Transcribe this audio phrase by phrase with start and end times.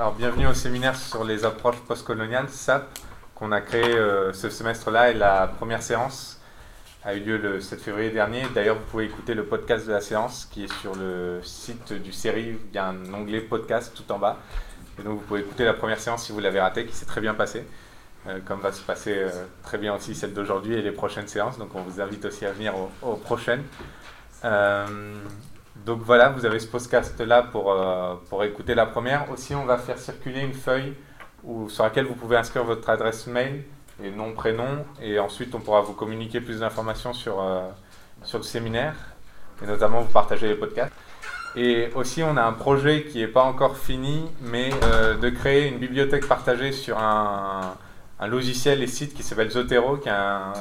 [0.00, 2.86] Alors, bienvenue au séminaire sur les approches postcoloniales, SAP,
[3.34, 5.10] qu'on a créé euh, ce semestre-là.
[5.10, 6.40] Et la première séance
[7.02, 8.44] a eu lieu le 7 février dernier.
[8.54, 12.12] D'ailleurs, vous pouvez écouter le podcast de la séance qui est sur le site du
[12.12, 12.56] série.
[12.70, 14.36] Il y a un onglet podcast tout en bas.
[15.00, 17.20] Et donc, vous pouvez écouter la première séance si vous l'avez ratée, qui s'est très
[17.20, 17.66] bien passée.
[18.28, 21.58] Euh, comme va se passer euh, très bien aussi celle d'aujourd'hui et les prochaines séances.
[21.58, 23.64] Donc, on vous invite aussi à venir aux, aux prochaines.
[25.84, 29.30] Donc voilà, vous avez ce podcast-là pour, euh, pour écouter la première.
[29.30, 30.94] Aussi, on va faire circuler une feuille
[31.44, 33.64] où, sur laquelle vous pouvez inscrire votre adresse mail
[34.02, 34.84] et nom, prénom.
[35.00, 37.62] Et ensuite, on pourra vous communiquer plus d'informations sur, euh,
[38.22, 38.94] sur le séminaire
[39.62, 40.92] et notamment vous partager les podcasts.
[41.56, 45.68] Et aussi, on a un projet qui n'est pas encore fini, mais euh, de créer
[45.68, 47.74] une bibliothèque partagée sur un,
[48.20, 50.52] un logiciel et site qui s'appelle Zotero, qui est un,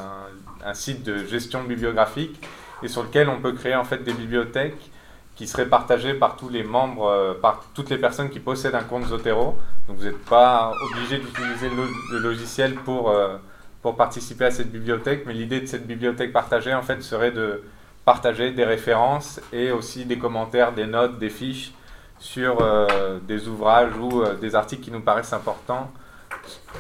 [0.66, 2.42] un, site de gestion bibliographique
[2.82, 4.92] et sur lequel on peut créer en fait des bibliothèques
[5.38, 8.84] qui serait partagé par tous les membres, euh, par toutes les personnes qui possèdent un
[8.84, 9.56] compte Zotero.
[9.88, 13.38] Donc vous n'êtes pas obligé d'utiliser le, logiciel pour, euh,
[13.84, 17.62] pour participer à cette bibliothèque, mais l'idée de cette bibliothèque partagée en fait serait de
[18.04, 21.72] partager des références et aussi des commentaires, des notes, des fiches
[22.18, 25.92] sur euh, des ouvrages ou des articles qui nous paraissent importants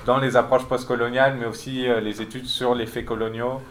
[0.07, 3.61] dans les approches postcoloniales, mais aussi les études sur les faits coloniaux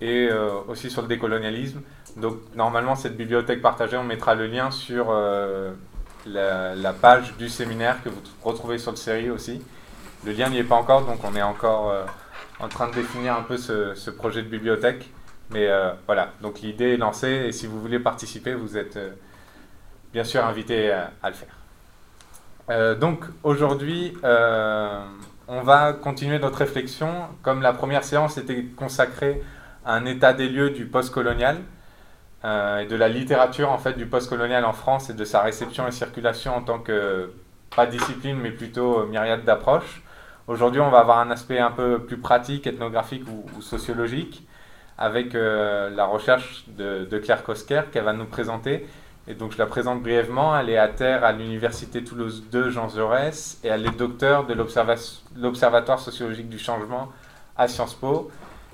[0.00, 0.28] et
[0.68, 1.80] aussi sur le décolonialisme.
[2.16, 5.72] Donc normalement, cette bibliothèque partagée, on mettra le lien sur euh,
[6.26, 9.62] la, page du séminaire que vous retrouvez sur le série aussi.
[10.24, 12.04] Le lien n'y est pas encore, donc on est encore euh,
[12.60, 15.10] en train de définir un peu ce, projet de bibliothèque.
[15.50, 18.98] Mais euh, voilà, donc l'idée est lancée et si vous voulez participer, vous êtes
[20.12, 22.96] bien sûr invité à, à le faire.
[22.96, 27.12] donc aujourd'hui, on va continuer notre réflexion.
[27.42, 29.42] Comme la première séance était consacrée
[29.84, 31.58] à un état des lieux du post-colonial,
[32.44, 35.86] euh, et de la littérature en fait du postcolonial en France et de sa réception
[35.88, 37.32] et circulation en tant que
[37.74, 40.02] pas discipline mais plutôt euh, myriade d'approches.
[40.46, 44.46] Aujourd'hui, on va avoir un aspect un peu plus pratique, ethnographique ou, sociologique
[44.98, 48.86] avec euh, la recherche de, Claire Kosker qu'elle va nous présenter.
[49.26, 50.56] Et donc je la présente brièvement.
[50.56, 54.52] Elle est à terre à l'Université Toulouse 2 Jean Jaurès et elle est docteur de
[54.52, 57.10] l'Observatoire sociologique du changement
[57.56, 58.30] à Sciences Po.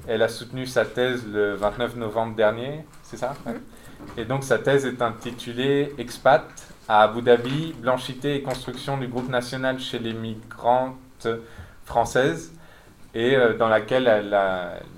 [0.09, 3.35] Elle a soutenu sa thèse le 29 novembre dernier, c'est ça
[4.17, 6.45] Et donc sa thèse est intitulée Expat
[6.89, 11.27] à Abu Dhabi, blanchité et construction du groupe national chez les migrantes
[11.85, 12.53] françaises,
[13.15, 14.37] et euh, dans laquelle elle,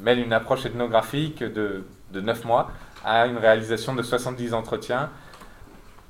[0.02, 2.70] mêle une approche ethnographique de, de 9 mois
[3.04, 5.08] à une réalisation de 70 entretiens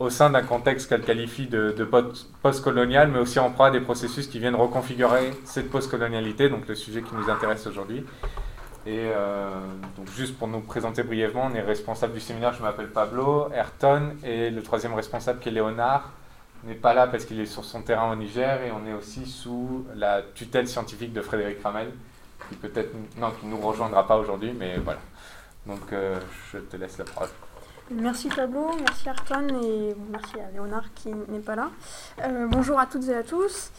[0.00, 1.88] au sein d'un contexte qu'elle qualifie de, de
[2.42, 6.74] post-colonial, mais aussi en proie à des processus qui viennent reconfigurer cette post-colonialité, donc le
[6.74, 8.04] sujet qui nous intéresse aujourd'hui.
[8.84, 9.50] Et euh,
[9.96, 14.16] donc juste pour nous présenter brièvement, on est responsable du séminaire, je m'appelle Pablo, Ayrton,
[14.24, 16.10] et le troisième responsable qui est Léonard
[16.64, 19.26] n'est pas là parce qu'il est sur son terrain au Niger, et on est aussi
[19.26, 21.92] sous la tutelle scientifique de Frédéric Ramel,
[22.48, 25.00] qui peut-être, non, qui nous rejoindra pas aujourd'hui, mais voilà.
[25.66, 26.18] Donc euh,
[26.52, 27.28] je te laisse la parole.
[27.90, 31.70] Merci Pablo, merci Ayrton, et merci à Léonard qui n'est pas là.
[32.24, 33.70] Euh, bonjour à toutes et à tous.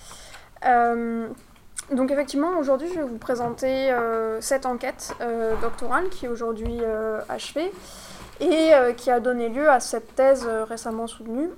[1.94, 6.80] Donc effectivement, aujourd'hui, je vais vous présenter euh, cette enquête euh, doctorale qui est aujourd'hui
[6.82, 7.72] euh, achevée
[8.40, 11.50] et qui a donné lieu à cette thèse récemment soutenue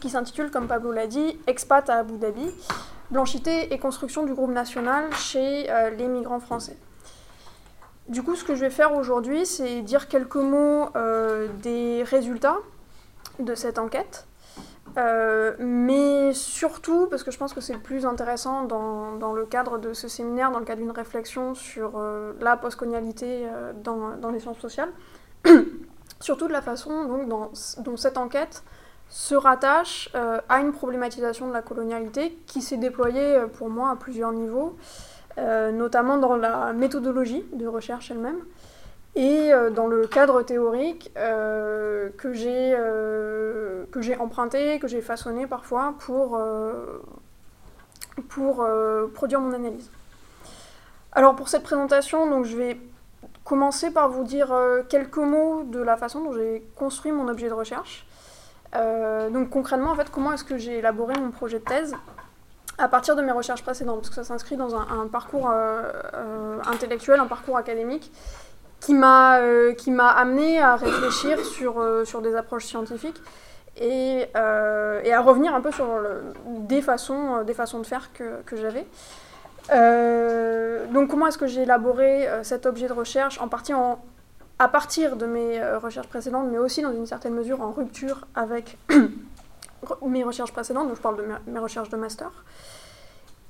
[0.00, 2.46] qui s'intitule, comme Pablo l'a dit, Expat à Abu Dhabi,
[3.10, 5.66] blanchité et construction du groupe national chez
[5.96, 6.76] les migrants français.
[8.08, 10.90] Du coup, ce que je vais faire aujourd'hui, c'est dire quelques mots
[11.62, 12.58] des résultats
[13.38, 14.26] de cette enquête,
[14.98, 19.46] euh, mais surtout, parce que je pense que c'est le plus intéressant dans, dans, le
[19.46, 24.16] cadre de ce séminaire, dans le cadre d'une réflexion sur euh, la postcolonialité euh, dans,
[24.16, 24.90] dans, les sciences sociales,
[26.20, 28.64] surtout de la façon donc, dont cette enquête
[29.08, 30.08] se rattache
[30.48, 34.76] à une problématisation de la colonialité qui s'est déployée pour moi à plusieurs niveaux,
[35.36, 38.38] notamment dans la méthodologie de recherche elle-même,
[39.16, 45.00] et euh, dans le cadre théorique euh, que j'ai euh, que j'ai emprunté, que j'ai
[45.00, 46.40] façonné parfois pour,
[48.28, 48.66] pour
[49.14, 49.90] produire mon analyse.
[51.12, 52.78] Alors pour cette présentation, donc, je vais
[53.44, 54.54] commencer par vous dire
[54.88, 58.06] quelques mots de la façon dont j'ai construit mon objet de recherche.
[58.74, 61.96] donc concrètement, en fait, comment est-ce que j'ai élaboré mon projet de thèse
[62.78, 65.50] à partir de mes recherches précédentes, parce que ça s'inscrit dans un parcours
[66.64, 68.12] intellectuel, un parcours académique,
[68.80, 73.20] qui m'a euh, qui m'a amené à réfléchir sur, euh, sur des approches scientifiques
[73.76, 75.86] et, euh, et, à revenir un peu sur
[76.46, 78.86] des, façons, des façons de faire que, que j'avais.
[80.92, 84.02] donc comment est-ce que j'ai élaboré cet objet de recherche en partie en,
[84.58, 88.76] à partir de mes recherches précédentes, mais aussi dans une certaine mesure en rupture avec
[90.06, 92.30] mes recherches précédentes, donc je parle de mes recherches de master.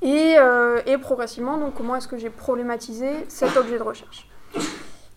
[0.03, 4.27] Et, euh, et progressivement, donc comment est-ce que j'ai problématisé cet objet de recherche?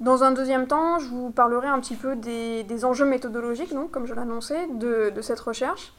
[0.04, 4.06] Dans un deuxième temps, je vous parlerai un petit peu des, enjeux méthodologiques, donc, comme
[4.06, 5.94] je l'annonçais, de, cette recherche,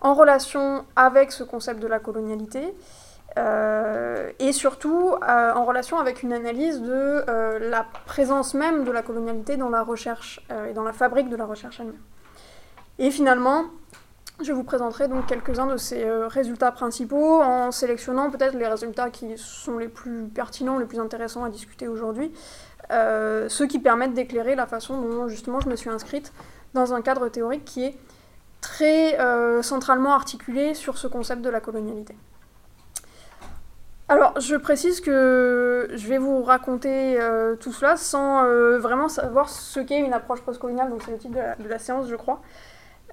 [0.00, 2.74] en relation avec ce concept de la colonialité,
[3.38, 8.90] euh, et surtout euh, en relation avec une analyse de euh, la présence même de
[8.90, 12.00] la colonialité dans la recherche et dans la fabrique de la recherche elle-même.
[12.98, 13.66] Et finalement,
[14.42, 19.38] je vous présenterai donc quelques-uns de ces résultats principaux en sélectionnant peut-être les résultats qui
[19.38, 22.32] sont les plus pertinents, les plus intéressants à discuter aujourd'hui,
[22.90, 26.32] ceux qui permettent d'éclairer la façon dont justement je me suis inscrite
[26.74, 27.94] dans un cadre théorique qui est
[28.60, 29.16] très
[29.62, 32.16] centralement articulé sur ce concept de la colonialité.
[34.08, 39.48] Alors, je précise que je vais vous raconter euh, tout cela sans euh, vraiment savoir
[39.48, 42.40] ce qu'est une approche postcoloniale, donc c'est le titre de la, séance, je crois.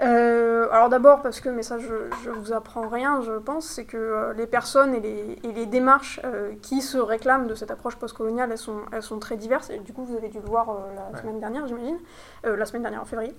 [0.01, 3.86] Euh, alors d'abord parce que, mais ça je, ne vous apprends rien, je pense, c'est
[3.86, 6.19] que les personnes et les, et les démarches
[6.63, 9.94] qui se réclament de cette approche postcoloniale, elles sont, elles sont très diverses, et du
[9.94, 10.75] coup vous avez dû le voir
[11.13, 12.00] la semaine dernière, j'imagine,
[12.44, 13.36] la semaine dernière en février.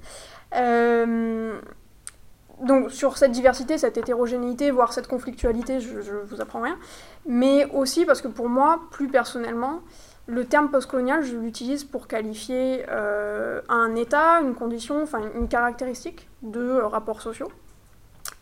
[2.61, 6.79] Donc sur cette diversité, cette hétérogénéité, voire cette conflictualité, je, ne vous apprends rien,
[7.27, 9.81] mais aussi parce que pour moi, plus personnellement,
[10.27, 16.29] le terme postcolonial, je l'utilise pour qualifier euh, un état, une condition, enfin une caractéristique
[16.43, 17.51] de rapports sociaux.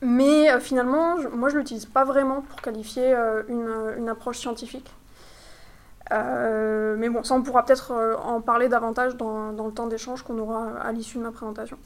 [0.01, 4.93] Mais euh, finalement, moi je l'utilise pas vraiment pour qualifier euh, une, approche scientifique.
[6.11, 7.93] mais bon, ça on pourra peut-être
[8.25, 11.79] en parler davantage dans, dans le temps d'échange qu'on aura à l'issue de ma présentation.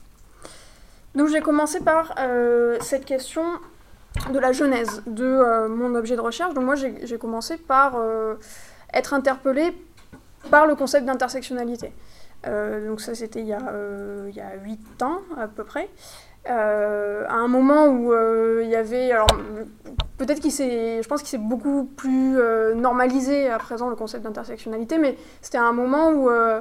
[1.17, 3.43] Donc j'ai commencé par euh, cette question
[4.33, 6.53] de la genèse de euh, mon objet de recherche.
[6.53, 8.35] Donc moi j'ai commencé par euh,
[8.93, 9.75] être interpellée
[10.47, 11.93] par le concept d'intersectionnalité.
[12.45, 13.73] donc ça c'était il, y a,
[14.29, 15.89] il y a 8 ans à peu près.
[16.47, 18.13] à un moment où
[18.63, 19.29] il y avait, alors
[20.19, 22.39] peut-être qu'il s'est, je pense qu'il s'est beaucoup plus
[22.75, 26.61] normalisé à présent le concept d'intersectionnalité, mais c'était un moment où euh,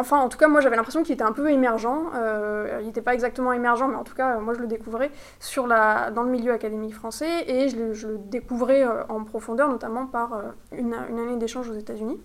[0.00, 2.10] enfin, en tout cas, moi j'avais l'impression qu'il était un peu émergent.
[2.14, 5.10] Euh, il n'était pas exactement émergent, mais en tout cas, moi je le découvrais
[6.14, 10.42] dans le milieu académique français et je le, découvrais euh, en profondeur, notamment par euh,
[10.72, 12.20] une, année d'échange aux États-Unis.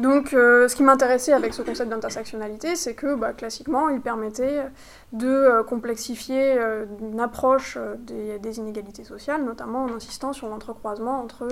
[0.00, 4.64] Donc, ce qui m'intéressait avec ce concept d'intersectionnalité, c'est que bah, classiquement, il permettait
[5.12, 6.58] de complexifier
[7.00, 11.46] une approche des, inégalités sociales, notamment en insistant sur l'entrecroisement entre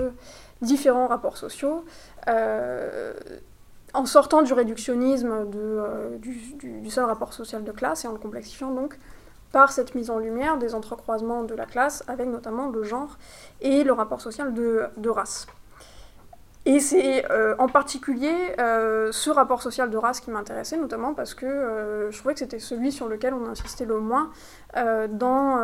[0.61, 1.85] différents rapports sociaux
[3.93, 8.71] en sortant du réductionnisme euh, du, seul rapport social de classe et en le complexifiant
[8.71, 8.97] donc
[9.51, 13.17] par cette mise en lumière des entrecroisements de la classe avec notamment le genre
[13.61, 15.45] et le rapport social de, race.
[16.65, 21.35] Et c'est euh, en particulier euh, ce rapport social de race qui m'intéressait, notamment parce
[21.35, 24.31] que je trouvais que c'était celui sur lequel on insistait le moins
[24.73, 25.59] dans,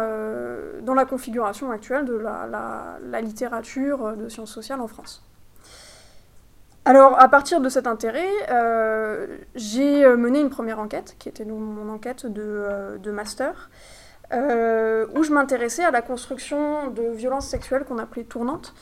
[0.81, 5.28] dans la configuration actuelle de la littérature de sciences sociales en France.
[6.85, 11.45] Alors, à partir de cet intérêt, euh, j'ai euh, mené une première enquête, qui était
[11.45, 13.69] mon enquête de, euh, master,
[14.31, 18.73] où je m'intéressais à la construction de violences sexuelles qu'on appelait tournantes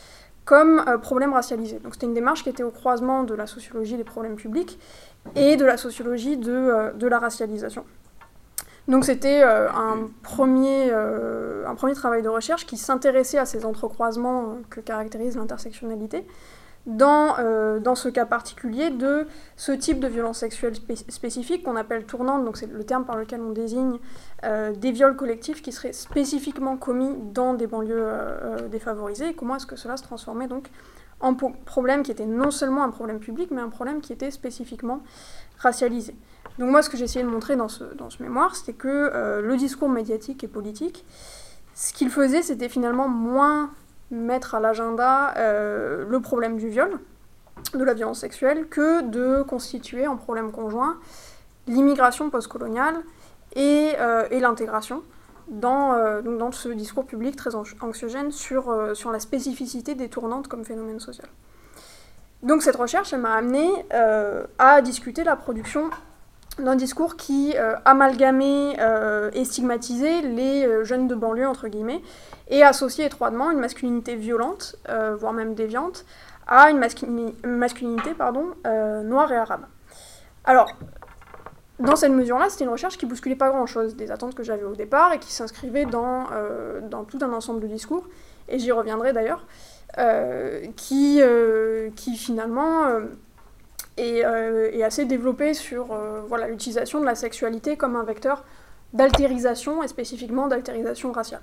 [0.45, 1.79] comme problème racialisé.
[1.79, 4.79] Donc, c'était une démarche qui était au croisement de la sociologie des problèmes publics
[5.35, 7.83] et de la sociologie de, de la racialisation.
[8.87, 14.79] Donc c'était un, premier, un premier travail de recherche qui s'intéressait à ces entrecroisements que
[14.79, 16.25] caractérise l'intersectionnalité,
[16.87, 19.27] dans, euh, dans ce cas particulier de
[19.57, 20.73] ce type de violence sexuelle
[21.09, 23.99] spécifique qu'on appelle tournante, donc c'est le terme par lequel on désigne
[24.45, 29.57] euh, des viols collectifs qui seraient spécifiquement commis dans des banlieues euh, défavorisées, et comment
[29.57, 30.69] est-ce que cela se transformait donc
[31.19, 35.01] en problème qui était non seulement un problème public, mais un problème qui était spécifiquement
[35.57, 36.15] racialisé.
[36.59, 39.41] Donc moi, ce que j'ai essayé de montrer dans ce, dans ce mémoire, c'était que
[39.41, 41.03] le discours médiatique et politique,
[41.73, 43.71] ce qu'il faisait, c'était finalement moins
[44.11, 46.99] mettre à l'agenda euh, le problème du viol,
[47.73, 50.97] de la violence sexuelle, que de constituer en problème conjoint
[51.67, 52.95] l'immigration postcoloniale
[53.55, 55.03] et, euh, et l'intégration
[55.49, 60.63] dans, euh, dans ce discours public très anxiogène sur, sur la spécificité des tournantes comme
[60.63, 61.27] phénomène social.
[62.43, 63.67] Donc cette recherche, elle m'a amené
[64.59, 65.89] à discuter la production
[66.59, 72.01] d'un discours qui euh, amalgamait euh, et stigmatisait les euh, jeunes de banlieue, entre guillemets,
[72.49, 74.75] et associait étroitement une masculinité violente,
[75.19, 76.05] voire même déviante,
[76.47, 76.79] à une
[77.43, 78.11] masculinité
[79.03, 79.65] noire et arabe.
[80.45, 80.69] Alors,
[81.79, 84.75] dans cette mesure-là, c'était une recherche qui bousculait pas grand-chose des attentes que j'avais au
[84.75, 86.27] départ et qui s'inscrivait dans,
[87.09, 88.07] tout un ensemble de discours,
[88.47, 89.45] et j'y reviendrai d'ailleurs,
[90.77, 91.21] qui
[92.15, 92.85] finalement
[93.97, 98.43] et, euh, assez développé sur euh, voilà, l'utilisation de la sexualité comme un vecteur
[98.93, 101.41] d'altérisation, et spécifiquement d'altérisation raciale.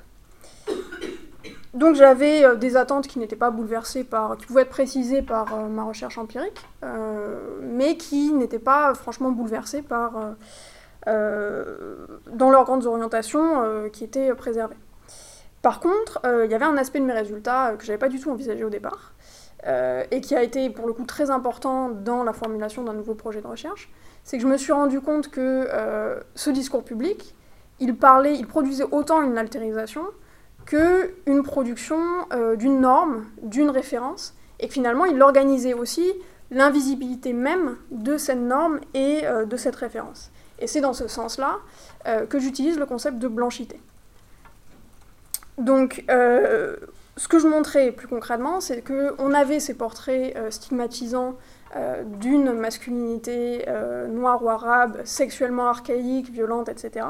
[1.75, 5.57] Donc j'avais euh, des attentes qui n'étaient pas bouleversées par, qui pouvaient être précisées par
[5.69, 6.65] ma recherche empirique,
[7.63, 10.13] mais qui n'étaient pas franchement bouleversées par,
[11.07, 14.77] dans leurs grandes orientations qui étaient préservées.
[15.61, 18.31] Par contre, il y avait un aspect de mes résultats que j'avais pas du tout
[18.31, 19.14] envisagé au départ,
[19.67, 23.41] et qui a été pour le coup très important dans la formulation d'un nouveau projet
[23.41, 23.91] de recherche,
[24.23, 25.69] c'est que je me suis rendu compte que
[26.35, 27.35] ce discours public,
[27.81, 30.05] il parlait, il produisait autant une altérisation
[30.67, 31.99] qu'une production
[32.33, 36.13] euh, d'une norme, d'une référence, et que finalement il organisait aussi
[36.51, 40.31] l'invisibilité même de cette norme et euh, de cette référence.
[40.59, 41.59] Et c'est dans ce sens-là
[42.07, 43.81] euh, que j'utilise le concept de blanchité.
[45.59, 46.05] Donc,
[47.17, 51.37] ce que je montrais plus concrètement, c'est qu'on avait ces portraits stigmatisants
[52.21, 53.65] d'une masculinité
[54.11, 57.07] noire ou arabe, sexuellement archaïque, violente, etc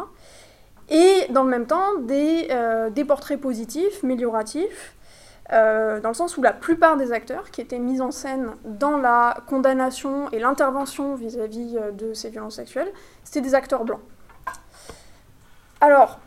[0.88, 4.94] et dans le même temps des, euh, des portraits positifs, amélioratifs,
[5.52, 8.96] euh, dans le sens où la plupart des acteurs qui étaient mis en scène dans
[8.96, 12.92] la condamnation et l'intervention vis-à-vis euh, de ces violences sexuelles,
[13.24, 14.00] c'était des acteurs blancs.
[15.80, 16.18] Alors,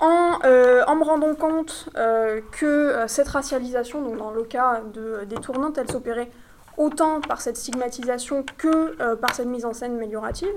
[0.00, 0.38] en,
[0.86, 1.88] en me rendant compte
[2.52, 6.30] que cette racialisation, donc dans le cas de, des tournantes, elle s'opérait
[6.78, 10.48] autant par cette stigmatisation que euh, par cette mise en scène améliorative,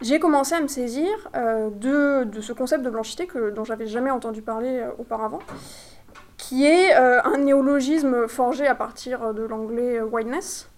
[0.00, 4.10] j'ai commencé à me saisir euh, de, ce concept de blanchité que, dont j'avais jamais
[4.10, 5.40] entendu parler euh, auparavant,
[6.36, 10.70] qui est un néologisme forgé à partir de l'anglais whiteness,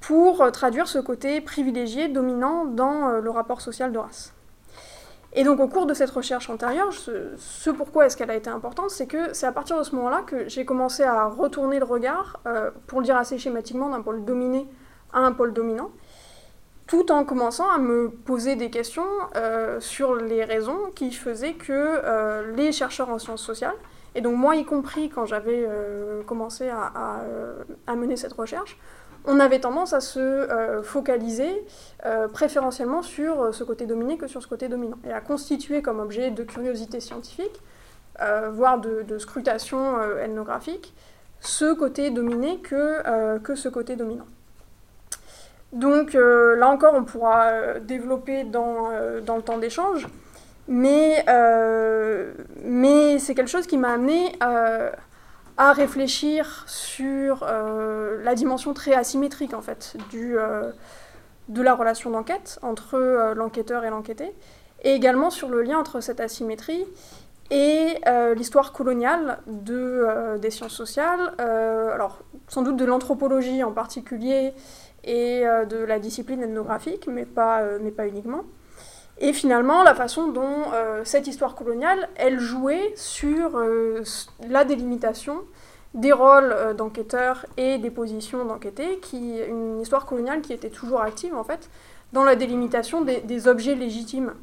[0.00, 4.34] pour traduire ce côté privilégié, dominant dans le rapport social de race.
[5.34, 8.90] Et donc au cours de cette recherche antérieure, ce, pourquoi est-ce qu'elle a été importante,
[8.90, 12.40] c'est que c'est à partir de ce moment-là que j'ai commencé à retourner le regard,
[12.46, 14.66] euh, pour le dire assez schématiquement, d'un pôle dominé
[15.12, 15.90] à un pôle dominant,
[16.86, 21.72] tout en commençant à me poser des questions euh, sur les raisons qui faisaient que
[21.72, 23.76] euh, les chercheurs en sciences sociales,
[24.14, 25.66] et donc moi y compris quand j'avais
[26.26, 27.22] commencé à,
[27.96, 28.78] mener cette recherche,
[29.24, 31.64] on avait tendance à se euh, focaliser
[32.06, 35.82] euh, préférentiellement sur euh, ce côté dominé que sur ce côté dominant, et à constituer
[35.82, 37.60] comme objet de curiosité scientifique,
[38.52, 40.94] voire de, scrutation ethnographique,
[41.40, 43.02] ce côté dominé que,
[43.56, 44.26] ce côté dominant.
[45.72, 48.90] Donc là encore, on pourra développer dans,
[49.26, 50.06] dans le temps d'échange,
[50.68, 51.24] mais,
[52.62, 54.92] mais c'est quelque chose qui m'a amené à
[55.56, 60.72] à réfléchir sur euh, la dimension très asymétrique en fait du, euh,
[61.48, 64.32] de la relation d'enquête entre euh, l'enquêteur et l'enquêté,
[64.82, 66.84] et également sur le lien entre cette asymétrie
[67.50, 68.00] et
[68.34, 74.54] l'histoire coloniale de, des sciences sociales, alors sans doute de l'anthropologie en particulier
[75.04, 78.44] et de la discipline ethnographique, mais pas, mais pas uniquement.
[79.24, 84.02] Et finalement, la façon dont euh, cette histoire coloniale, elle jouait sur euh,
[84.48, 85.42] la délimitation
[85.94, 91.36] des rôles euh, d'enquêteurs et des positions d'enquêtés, une histoire coloniale qui était toujours active
[91.36, 91.70] en fait
[92.12, 94.34] dans la délimitation des, objets légitimes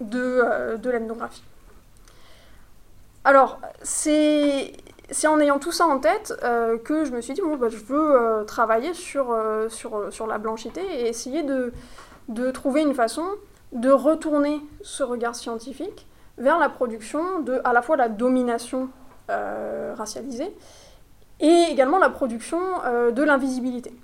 [0.00, 1.42] de, de l'ethnographie.
[3.24, 4.70] Alors, c'est
[5.26, 6.34] en ayant tout ça en tête
[6.84, 9.36] que je me suis dit, bon, bah, je veux travailler sur,
[9.68, 11.72] sur, sur, la blanchité et essayer de,
[12.28, 13.24] de trouver une façon
[13.74, 16.06] de retourner ce regard scientifique
[16.38, 18.88] vers la production de à la fois la domination
[19.30, 20.54] euh, racialisée
[21.40, 23.94] et également la production euh, de l'invisibilité.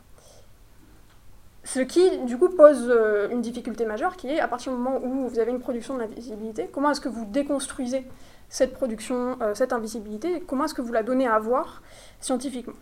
[1.62, 4.98] Ce qui, du coup, pose euh, une difficulté majeure qui est, à partir du moment
[5.02, 8.04] où vous avez une production de l'invisibilité, comment est-ce que vous déconstruisez
[8.48, 11.82] cette production, cette invisibilité, comment est-ce que vous la donnez à voir
[12.18, 12.74] scientifiquement?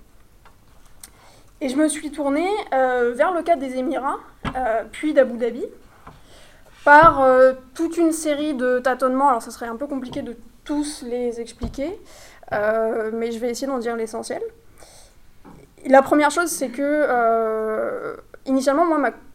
[1.61, 4.17] Et je me suis tournée vers le cas des Émirats,
[4.93, 5.67] puis d'Abu Dhabi,
[6.85, 9.29] par euh, toute une série de tâtonnements.
[9.29, 12.01] Alors, ça serait un peu compliqué de tous les expliquer,
[12.53, 14.43] euh, mais je vais essayer d'en dire l'essentiel.
[15.87, 18.17] La première chose, c'est que, euh,
[18.47, 18.85] initialement,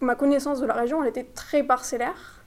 [0.02, 2.44] ma, connaissance de la région, elle était très parcellaire.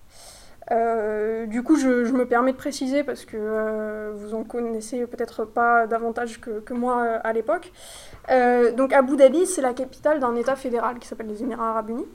[1.47, 6.41] du coup, je, me permets de préciser parce que vous en connaissez peut-être pas davantage
[6.41, 7.73] que, que moi à l'époque.
[8.77, 12.07] donc, Abu Dhabi, c'est la capitale d'un État fédéral qui s'appelle les Émirats Arabes Unis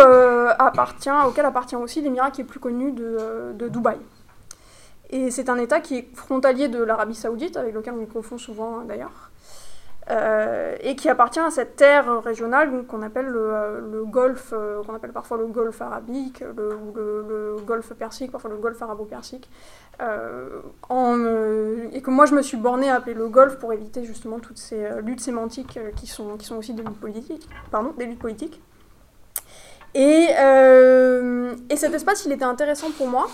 [0.00, 3.98] euh, appartient, auquel appartient aussi l'émirat qui est plus connu de, euh, de Dubaï.
[5.10, 8.78] Et c'est un État qui est frontalier de l'Arabie saoudite, avec lequel on confond souvent
[8.78, 9.30] hein, d'ailleurs,
[10.10, 14.52] euh, et qui appartient à cette terre régionale qu'on appelle le, le golfe,
[14.86, 19.48] qu'on appelle parfois le golfe arabique, le, le, le golfe persique, parfois le golfe arabo-persique,
[20.00, 20.02] et
[22.02, 25.00] que moi je me suis bornée à appeler le golfe pour éviter justement toutes ces
[25.00, 27.48] luttes sémantiques qui, sont, qui sont aussi des luttes politiques.
[27.70, 28.60] Pardon, des luttes politiques.
[29.94, 33.28] Et, euh, et, cet espace, il était intéressant pour moi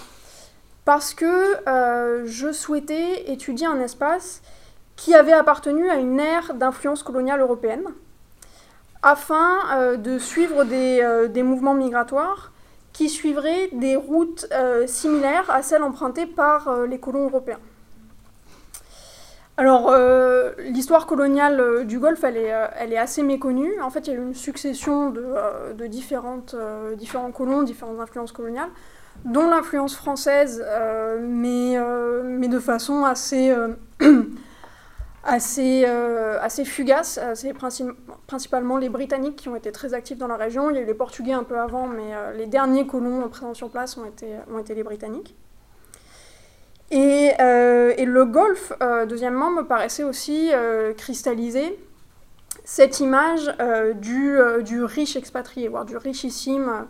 [0.84, 4.42] parce que euh, je souhaitais étudier un espace
[4.96, 7.84] qui avait appartenu à une ère d'influence coloniale européenne
[9.02, 12.52] afin euh, de suivre des, mouvements migratoires
[12.92, 14.46] qui suivraient des routes
[14.86, 17.60] similaires à celles empruntées par les colons européens.
[19.60, 23.78] Alors, euh, l'histoire coloniale euh, du Golfe, elle est, euh, elle est, assez méconnue.
[23.82, 26.56] En fait, il y a eu une succession de, différentes,
[26.96, 28.70] différents colons, différentes influences coloniales,
[29.26, 30.64] dont l'influence française,
[31.20, 33.54] mais, de façon assez,
[36.64, 37.20] fugace.
[37.34, 37.52] C'est
[38.26, 40.70] principalement les Britanniques qui ont été très actifs dans la région.
[40.70, 43.68] Il y a eu les Portugais un peu avant, mais les derniers colons présents sur
[43.68, 45.36] place ont été les Britanniques.
[46.92, 51.78] Euh, et, le golf, euh, deuxièmement, me paraissait aussi euh, cristalliser
[52.64, 53.52] cette image
[53.96, 56.86] du, riche expatrié, voire du richissime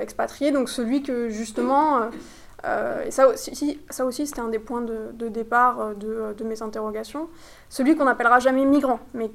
[0.00, 2.08] expatrié, donc celui que justement,
[3.04, 7.28] et ça aussi, c'était un des points de, départ de, mes interrogations,
[7.68, 9.28] celui qu'on n'appellera jamais migrant, mais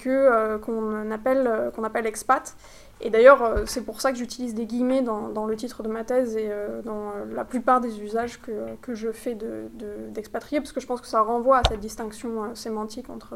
[1.11, 2.55] appelle, qu'on appelle expat,
[3.01, 6.03] et d'ailleurs, euh, c'est pour ça que j'utilise des guillemets dans, le titre de ma
[6.03, 10.63] thèse et euh, dans euh, la plupart des usages que, que je fais d'expatriés, de,
[10.63, 13.35] parce que je pense que ça renvoie à cette distinction sémantique entre,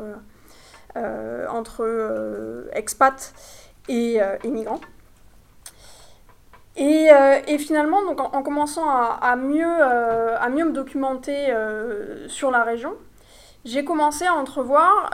[1.50, 3.34] entre expat
[3.88, 4.82] et, migrant.
[6.76, 11.54] Et, finalement, donc en, commençant à mieux, à mieux me documenter
[12.28, 12.94] sur la région,
[13.66, 15.10] j'ai commencé à entrevoir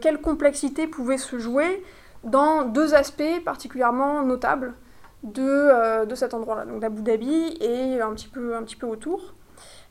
[0.00, 1.82] quelle complexité pouvait se jouer
[2.26, 4.74] dans deux aspects particulièrement notables
[5.22, 8.86] de, euh, de cet endroit-là, donc d'Abu Dhabi et un petit, peu, un petit peu
[8.86, 9.34] autour.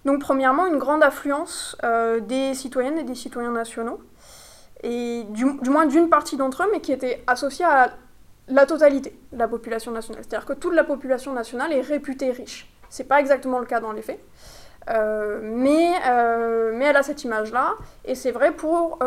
[0.06, 4.00] Donc premièrement, une grande affluence euh, des citoyennes et des citoyens nationaux,
[4.84, 7.92] et du, moins d'une partie d'entre eux, mais qui était associée à
[8.48, 10.24] la totalité de la population nationale.
[10.24, 12.72] C'est-à-dire que toute la population nationale est réputée riche.
[12.90, 14.20] Ce n'est pas exactement le cas dans les faits.
[14.92, 15.94] Euh, mais,
[16.74, 17.74] mais elle a cette image-là,
[18.04, 19.00] et c'est vrai pour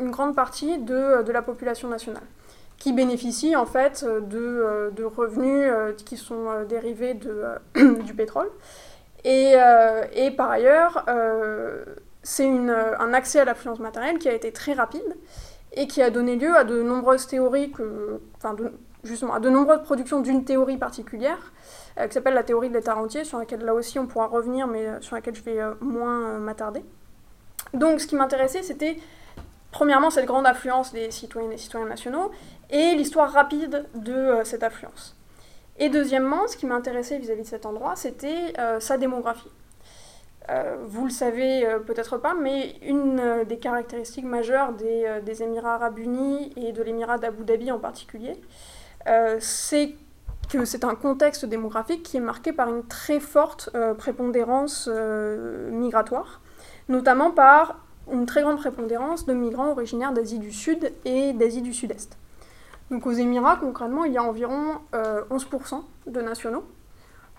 [0.00, 2.24] une grande partie de, de la population nationale
[2.78, 7.44] qui bénéficient en fait de, euh, de revenus euh, qui sont euh, dérivés de,
[8.02, 8.50] du pétrole.
[9.24, 9.54] Et,
[10.14, 11.04] et, par ailleurs,
[12.22, 15.16] c'est un accès à l'affluence matérielle qui a été très rapide
[15.72, 18.54] et qui a donné lieu à de nombreuses théories, que, enfin
[19.02, 21.52] justement à de nombreuses productions d'une théorie particulière
[22.00, 24.86] qui s'appelle la théorie de l'état entier, sur laquelle là aussi on pourra revenir, mais
[25.00, 26.84] sur laquelle je vais moins m'attarder.
[27.74, 28.96] Donc ce qui m'intéressait, c'était
[29.76, 32.30] premièrement cette grande affluence des citoyennes et citoyens nationaux,
[32.70, 35.16] et l'histoire rapide de euh, cette affluence.
[35.78, 39.50] Et deuxièmement, ce qui m'intéressait vis-à-vis de cet endroit, c'était euh, sa démographie.
[40.48, 45.98] Euh, vous le savez peut-être pas, mais une des caractéristiques majeures des, des Émirats arabes
[45.98, 48.40] unis et de l'Émirat d'Abu Dhabi en particulier,
[49.40, 49.96] c'est
[50.48, 54.88] que c'est un contexte démographique qui est marqué par une très forte prépondérance
[55.72, 56.40] migratoire,
[56.88, 57.80] notamment par
[58.12, 62.16] une très grande prépondérance de migrants originaires d'Asie du Sud et d'Asie du Sud-Est.
[62.90, 66.64] Donc aux Émirats, concrètement, il y a environ 11% euh, de nationaux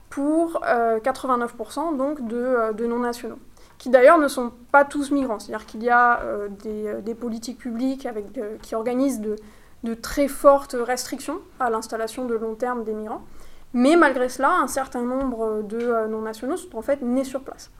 [0.09, 3.39] pour 89% euh, donc euh, de, non-nationaux,
[3.77, 5.39] qui d'ailleurs ne sont pas tous migrants.
[5.39, 6.21] C'est-à-dire qu'il y a
[6.63, 8.07] des, politiques publiques
[8.61, 13.21] qui organisent de, très fortes restrictions à l'installation de long terme des migrants,
[13.73, 17.71] mais malgré cela, un certain nombre de non-nationaux sont en fait nés sur place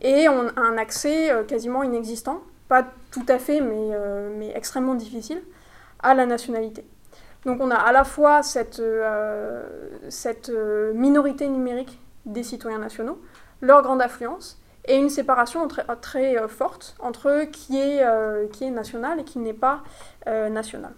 [0.00, 5.42] et ont un accès quasiment inexistant, pas tout à fait, mais extrêmement difficile,
[6.02, 6.86] à la nationalité.
[7.44, 9.62] Donc on a à la fois cette, euh,
[10.48, 13.18] euh, minorité numérique des citoyens nationaux,
[13.62, 18.02] leur grande affluence, et une séparation très, euh, forte entre qui est,
[18.52, 19.82] qui est national et qui n'est pas
[20.26, 20.92] national.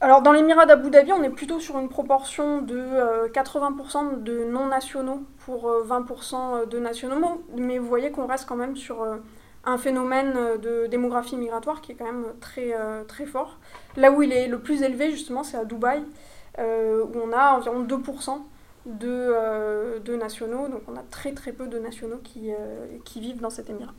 [0.00, 5.22] Alors dans l'émirat d'Abu Dhabi, on est plutôt sur une proportion de 80% de non-nationaux
[5.44, 9.04] pour 20% de nationaux, mais vous voyez qu'on reste quand même sur
[9.64, 12.72] un phénomène de démographie migratoire qui est quand même très,
[13.08, 13.58] très fort.
[13.98, 16.04] Là où il est le plus élevé, justement, c'est à Dubaï,
[16.60, 18.38] euh, où on a environ 2%
[19.02, 20.68] euh, de, nationaux.
[20.68, 23.92] Donc on a très très peu de nationaux qui, euh, qui vivent dans cet émirat.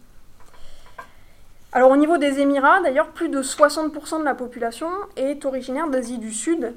[1.73, 6.17] Alors au niveau des Émirats, d'ailleurs, plus de 60% de la population est originaire d'Asie
[6.17, 6.73] du Sud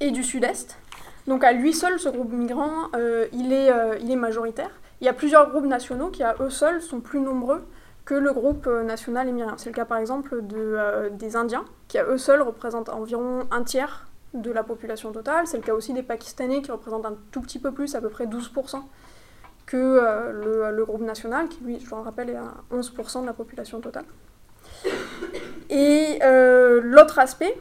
[0.00, 0.76] et du Sud-Est.
[1.26, 2.90] Donc à lui seul, ce groupe migrant,
[3.32, 4.70] il est majoritaire.
[5.00, 7.66] Il y a plusieurs groupes nationaux qui, à eux seuls, sont plus nombreux
[8.06, 9.54] que le groupe euh, national émirien.
[9.58, 13.46] C'est le cas par exemple de, euh, des Indiens, qui à eux seuls représentent environ
[13.50, 15.46] un tiers de la population totale.
[15.46, 18.08] C'est le cas aussi des Pakistanais, qui représentent un tout petit peu plus, à peu
[18.08, 18.80] près 12%,
[19.66, 23.26] que euh, le, groupe national, qui lui, je vous le rappelle, est à 11% de
[23.26, 24.04] la population totale.
[25.68, 26.20] Et
[26.82, 27.58] l'autre aspect,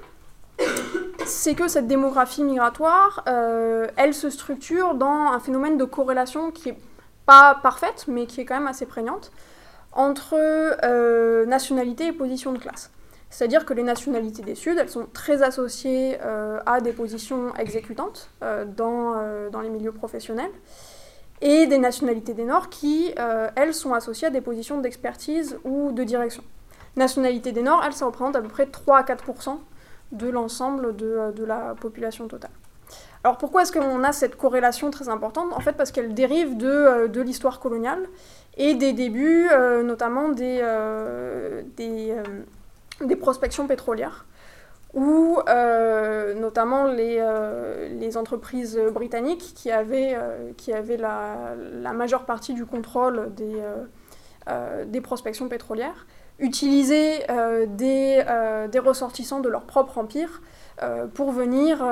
[1.26, 3.24] c'est que cette démographie migratoire,
[3.96, 6.78] elle se structure dans un phénomène de corrélation qui est
[7.26, 9.32] pas parfaite, mais qui est quand même assez prégnante,
[9.96, 12.92] entre nationalité et position de classe.
[13.36, 18.30] C'est-à-dire que les nationalités des Suds, elles sont très associées euh, à des positions exécutantes
[18.42, 20.52] euh, dans, euh, dans, les milieux professionnels,
[21.42, 23.14] et des nationalités des Nord qui,
[23.58, 26.44] elles, sont associées à des positions d'expertise ou de direction.
[26.96, 29.58] Nationalité des Nord, elles, ça représente à peu près 3 à 4%
[30.14, 32.52] de l'ensemble de, de, la population totale.
[33.26, 35.52] Alors pourquoi est-ce qu'on a cette corrélation très importante?
[35.52, 38.08] En fait parce qu'elle dérive de, de l'histoire coloniale
[38.56, 39.50] et des débuts,
[39.84, 40.64] notamment des,
[41.76, 42.16] des
[43.02, 44.26] des prospections pétrolières,
[44.94, 51.92] où euh, notamment les, euh, les, entreprises britanniques qui avaient, euh, qui avaient la, la,
[51.92, 53.62] majeure partie du contrôle des,
[54.86, 56.06] des prospections pétrolières
[56.40, 57.26] utilisaient
[57.68, 58.24] des,
[58.72, 60.42] des, ressortissants de leur propre empire
[61.14, 61.84] pour venir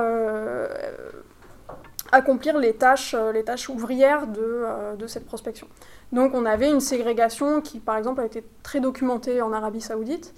[2.11, 5.67] accomplir les tâches, les tâches ouvrières de, de cette prospection.
[6.13, 10.31] Donc on avait une ségrégation qui, par exemple, a été très documentée en Arabie saoudite,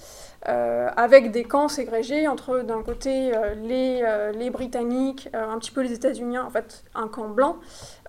[0.47, 5.71] euh, avec des camps ségrégés entre, d'un côté, euh, les, euh, les, Britanniques, un petit
[5.71, 7.57] peu les États-Unis, en fait, un camp blanc,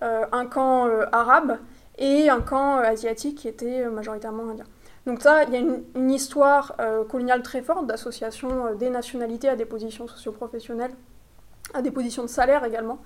[0.00, 1.58] un camp arabe
[1.98, 4.66] et un camp asiatique qui était majoritairement indien.
[5.06, 6.76] Donc ça, il y a une, histoire
[7.08, 10.92] coloniale très forte d'association des nationalités à des positions socioprofessionnelles,
[11.74, 12.98] à des positions de salaire également,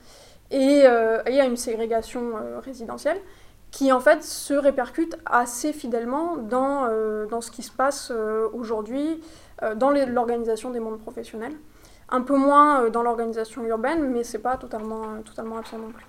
[0.51, 3.21] et, et à une ségrégation résidentielle
[3.71, 8.49] qui en fait se répercute assez fidèlement dans, euh, dans ce qui se passe euh,
[8.53, 9.23] aujourd'hui
[9.63, 11.55] euh, dans l'organisation des mondes professionnels.
[12.09, 16.07] Un peu moins dans l'organisation urbaine, mais c'est pas totalement, totalement absent non plus.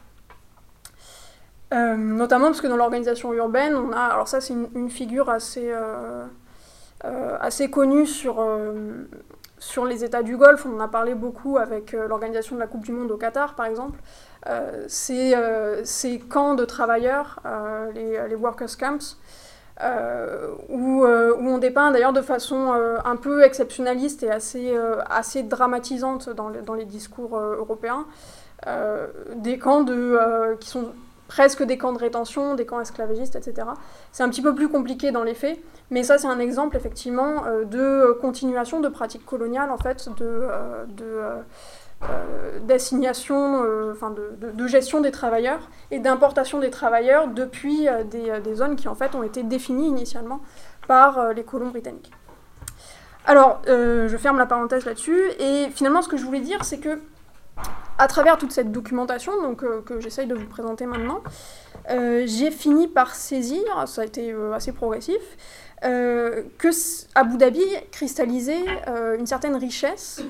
[1.72, 5.72] notamment parce que dans l'organisation urbaine, on a, alors ça c'est une, une, figure assez,
[7.04, 8.44] assez connue sur,
[9.62, 12.84] sur les États du Golfe, on en a parlé beaucoup avec l'organisation de la Coupe
[12.84, 14.00] du Monde au Qatar par exemple,
[14.48, 19.18] euh, euh, ces, camps de travailleurs, euh, les, workers' camps,
[20.70, 22.74] où, on dépeint d'ailleurs de façon
[23.06, 24.76] un peu exceptionnaliste et assez,
[25.10, 28.06] assez dramatisante dans, dans, les discours européens,
[29.36, 30.92] des camps de, qui sont
[31.32, 33.68] presque des camps de rétention, des camps esclavagistes, etc.
[34.12, 37.44] C'est un petit peu plus compliqué dans les faits, mais ça c'est un exemple effectivement
[37.64, 40.48] de continuation de pratiques coloniales en fait, de,
[40.88, 41.22] de
[42.10, 45.60] euh, d'assignation, euh, enfin de, gestion des travailleurs
[45.92, 50.42] et d'importation des travailleurs depuis euh, des, zones qui en fait ont été définies initialement
[50.88, 52.12] par les colons britanniques.
[53.28, 57.00] Alors, je ferme la parenthèse là-dessus et finalement ce que je voulais dire c'est que
[57.98, 61.22] à travers toute cette documentation donc, que j'essaye de vous présenter maintenant,
[61.88, 65.22] j'ai fini par saisir, ça a été assez progressif,
[65.84, 66.68] euh, que
[67.16, 70.22] Abu Dhabi cristallisait euh, une certaine richesse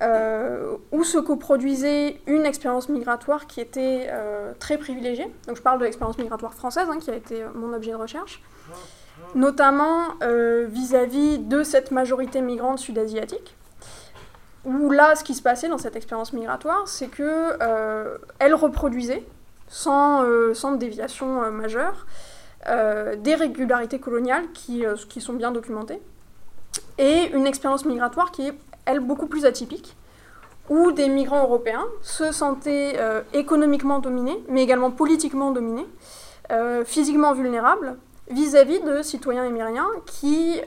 [0.00, 4.08] euh, où se coproduisait une expérience migratoire qui était
[4.60, 5.26] très privilégiée.
[5.48, 8.42] Donc je parle de l'expérience migratoire française hein, qui a été mon objet de recherche,
[9.34, 10.08] notamment
[10.68, 13.56] vis-à-vis de cette majorité migrante sud-asiatique.
[14.64, 17.58] Où là, ce qui se passait dans cette expérience migratoire, c'est que
[18.38, 19.24] elle reproduisait
[19.68, 22.06] sans, sans déviation majeure
[22.68, 26.00] euh, des régularités coloniales qui, euh, sont bien documentées,
[26.96, 29.96] et une expérience migratoire qui est, elle, beaucoup plus atypique,
[30.68, 35.86] où des migrants européens se sentaient euh, économiquement dominés, mais également politiquement dominés,
[36.84, 37.96] physiquement vulnérables,
[38.28, 40.60] vis-à-vis de citoyens émiriens qui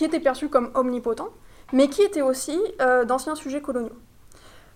[0.00, 1.28] étaient perçus comme omnipotents,
[1.72, 2.58] mais qui étaient aussi
[3.06, 3.96] d'anciens sujets coloniaux.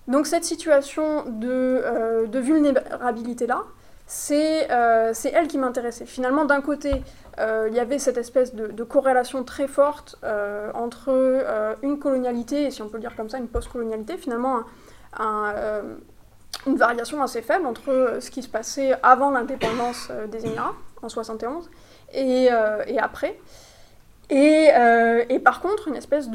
[0.08, 3.64] Donc cette situation de, de vulnérabilité-là,
[4.30, 6.06] euh, c'est elle qui m'intéressait.
[6.06, 7.02] Finalement, d'un côté,
[7.38, 12.70] euh, il y avait cette espèce de, corrélation très forte euh, entre une colonialité, et
[12.70, 14.62] si on peut le dire comme ça, une post-colonialité, finalement,
[16.66, 21.70] une variation assez faible entre ce qui se passait avant l'indépendance des Émirats, en 71,
[22.12, 22.50] et,
[22.98, 23.38] après.
[24.30, 26.30] Et, par contre, une espèce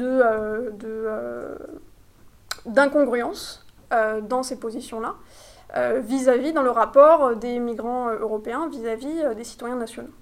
[2.66, 5.14] d'incongruence dans ces positions-là.
[5.76, 10.12] Euh, vis-à-vis dans le rapport des migrants euh, européens vis-à-vis euh, des citoyens nationaux.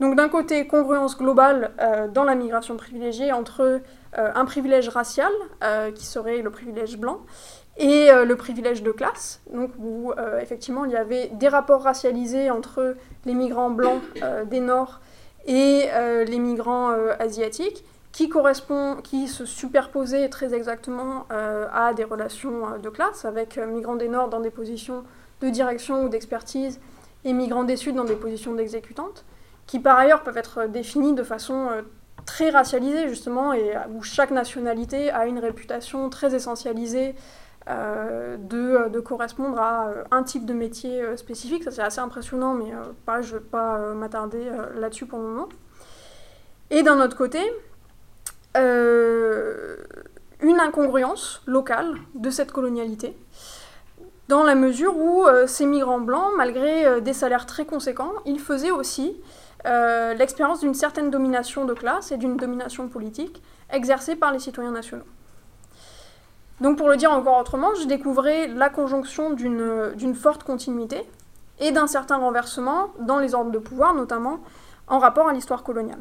[0.00, 1.70] Donc d'un côté, congruence globale
[2.12, 3.80] dans la migration privilégiée entre
[4.14, 5.30] un privilège racial,
[5.94, 7.20] qui serait le privilège blanc,
[7.76, 12.96] et le privilège de classe, donc où effectivement il y avait des rapports racialisés entre
[13.26, 14.00] les migrants blancs
[14.46, 15.00] des Nord
[15.46, 15.88] et
[16.26, 22.78] les migrants asiatiques, qui correspond, qui se superposait très exactement euh, à des relations euh,
[22.78, 25.02] de classe, avec euh, migrants des Nord dans des positions
[25.40, 26.78] de direction ou d'expertise
[27.24, 29.24] et migrants des Sud dans des positions d'exécutantes,
[29.66, 31.68] qui par ailleurs peuvent être définis de façon
[32.26, 37.14] très racialisée justement, et où chaque nationalité a une réputation très essentialisée
[37.68, 41.64] de, de, correspondre à un type de métier spécifique.
[41.64, 42.72] Ça c'est assez impressionnant, mais
[43.22, 45.48] je ne vais pas m'attarder là-dessus pour le moment.
[46.70, 47.40] Et d'un autre côté,
[48.56, 53.16] une incongruence locale de cette colonialité,
[54.28, 59.16] dans la mesure où ces migrants blancs, malgré des salaires très conséquents, ils faisaient aussi
[59.64, 64.72] euh, l'expérience d'une certaine domination de classe et d'une domination politique exercée par les citoyens
[64.72, 65.04] nationaux.
[66.62, 71.02] Donc pour le dire encore autrement, je découvrais la conjonction d'une forte continuité
[71.58, 74.38] et d'un certain renversement dans les ordres de pouvoir, notamment
[74.86, 75.98] en rapport à l'histoire coloniale.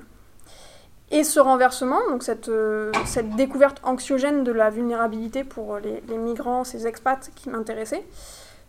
[1.10, 2.92] Et ce renversement, donc cette, euh,
[3.36, 8.06] découverte anxiogène de la vulnérabilité pour les, migrants, ces expats qui m'intéressaient,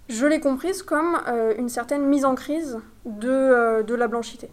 [0.08, 4.48] je l'ai comprise comme euh, une certaine mise en crise de, de la blanchité.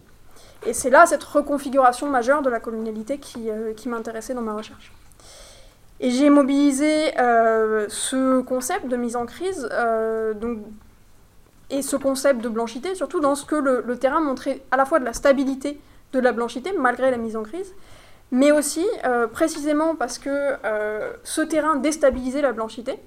[0.66, 4.52] Et c'est là cette reconfiguration majeure de la colonialité qui, euh, qui m'intéressait dans ma
[4.52, 4.92] recherche.
[6.00, 10.58] Et j'ai mobilisé euh, ce concept de mise en crise euh, donc,
[11.68, 14.98] et ce concept de blanchité, surtout dans ce que le, terrain montrait à la fois
[14.98, 15.78] de la stabilité
[16.12, 17.72] de la blanchité, malgré la mise en crise,
[18.32, 18.84] mais aussi
[19.32, 20.56] précisément parce que
[21.22, 22.98] ce terrain déstabilisait la blanchité,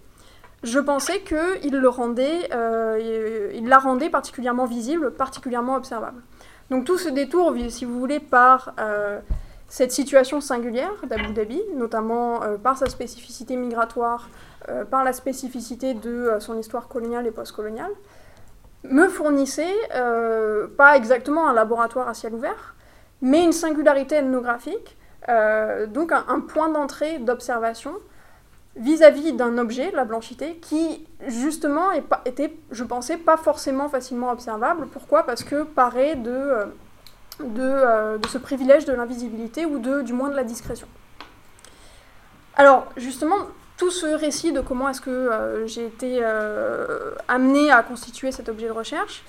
[0.63, 2.49] je pensais qu'il le rendait,
[3.53, 6.21] il la rendait particulièrement visible, particulièrement observable.
[6.69, 9.19] Donc tout se détour, si vous voulez, par euh,
[9.73, 14.29] cette situation singulière d'Abu Dhabi, notamment euh, par sa spécificité migratoire,
[14.69, 17.89] euh, par la spécificité de son histoire coloniale et postcoloniale,
[18.83, 19.73] me fournissait
[20.77, 22.75] pas exactement un laboratoire à ciel ouvert,
[23.21, 24.97] mais une singularité ethnographique,
[25.87, 27.93] donc un point d'entrée d'observation
[28.75, 31.91] vis-à-vis d'un objet, la blanchité, qui justement
[32.25, 34.87] était, je pensais, pas forcément facilement observable.
[34.87, 35.25] Pourquoi?
[35.25, 36.67] Parce que paré de,
[37.41, 40.87] euh, euh, de, ce privilège de l'invisibilité ou de, du moins de la discrétion.
[42.55, 43.37] Alors justement,
[43.77, 46.23] tout ce récit de comment est-ce que euh, j'ai été
[47.27, 49.23] amenée à constituer cet objet de recherche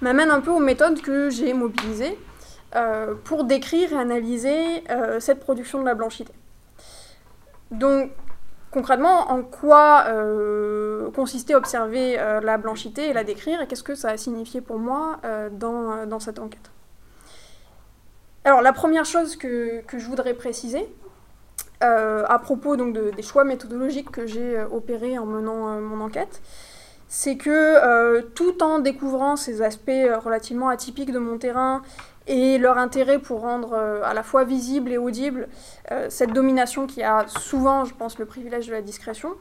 [0.00, 2.18] m'amène un peu aux méthodes que j'ai mobilisées
[3.24, 4.82] pour décrire et analyser
[5.20, 6.32] cette production de la blanchité.
[7.70, 8.10] Donc
[8.72, 13.94] concrètement, en quoi euh, consistait observer euh, la blanchité et la décrire, et qu'est-ce que
[13.94, 16.71] ça a signifié pour moi euh, dans, cette enquête?
[18.44, 20.86] Alors, la première chose que, je voudrais préciser,
[21.80, 26.40] à propos des choix méthodologiques que j'ai opérés en menant mon enquête,
[27.08, 29.90] c'est que tout en découvrant ces aspects
[30.24, 31.82] relativement atypiques de mon terrain
[32.26, 35.48] et leur intérêt pour rendre euh, à la fois visible et audible
[35.90, 39.34] euh, cette domination qui a souvent, je pense, le privilège de la discrétion,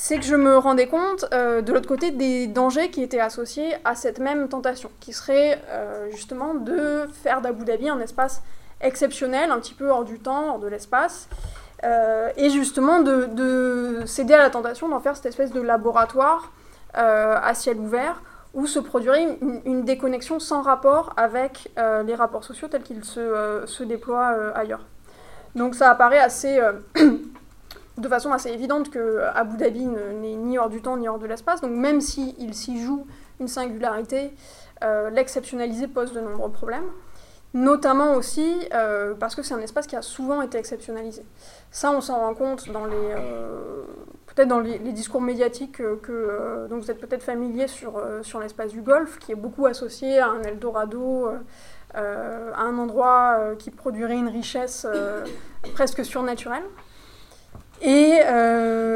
[0.00, 3.74] c'est que je me rendais compte euh, de l'autre côté des dangers qui étaient associés
[3.84, 5.60] à cette même tentation, qui serait
[6.12, 8.42] justement de faire d'Abu Dhabi un espace
[8.80, 11.28] exceptionnel, un petit peu hors du temps, hors de l'espace,
[11.82, 16.52] et justement de, de, céder à la tentation d'en faire cette espèce de laboratoire
[16.94, 18.22] à ciel ouvert
[18.54, 23.20] où se produirait une, déconnexion sans rapport avec euh, les rapports sociaux tels qu'ils se,
[23.20, 24.84] euh, se, déploient euh, ailleurs.
[25.54, 26.60] Donc ça apparaît assez,
[27.98, 31.26] de façon assez évidente que Abu Dhabi n'est ni hors du temps ni hors de
[31.26, 33.06] l'espace, donc même s'il s'y joue
[33.40, 34.32] une singularité,
[35.12, 36.86] l'exceptionnaliser pose de nombreux problèmes,
[37.54, 38.68] notamment aussi
[39.18, 41.24] parce que c'est un espace qui a souvent été exceptionnalisé.
[41.70, 43.14] Ça, on s'en rend compte dans les
[44.38, 48.22] peut-être dans les, discours médiatiques euh, que euh, donc vous êtes peut-être familier sur, euh,
[48.22, 51.28] sur l'espace du Golfe, qui est beaucoup associé à un Eldorado,
[51.94, 54.86] à un endroit qui produirait une richesse
[55.74, 56.62] presque surnaturelle.
[57.80, 58.20] Et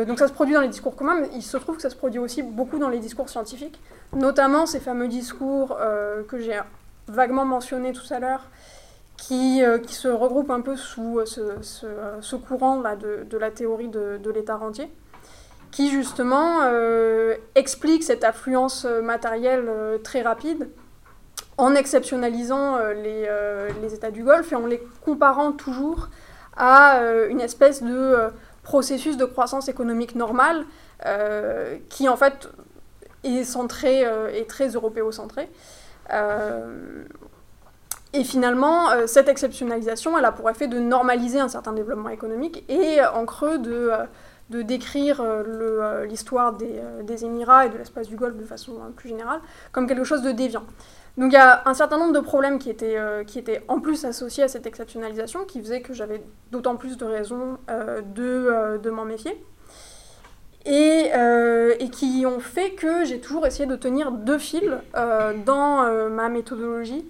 [0.06, 1.96] donc ça se produit dans les discours communs, mais il se trouve que ça se
[1.96, 3.80] produit aussi beaucoup dans les discours scientifiques,
[4.12, 5.78] notamment ces fameux discours
[6.28, 6.60] que j'ai
[7.06, 8.48] vaguement mentionnés tout à l'heure,
[9.16, 11.58] qui, qui, se regroupent un peu sous ce,
[12.20, 14.90] ce, courant là, de, la théorie de, l'état rentier
[15.72, 20.68] qui justement euh, explique cette affluence euh, matérielle euh, très rapide
[21.58, 23.28] en exceptionnalisant les,
[23.82, 26.08] les, États du Golfe et en les comparant toujours
[26.56, 28.16] à une espèce de
[28.62, 30.64] processus de croissance économique normale
[31.88, 32.48] qui en fait
[33.25, 35.48] est centré et très européocentré.
[38.12, 43.05] et finalement, cette exceptionnalisation, elle a pour effet de normaliser un certain développement économique et
[43.05, 48.37] en creux de décrire euh, euh, l'histoire euh, des, Émirats et de l'espace du Golfe
[48.37, 49.40] de façon plus générale
[49.72, 50.64] comme quelque chose de déviant.
[51.18, 52.96] Donc il y a un certain nombre de problèmes qui étaient,
[53.27, 57.05] qui étaient en plus associés à cette exceptionnalisation, qui faisaient que j'avais d'autant plus de
[57.05, 59.44] raisons de, de m'en méfier.
[60.64, 61.11] Et,
[61.81, 64.70] et, qui ont fait que j'ai toujours essayé de tenir deux fils
[65.44, 67.05] dans ma méthodologie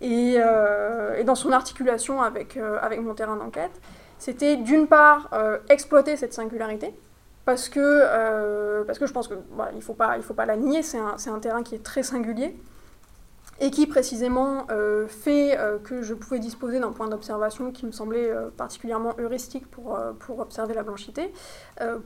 [0.00, 3.72] et, et, dans son articulation avec, avec mon terrain d'enquête
[4.22, 6.94] c'était d'une part euh, exploiter cette singularité,
[7.44, 10.98] parce que, parce que je pense qu'il ne faut pas, faut pas la nier, c'est
[10.98, 12.54] un, un, terrain qui est très singulier
[13.60, 17.92] et qui précisément euh, fait euh, que je pouvais disposer d'un point d'observation qui me
[17.92, 19.98] semblait euh, particulièrement heuristique pour,
[20.38, 21.32] observer la blanchité,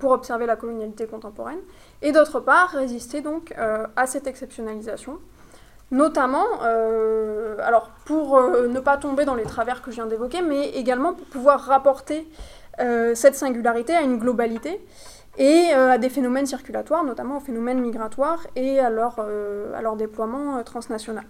[0.01, 1.59] pour observer la colonialité contemporaine,
[2.03, 5.19] et d'autre part résister donc à cette exceptionnalisation,
[5.91, 11.15] notamment alors pour ne pas tomber dans les travers que je viens d'évoquer, mais également
[11.15, 12.29] pour pouvoir rapporter
[12.79, 14.85] cette singularité à une globalité
[15.39, 19.21] et à des phénomènes circulatoires, notamment aux phénomènes migratoires et à leur,
[19.83, 21.25] leur déploiement transnational.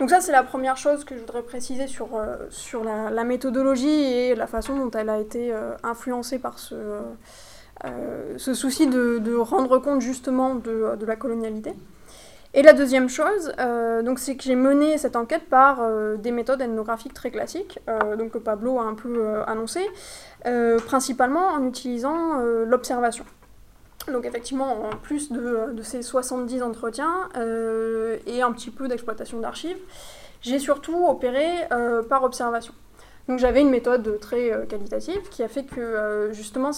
[0.00, 4.34] Donc ça, c'est la première chose que je voudrais préciser sur, euh, la, méthodologie et
[4.34, 6.74] la façon dont elle a été euh, influencée par ce,
[7.84, 11.74] euh, souci de, rendre compte justement de, la colonialité.
[12.52, 13.52] Et la deuxième chose,
[14.04, 15.80] donc c'est que j'ai mené cette enquête par
[16.18, 17.78] des méthodes ethnographiques très classiques,
[18.18, 19.80] donc que Pablo a un peu annoncé,
[20.84, 23.24] principalement en utilisant l'observation.
[24.08, 29.78] Donc effectivement, en plus de, ces 70 entretiens euh, et un petit peu d'exploitation d'archives,
[30.42, 32.74] j'ai surtout opéré euh, par observation.
[33.30, 36.72] Donc j'avais une méthode très euh, qualitative qui a fait que justement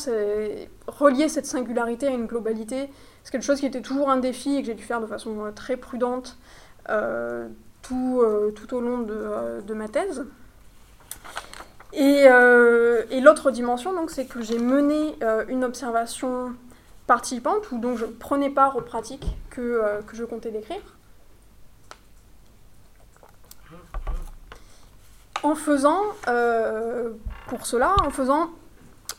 [0.86, 2.88] relier cette singularité à une globalité,
[3.24, 5.50] c'est quelque chose qui était toujours un défi et que j'ai dû faire de façon
[5.56, 6.36] très prudente
[6.86, 8.22] tout,
[8.54, 10.26] tout, au long de, ma thèse.
[11.94, 12.28] Et,
[13.20, 15.14] l'autre dimension, donc, c'est que j'ai mené
[15.48, 16.54] une observation
[17.06, 20.80] participante ou dont je prenais part aux pratiques que, euh, que je comptais décrire.
[25.42, 27.10] En faisant, euh,
[27.48, 28.50] pour cela, en faisant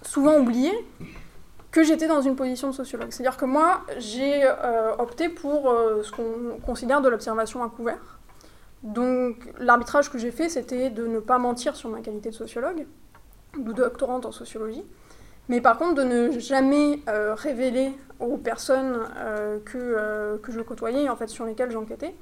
[0.01, 0.71] souvent oublier
[1.71, 3.07] que j'étais dans une position de sociologue.
[3.11, 8.19] C'est-à-dire que moi, j'ai euh, opté pour ce qu'on considère de l'observation à couvert.
[8.83, 12.85] Donc l'arbitrage que j'ai fait, c'était de ne pas mentir sur ma qualité de sociologue,
[13.57, 14.83] de doctorante en sociologie,
[15.49, 20.61] mais par contre, de ne jamais euh, révéler aux personnes euh, que, euh, que, je
[20.61, 22.15] côtoyais, en fait, sur lesquelles j'enquêtais,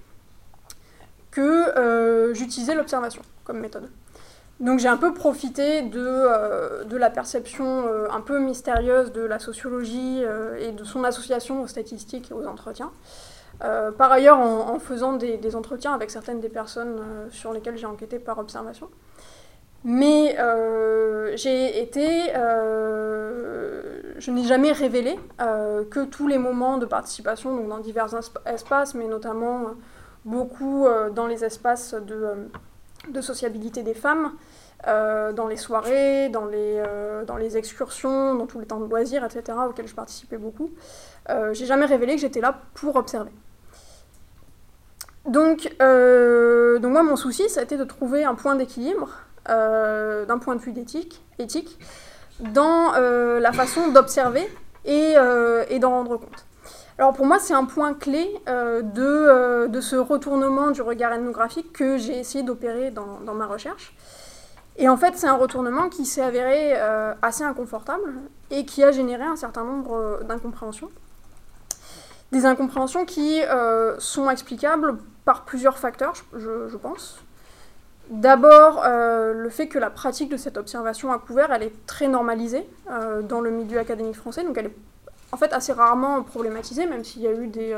[1.32, 3.90] que j'utilisais l'observation comme méthode.
[4.60, 10.22] Donc j'ai un peu profité de, de la perception un peu mystérieuse de la sociologie
[10.60, 12.92] et de son association aux statistiques et aux entretiens.
[13.60, 17.00] par ailleurs, en, faisant des, des, entretiens avec certaines des personnes
[17.32, 18.90] sur lesquelles j'ai enquêté par observation.
[19.84, 26.86] Mais euh, j'ai été, euh, je n'ai jamais révélé euh, que tous les moments de
[26.86, 28.10] participation, donc dans divers
[28.46, 29.72] espaces, mais notamment
[30.26, 32.50] beaucoup dans les espaces de,
[33.10, 34.34] de, sociabilité des femmes,
[34.86, 39.96] dans les soirées, dans les, excursions, dans tous les temps de loisirs, etc., auxquels je
[39.96, 40.70] participais beaucoup.
[41.54, 43.32] j'ai jamais révélé que j'étais là pour observer.
[45.26, 49.10] Donc, donc moi, mon souci, ça a été de trouver un point d'équilibre
[49.50, 51.80] euh, d'un point de vue d'éthique, éthique,
[52.40, 54.48] dans euh, la façon d'observer
[54.88, 56.46] euh, et d'en rendre compte.
[57.02, 61.98] Alors pour moi, c'est un point clé de, de, ce retournement du regard ethnographique que
[61.98, 63.96] j'ai essayé d'opérer dans, dans, ma recherche.
[64.78, 66.76] Et en fait, c'est un retournement qui s'est avéré
[67.24, 68.14] assez inconfortable
[68.52, 70.92] et qui a généré un certain nombre d'incompréhensions.
[72.32, 73.42] Des incompréhensions qui
[73.98, 77.20] sont explicables par plusieurs facteurs, je, pense.
[78.10, 82.08] D'abord, euh, le fait que la pratique de cette observation à couvert, elle est très
[82.08, 84.76] normalisée euh, dans le milieu académique français, donc elle est
[85.32, 87.74] en fait assez rarement problématisée, même s'il y a eu des,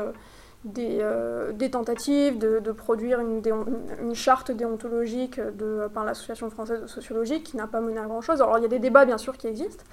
[1.02, 7.56] euh, des, tentatives de, produire une, charte déontologique de, par l'Association française de sociologie qui
[7.56, 8.40] n'a pas mené à grand-chose.
[8.42, 9.84] Alors il y a des débats bien sûr qui existent,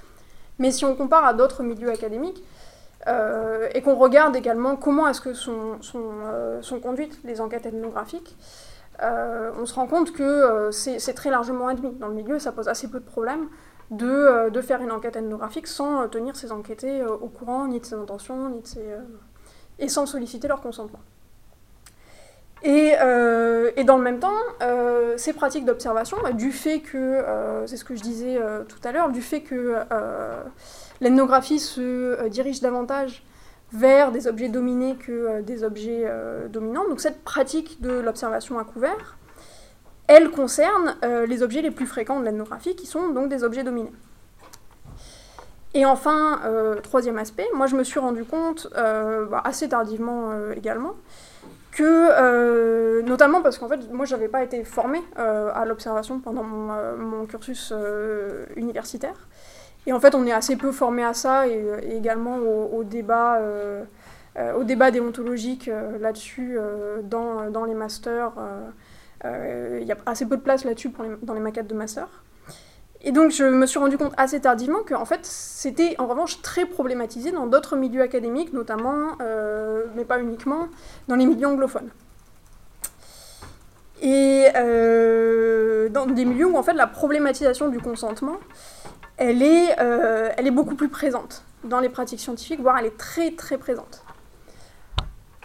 [0.60, 2.44] mais si on compare à d'autres milieux académiques,
[3.74, 5.80] et qu'on regarde également comment est-ce que sont,
[6.84, 8.38] conduites les enquêtes ethnographiques,
[9.02, 11.92] euh, on se rend compte que euh, c'est très largement admis.
[11.94, 13.48] Dans le milieu, ça pose assez peu de problèmes
[13.92, 17.96] de, euh, faire une enquête ethnographique sans tenir ses enquêtés au courant ni de ses
[17.96, 18.86] intentions, ni de ses,
[19.80, 21.00] et sans solliciter leur consentement.
[22.64, 22.94] Et,
[23.86, 24.40] dans le même temps,
[25.18, 27.24] ces pratiques d'observation, bah, du fait que,
[27.66, 29.76] c'est ce que je disais tout à l'heure, du fait que
[31.02, 33.24] l'ethnographie se dirige davantage
[33.74, 36.88] vers des objets dominés que euh, des objets euh, dominants.
[36.88, 39.18] Donc cette pratique de l'observation à couvert,
[40.12, 43.64] elle concerne euh, les objets les plus fréquents de l'ethnographie, qui sont donc des objets
[43.64, 43.92] dominés.
[45.74, 46.42] Et enfin,
[46.84, 50.96] troisième aspect, moi je me suis rendu compte, bah, assez tardivement également,
[51.72, 57.74] que, notamment parce qu'en fait, moi j'avais pas été formée à l'observation pendant mon cursus
[58.58, 59.16] universitaire,
[59.88, 63.38] et en fait, on est assez peu formé à ça et, euh, également au, débat,
[63.38, 63.84] euh,
[64.38, 66.58] euh, au débat déontologique là-dessus
[67.04, 68.34] dans, dans, les masters.
[69.24, 70.92] Il y a assez peu de place là-dessus
[71.22, 72.08] dans les maquettes de master.
[73.04, 76.42] Et donc je me suis rendu compte assez tardivement que en fait c'était en revanche
[76.42, 80.68] très problématisé dans d'autres milieux académiques, notamment, euh, mais pas uniquement,
[81.08, 81.90] dans les milieux anglophones.
[84.04, 88.38] Et euh, dans des milieux où en fait la problématisation du consentement,
[89.18, 92.98] elle est, euh, elle est beaucoup plus présente dans les pratiques scientifiques, voire elle est
[92.98, 94.04] très très présente.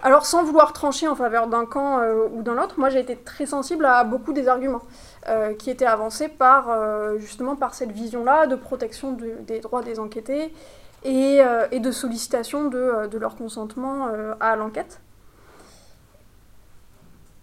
[0.02, 2.00] Alors sans vouloir trancher en faveur d'un camp
[2.32, 4.82] ou d'un autre, moi j'ai été très sensible à beaucoup des arguments.
[5.28, 9.98] Euh, qui était avancée par, euh, justement par cette vision-là de protection des droits des
[9.98, 10.54] enquêtés
[11.02, 15.00] et, euh, de sollicitation de, leur consentement à l'enquête.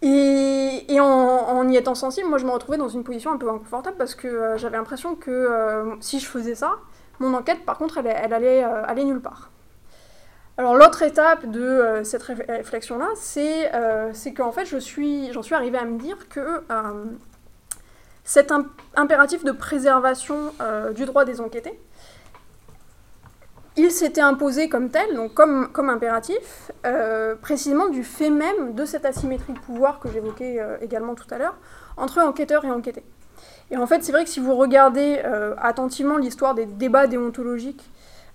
[0.02, 3.98] Et, en, y étant sensible, moi je me retrouvais dans une position un peu inconfortable
[3.98, 6.76] parce que j'avais l'impression que si je faisais ça,
[7.20, 9.50] mon enquête par contre elle, allait nulle part.
[10.58, 15.98] Alors l'autre étape de cette réflexion-là, c'est qu'en fait j'en suis, suis arrivée à me
[15.98, 16.64] dire que
[18.24, 18.54] cet
[18.96, 21.78] impératif de préservation euh, du droit des enquêtés,
[23.76, 28.86] il s'était imposé comme tel, donc comme, comme impératif, euh, précisément du fait même de
[28.86, 31.56] cette asymétrie de pouvoir que j'évoquais euh, également tout à l'heure,
[31.98, 33.04] entre enquêteurs et enquêtés.
[33.72, 35.20] Et en fait, c'est vrai que si vous regardez
[35.58, 37.90] attentivement l'histoire des débats déontologiques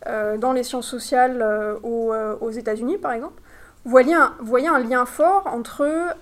[0.06, 1.44] dans les sciences sociales
[1.82, 3.40] aux, aux États-Unis, par exemple,
[3.84, 6.14] vous voyez un, vous voyez un lien fort entre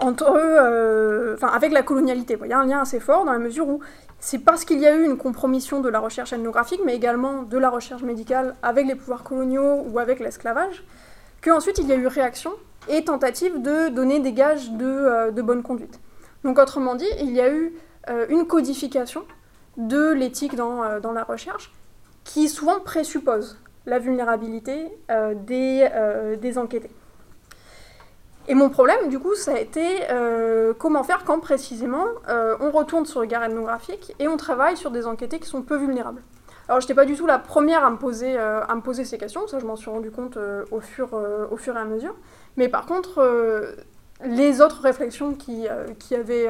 [0.00, 2.38] entre euh, enfin, avec la colonialité.
[2.44, 3.80] Y a un lien assez fort dans la mesure où
[4.18, 7.58] c'est parce qu'il y a eu une compromission de la recherche ethnographique, mais également de
[7.58, 10.84] la recherche médicale avec les pouvoirs coloniaux ou avec l'esclavage,
[11.42, 12.52] qu'ensuite il y a eu réaction
[12.88, 16.00] et tentative de donner des gages de, euh, bonne conduite.
[16.44, 17.74] Donc autrement dit, il y a eu
[18.08, 19.24] euh, une codification
[19.88, 21.72] de l'éthique dans, dans, la recherche
[22.24, 24.88] qui souvent présuppose la vulnérabilité
[25.46, 25.88] des,
[26.40, 26.90] des enquêtés.
[28.50, 32.72] Et mon problème, du coup, ça a été euh, comment faire quand précisément euh, on
[32.72, 36.20] retourne sur le regard ethnographique et on travaille sur des enquêtés qui sont peu vulnérables.
[36.68, 39.04] Alors, je n'étais pas du tout la première à me poser, euh, à me poser
[39.04, 40.36] ces questions, ça je m'en suis rendu compte
[40.72, 41.10] au, fur,
[41.50, 42.16] au fur et à mesure.
[42.56, 43.24] Mais par contre,
[44.24, 45.66] les autres réflexions qui,
[46.00, 46.48] qui avaient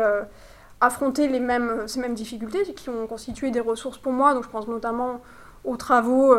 [0.80, 4.48] affronté les mêmes, ces mêmes difficultés, qui ont constitué des ressources pour moi, donc je
[4.48, 5.20] pense notamment
[5.64, 6.34] aux travaux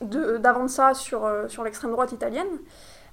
[0.00, 2.48] d'Avanza sur, sur l'extrême droite italienne,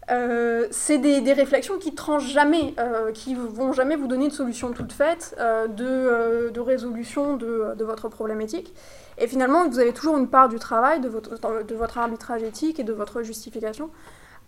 [0.09, 4.71] euh, c'est des, réflexions qui tranchent jamais, euh, qui vont jamais vous donner de solution
[4.71, 8.73] toute faite, euh, de, résolution de, votre problématique.
[9.17, 12.79] Et finalement, vous avez toujours une part du travail, de votre, de votre arbitrage éthique
[12.79, 13.89] et de votre justification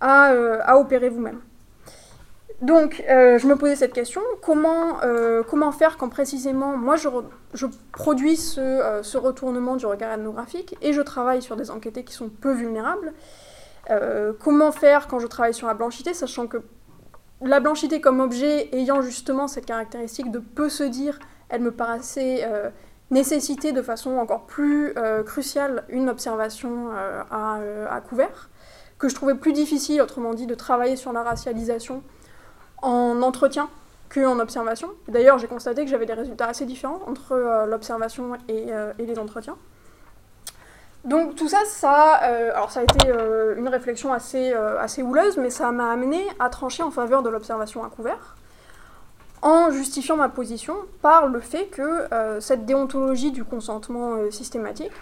[0.01, 0.33] à,
[0.77, 1.39] opérer vous-même.
[2.64, 4.99] Donc, je me posais cette question, comment,
[5.49, 11.01] comment faire quand précisément, moi, je, produis ce, ce, retournement du regard ethnographique et je
[11.01, 13.14] travaille sur des enquêtés qui sont peu vulnérables
[13.89, 16.57] euh, comment faire quand je travaille sur la blanchité, sachant que
[17.41, 22.45] la blanchité comme objet ayant justement cette caractéristique de peu se dire, elle me paraissait
[22.45, 22.70] euh,
[23.11, 26.89] nécessiter de façon encore plus euh, cruciale une observation
[27.30, 28.49] à, couvert,
[28.97, 32.03] que je trouvais plus difficile, autrement dit, de travailler sur la racialisation
[32.84, 33.69] en entretien
[34.13, 34.89] qu'en observation.
[35.07, 37.36] D'ailleurs, j'ai constaté que j'avais des résultats assez différents entre
[37.67, 38.67] l'observation et,
[38.99, 39.57] et les entretiens.
[41.03, 45.03] Donc tout ça, ça, euh, alors ça a été euh, une réflexion assez, euh, assez
[45.03, 48.38] houleuse, mais ça m'a amené à trancher en faveur de l'observation à couvert,
[49.41, 52.07] en justifiant ma position par le fait que
[52.39, 54.93] cette déontologie du consentement systématique,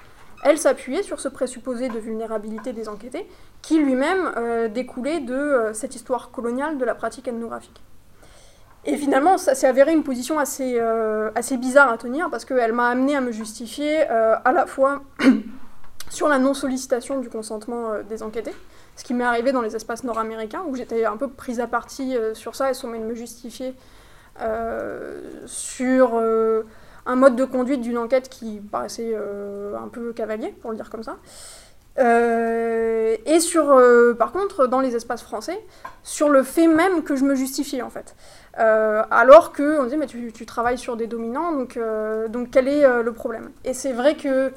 [0.43, 3.29] elle s'appuyait sur ce présupposé de vulnérabilité des enquêtés,
[3.62, 7.82] qui lui-même découlait de cette histoire coloniale de la pratique ethnographique.
[8.86, 10.80] Et finalement, ça s'est avéré une position assez,
[11.36, 15.03] assez bizarre à tenir, parce qu'elle m'a amené à me justifier à la fois
[16.12, 18.53] sur la non-sollicitation du consentement euh, des enquêtés,
[18.97, 22.16] ce qui m'est arrivé dans les espaces nord-américains, où j'étais un peu prise à partie
[22.16, 23.74] euh, sur ça et sommet de me justifier
[24.41, 26.22] euh, sur
[27.05, 31.03] un mode de conduite d'une enquête qui paraissait un peu cavalier, pour le dire comme
[31.03, 31.18] ça.
[31.97, 33.77] Et sur,
[34.17, 35.59] par contre, dans les espaces français,
[36.03, 38.15] sur le fait même que je me justifiais en fait.
[38.55, 41.79] alors qu'on disait, mais tu, travailles sur des dominants, donc,
[42.29, 43.51] donc quel est le problème?
[43.65, 44.51] Et c'est vrai que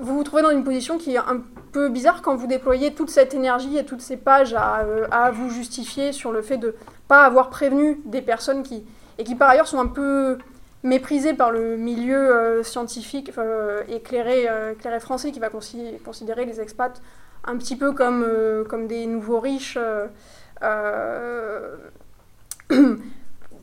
[0.00, 1.42] vous vous trouvez dans une position qui est un
[1.72, 5.50] peu bizarre quand vous déployez toute cette énergie et toutes ces pages à, euh, vous
[5.50, 6.74] justifier sur le fait de
[7.08, 8.84] pas avoir prévenu des personnes qui,
[9.18, 10.38] et qui par ailleurs sont un peu
[10.84, 17.02] méprisées par le milieu euh, scientifique euh, éclairé, éclairé, français qui va considérer les expats
[17.44, 19.78] un petit peu comme, des nouveaux riches.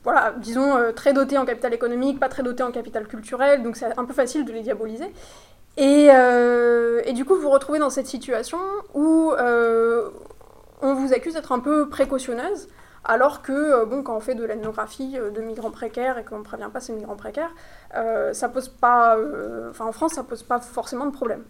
[0.03, 3.97] voilà, disons, très dotés en capital économique, pas très dotés en capital culturel, donc c'est
[3.97, 5.11] un peu facile de les diaboliser.
[5.79, 8.59] Euh, et, du coup, vous vous retrouvez dans cette situation
[8.93, 10.09] où euh,
[10.81, 12.67] on vous accuse d'être un peu précautionneuse,
[13.03, 16.69] alors que bon, quand on fait de l'ethnographie de migrants précaires et qu'on ne prévient
[16.71, 17.51] pas ces migrants précaires,
[18.33, 19.17] ça pose pas,
[19.69, 21.43] enfin en France, ça pose pas forcément de problème.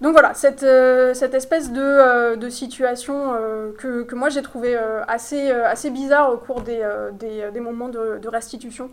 [0.00, 0.66] Donc voilà, cette,
[1.14, 3.32] cette espèce de, de situation
[3.78, 4.76] que, que, moi j'ai trouvé
[5.06, 8.88] assez, assez bizarre au cours des, des, des moments de, de restitution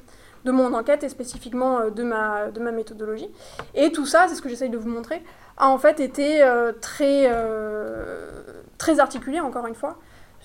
[0.46, 3.30] de mon enquête et spécifiquement euh, de ma, de ma méthodologie.
[3.74, 5.22] Et tout ça, c'est ce que j'essaye de vous montrer,
[5.58, 8.30] a en fait été euh, très, euh,
[8.78, 9.98] très articulé, encore une fois,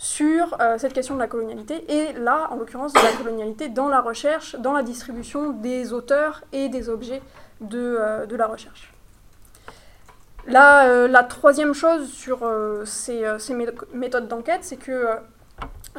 [0.02, 4.00] sur cette question de la colonialité, et là, en l'occurrence, de la colonialité dans la
[4.00, 7.20] recherche, dans la distribution des auteurs et des objets
[7.60, 8.94] de, de la recherche.
[10.46, 12.50] La, la troisième chose sur
[12.86, 13.54] ces, ces,
[13.92, 15.06] méthodes d'enquête, c'est que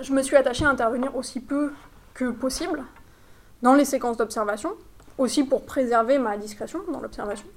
[0.02, 1.72] je me suis attachée à intervenir aussi peu
[2.16, 2.84] que possible
[3.62, 4.72] dans les séquences d'observation,
[5.18, 7.47] aussi pour préserver ma discrétion dans l'observation.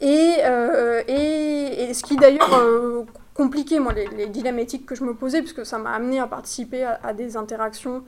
[0.00, 3.04] Et, euh, et, ce qui d'ailleurs euh,
[3.42, 6.84] compliquait moi, les, dilemmes éthiques que je me posais, puisque ça m'a amené à participer
[6.84, 8.02] à, des interactions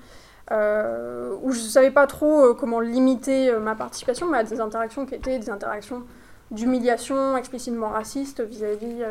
[0.51, 5.07] euh, où je ne savais pas trop comment limiter ma participation, mais à des interactions
[5.07, 6.03] qui étaient des interactions
[6.51, 9.05] d'humiliation explicitement raciste vis-à-vis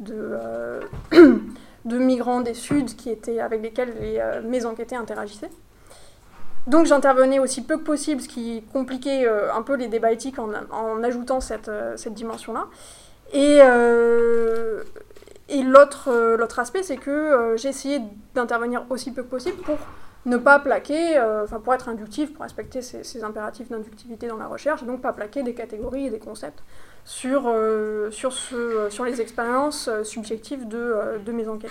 [0.00, 0.80] de,
[1.84, 5.50] de, migrants des Suds qui étaient, avec lesquels les, mes enquêtés interagissaient.
[6.66, 10.38] Donc j'intervenais aussi peu que possible, ce qui compliquait euh, un peu les débats éthiques
[10.38, 12.66] en, ajoutant cette, euh, cette dimension-là.
[13.32, 14.82] Et, euh,
[15.48, 18.00] et l'autre aspect, c'est que j'ai essayé
[18.34, 19.78] d'intervenir aussi peu que possible pour
[20.24, 24.82] ne pas plaquer, enfin pour être inductif, pour respecter ces, impératifs d'inductivité dans la recherche,
[24.84, 26.62] donc pas plaquer des catégories et des concepts
[27.04, 27.42] sur,
[28.10, 31.70] sur, les expériences subjectives de, mes enquêtes.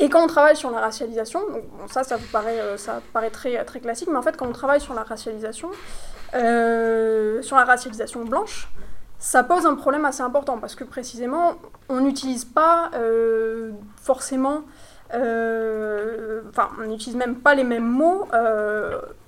[0.00, 1.40] Et quand on travaille sur la racialisation,
[1.88, 4.52] ça, ça vous paraît, euh, ça paraît très, très classique, mais en fait, quand on
[4.52, 5.70] travaille sur la racialisation,
[6.34, 8.68] euh, sur la racialisation blanche,
[9.18, 11.54] ça pose un problème assez important parce que précisément,
[11.88, 14.62] on n'utilise pas euh, forcément,
[15.10, 18.26] enfin, on n'utilise même pas les mêmes mots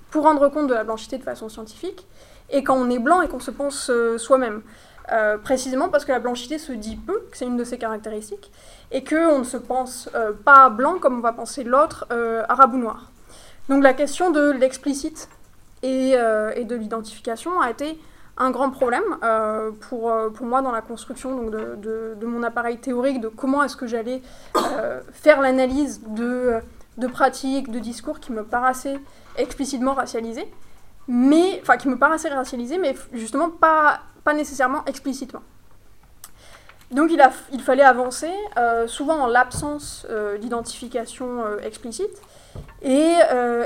[0.09, 2.07] pour rendre compte de la blanchité de façon scientifique,
[2.49, 4.61] et quand on est blanc et qu'on se pense soi-même.
[5.43, 8.51] précisément parce que la blanchité se dit peu, que c'est une de ses caractéristiques,
[8.91, 12.73] et qu'on ne se pense euh, pas blanc comme on va penser l'autre, euh, arabe
[12.73, 13.11] ou noir.
[13.69, 15.29] Donc la question de l'explicite
[15.83, 17.97] euh, et, de l'identification a été
[18.37, 19.03] un grand problème
[19.81, 23.75] pour, pour moi dans la construction donc de, de, mon appareil théorique, de comment est-ce
[23.75, 24.21] que j'allais
[25.11, 26.59] faire l'analyse de,
[26.97, 28.99] de pratiques, de discours qui me paraissaient
[29.37, 30.51] explicitement racialisés,
[31.07, 35.41] mais, enfin qui me paraissaient racialisés, mais justement pas, pas nécessairement explicitement.
[36.91, 42.21] Donc il, a, il fallait avancer, euh, souvent en l'absence euh, d'identification euh, explicite,
[42.81, 43.15] et,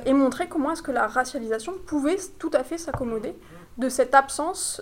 [0.06, 3.36] et, montrer comment est-ce que la racialisation pouvait tout à fait s'accommoder
[3.78, 4.82] de cette absence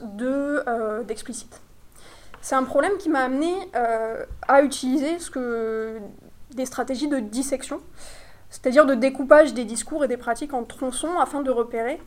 [1.03, 1.61] d'explicite.
[2.41, 3.53] C'est un problème qui m'a amené
[4.47, 5.17] à utiliser
[6.51, 7.79] des stratégies de dissection,
[8.49, 12.01] c'est-à-dire de découpage des discours et des pratiques en tronçons afin de repérer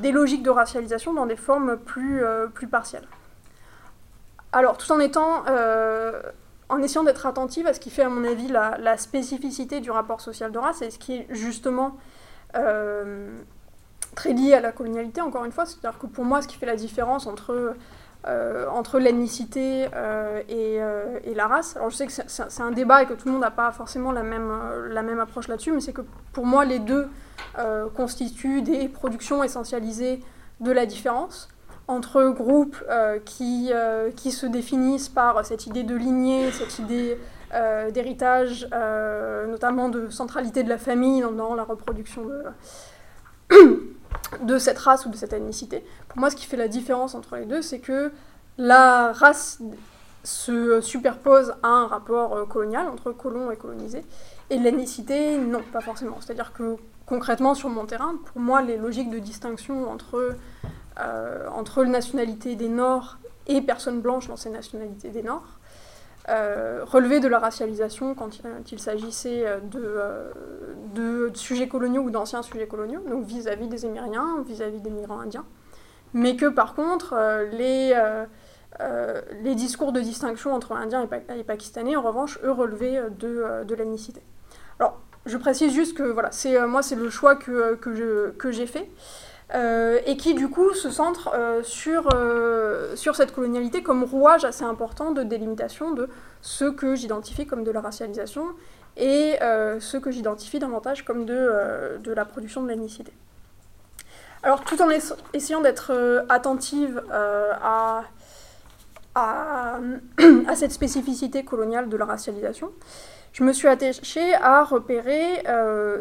[0.00, 2.22] des logiques de racialisation dans des formes plus,
[2.54, 3.06] plus partielles.
[4.52, 6.20] Alors, tout en étant, euh,
[6.68, 10.20] en essayant d'être attentive à ce qui fait, à mon avis, la, spécificité du rapport
[10.20, 11.96] social de race et ce qui est justement
[12.54, 13.38] euh,
[14.14, 15.66] très lié à la colonialité, encore une fois.
[15.66, 17.74] C'est-à-dire que pour moi, ce qui fait la différence entre,
[18.26, 19.86] euh, l'ethnicité
[20.48, 23.32] et, et, la race, alors je sais que c'est un débat et que tout le
[23.32, 26.02] monde n'a pas forcément la même, approche là-dessus, mais c'est que
[26.32, 27.08] pour moi, les deux
[27.94, 30.20] constituent des productions essentialisées
[30.60, 31.48] de la différence
[31.88, 37.18] entre groupes euh, qui, euh, se définissent par cette idée de lignée, cette idée
[37.54, 38.66] euh, d'héritage,
[39.48, 42.42] notamment de centralité de la famille dans, la reproduction de,
[44.42, 45.84] de cette race ou de cette ethnicité.
[46.08, 48.12] Pour moi, ce qui fait la différence entre les deux, c'est que
[48.58, 49.60] la race
[50.24, 54.04] se superpose à un rapport colonial entre colons et colonisés,
[54.50, 56.18] et l'ethnicité, non, pas forcément.
[56.20, 60.36] C'est-à-dire que concrètement, sur mon terrain, pour moi, les logiques de distinction entre
[61.00, 63.16] euh, entre nationalité des Nords
[63.46, 65.58] et personnes blanches dans ces nationalités des Nords,
[66.28, 72.42] euh, relever de la racialisation quand il, s'agissait euh, de, de, sujets coloniaux ou d'anciens
[72.42, 75.44] sujets coloniaux, donc vis-à-vis des Émiriens, vis-à-vis des migrants indiens,
[76.14, 77.16] mais que par contre,
[77.52, 77.94] les,
[79.42, 84.22] les discours de distinction entre Indiens et, Pakistanais, en revanche, eux, relevaient de, de l'ethnicité.
[84.78, 88.90] Alors, je précise juste que voilà, c'est moi, c'est le choix que, que j'ai fait.
[89.54, 94.46] Euh, et qui du coup se centre euh, sur, euh, sur cette colonialité comme rouage
[94.46, 96.08] assez important de délimitation de
[96.40, 98.46] ce que j'identifie comme de la racialisation
[98.96, 103.10] et ce que j'identifie davantage comme de, de la production de l'ethnicité.
[104.42, 104.88] Alors tout en
[105.32, 108.02] essayant d'être attentive à,
[109.14, 109.78] à,
[110.46, 112.70] à, cette spécificité coloniale de la racialisation,
[113.32, 115.42] je me suis attachée à repérer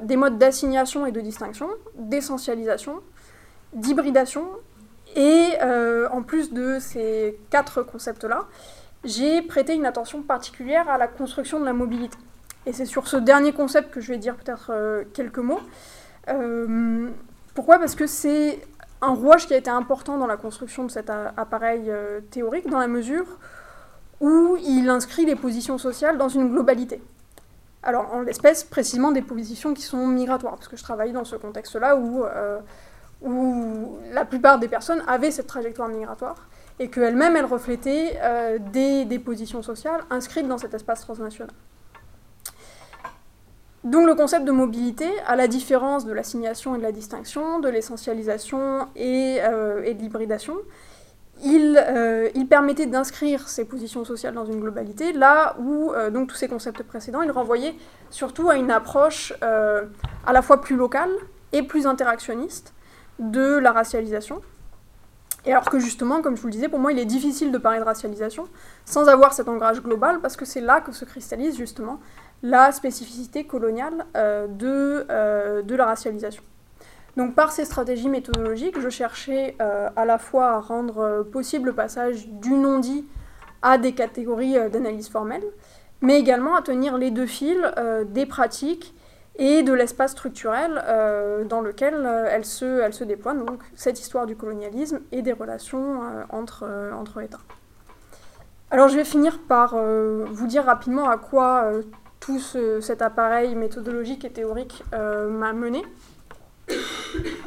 [0.01, 3.01] des modes d'assignation et de distinction, d'essentialisation,
[3.73, 4.45] d'hybridation,
[5.15, 5.53] et
[6.11, 8.45] en plus de ces quatre concepts-là,
[9.03, 12.17] j'ai prêté une attention particulière à la construction de la mobilité.
[12.65, 15.59] Et c'est sur ce dernier concept que je vais dire peut-être quelques mots.
[17.53, 17.77] pourquoi?
[17.79, 18.61] Parce que c'est
[19.01, 22.79] un rouage qui a été important dans la construction de cet appareil euh, théorique, dans
[22.79, 23.25] la mesure
[24.19, 27.01] où il inscrit les positions sociales dans une globalité.
[27.81, 31.35] Alors, en l'espèce, précisément des positions qui sont migratoires, parce que je travaille dans ce
[31.35, 32.59] contexte-là où, euh,
[33.21, 36.47] où la plupart des personnes avaient cette trajectoire migratoire,
[36.81, 41.53] et qu'elles-mêmes, elles reflétaient euh, des, des positions sociales inscrites dans cet espace transnational.
[43.83, 47.69] Donc le concept de mobilité, à la différence de l'assignation et de la distinction, de
[47.69, 50.55] l'essentialisation et, euh, de l'hybridation,
[51.45, 56.47] euh, il, permettait d'inscrire ces positions sociales dans une globalité, là où donc tous ces
[56.47, 57.75] concepts précédents, ils renvoyaient
[58.11, 61.09] surtout à une approche à la fois plus locale
[61.51, 62.73] et plus interactionniste
[63.19, 64.41] de la racialisation.
[65.45, 67.57] Et alors que justement, comme je vous le disais, pour moi, il est difficile de
[67.57, 68.47] parler de racialisation
[68.85, 71.99] sans avoir cet ancrage global, parce que c'est là que se cristallise justement
[72.43, 76.43] la spécificité coloniale euh, de, euh, de, la racialisation.
[77.17, 81.73] Donc par ces stratégies méthodologiques, je cherchais euh, à la fois à rendre possible le
[81.73, 83.05] passage du non-dit
[83.61, 85.43] à des catégories d'analyse formelle,
[86.01, 87.59] mais également à tenir les deux fils
[88.07, 88.95] des pratiques
[89.41, 90.83] et de l'espace structurel
[91.49, 96.01] dans lequel elle, se, elle se déploie, donc cette histoire du colonialisme et des relations
[96.29, 97.39] entre, entre États.
[98.69, 101.71] Alors je vais finir par vous dire rapidement à quoi
[102.21, 105.83] tout cet appareil méthodologique et théorique euh, m'a mené.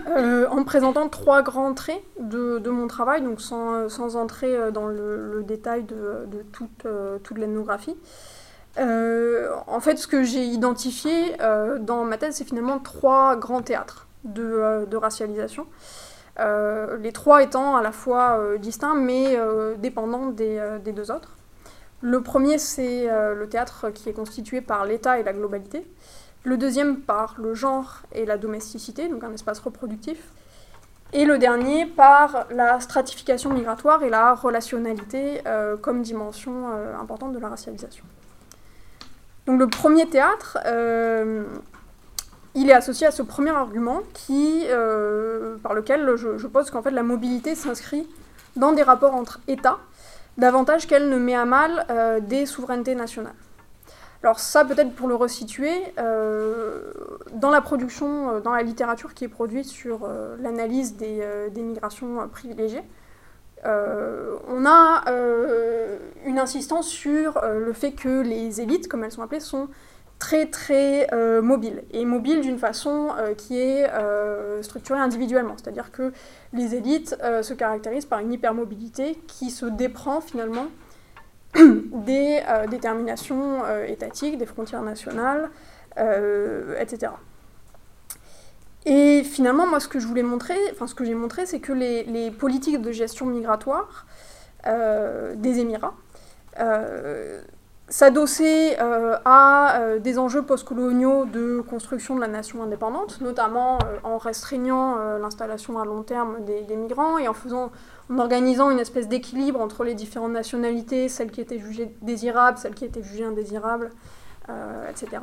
[0.09, 4.87] Euh, en présentant trois grands traits de, mon travail, donc sans, sans entrer euh, dans
[4.87, 6.87] le, détail de, toute,
[7.23, 7.97] toute l'ethnographie.
[8.79, 11.37] En fait, ce que j'ai identifié
[11.81, 15.67] dans ma thèse, c'est finalement trois grands théâtres de, de racialisation.
[16.39, 19.39] les trois étant à la fois distincts mais
[19.79, 21.37] dépendants des, des, deux autres.
[22.05, 25.87] Le premier, c'est euh, le théâtre qui est constitué par l'État et la globalité.
[26.43, 30.19] Le deuxième, par le genre et la domesticité, donc un espace reproductif.
[31.15, 37.33] Et le dernier, par la stratification migratoire et la relationnalité euh, comme dimension euh, importante
[37.33, 38.05] de la racialisation.
[39.47, 40.59] Donc le premier théâtre,
[42.55, 44.65] il est associé à ce premier argument qui,
[45.63, 48.09] par lequel je, pose qu'en fait la mobilité s'inscrit
[48.57, 49.79] dans des rapports entre États
[50.39, 53.35] davantage qu'elle ne met à mal euh, des souverainetés nationales.
[54.23, 56.93] Alors ça, peut-être pour le resituer, euh,
[57.35, 60.09] dans la production, euh, dans la littérature qui est produite sur
[60.41, 62.83] l'analyse des, migrations privilégiées,
[63.65, 65.05] on a
[66.25, 69.69] une insistance sur le fait que les élites, comme elles sont appelées, sont
[70.19, 75.55] très très euh, mobile, et mobile d'une façon euh, qui est euh, structurée individuellement.
[75.57, 76.13] C'est-à-dire que
[76.53, 80.67] les élites se caractérisent par une hypermobilité qui se déprend finalement
[81.55, 82.41] des
[82.71, 85.51] déterminations étatiques, des frontières nationales,
[86.79, 87.13] etc.
[88.87, 91.73] Et finalement, moi, ce que je voulais montrer, enfin, ce que j'ai montré, c'est que
[91.73, 94.07] les, politiques de gestion migratoire
[94.65, 95.95] des Émirats
[98.81, 104.19] euh, à euh, des enjeux postcoloniaux de construction de la nation indépendante, notamment euh, en
[104.19, 107.71] restreignant l'installation à long terme des, migrants et en, faisant,
[108.11, 112.75] en organisant une espèce d'équilibre entre les différentes nationalités, celles qui étaient jugées désirables, celles
[112.75, 113.91] qui étaient jugées indésirables,
[114.91, 115.23] etc.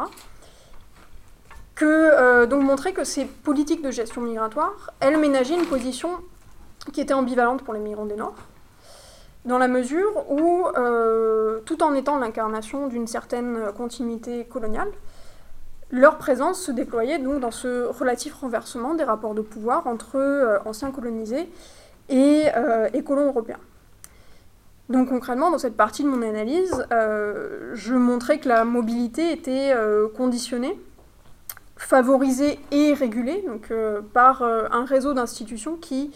[1.82, 6.10] Que, donc montrer que ces politiques de gestion migratoire, elles ménageaient une position
[6.94, 8.36] qui était ambivalente pour les migrants des Nord,
[9.46, 14.90] dans la mesure où, euh, tout en étant l'incarnation d'une certaine continuité coloniale,
[15.90, 20.60] leur présence se déployait donc dans ce relatif renversement des rapports de pouvoir entre euh,
[20.66, 21.50] anciens colonisés
[22.10, 23.60] et, euh, colons européens.
[24.90, 29.74] Donc concrètement, dans cette partie de mon analyse, je montrais que la mobilité était
[30.18, 30.78] conditionnée,
[31.82, 33.72] favorisée et régulée donc,
[34.14, 36.12] par un réseau d'institutions qui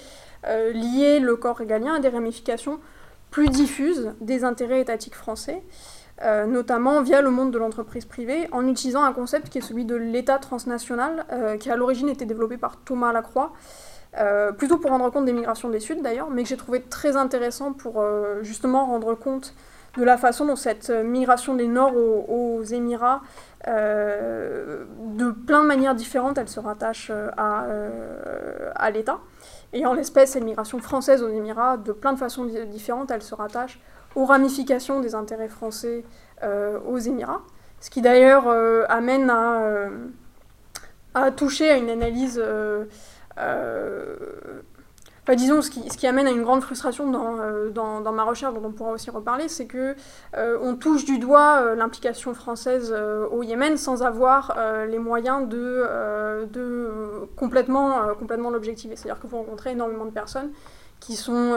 [0.45, 2.79] liaient le corps régalien à des ramifications
[3.35, 5.61] plus diffuse des intérêts étatiques français,
[6.21, 9.83] euh, notamment via le monde de l'entreprise privée, en utilisant un concept qui est celui
[9.83, 13.51] de l'État transnational, euh, qui à l'origine était développé par Thomas Lacroix,
[14.17, 17.17] euh, plutôt pour rendre compte des migrations des Suds d'ailleurs, mais que j'ai trouvé très
[17.17, 18.01] intéressant pour
[18.41, 19.53] justement rendre compte
[19.97, 23.21] de la façon dont cette migration des Nord aux, Émirats,
[23.65, 27.65] de plein de manières différentes, elle se rattache à,
[28.75, 29.19] à l'État.
[29.73, 33.35] Et en l'espèce, cette migration française aux Émirats, de plein de façons différentes, elle se
[33.35, 33.79] rattache
[34.15, 36.03] aux ramifications des intérêts français
[36.43, 37.41] euh, aux Émirats.
[37.81, 38.47] ce qui d'ailleurs
[38.89, 39.29] amène
[41.13, 42.41] à, toucher à une analyse
[45.33, 48.63] disons, ce qui, ce qui, amène à une grande frustration dans, euh, ma recherche, dont
[48.63, 49.95] on pourra aussi reparler, c'est que
[50.37, 52.93] euh, on touche du doigt euh, l'implication française
[53.31, 54.55] au Yémen sans avoir
[54.87, 58.95] les moyens de, complètement, l'objectiver.
[58.95, 60.51] C'est-à-dire que vous rencontrez énormément de personnes
[60.99, 61.55] qui sont,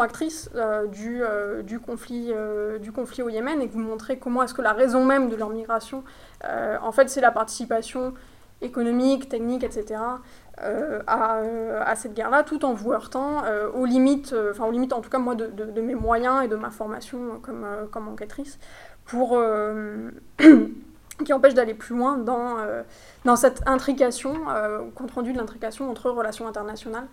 [0.00, 0.50] actrices
[0.92, 1.22] du,
[1.64, 2.32] du, conflit,
[2.80, 5.36] du conflit au Yémen et que vous montrez comment est-ce que la raison même de
[5.36, 6.04] leur migration,
[6.44, 8.14] en fait, c'est la participation
[8.62, 10.00] économique, technique, etc.,
[10.62, 14.92] euh, euh, à, cette guerre-là, tout en vous heurtant euh, aux limites, enfin aux limites
[14.92, 18.58] en tout cas moi de, de, mes moyens et de ma formation comme, comme enquêtrice,
[19.06, 19.40] pour
[21.24, 22.56] qui empêche d'aller plus loin dans,
[23.24, 24.34] dans cette intrication,
[24.94, 27.08] compte rendu de l'intrication entre relations internationales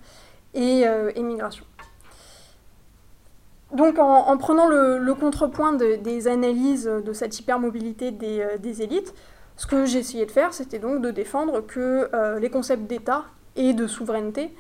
[0.54, 0.86] et,
[1.22, 1.66] migration.
[3.74, 9.14] Donc en, prenant le, le contrepoint des analyses de cette hypermobilité des, des élites,
[9.58, 13.74] ce que j'ai essayé de faire, c'était donc de défendre que les concepts d'État et
[13.74, 14.53] de souveraineté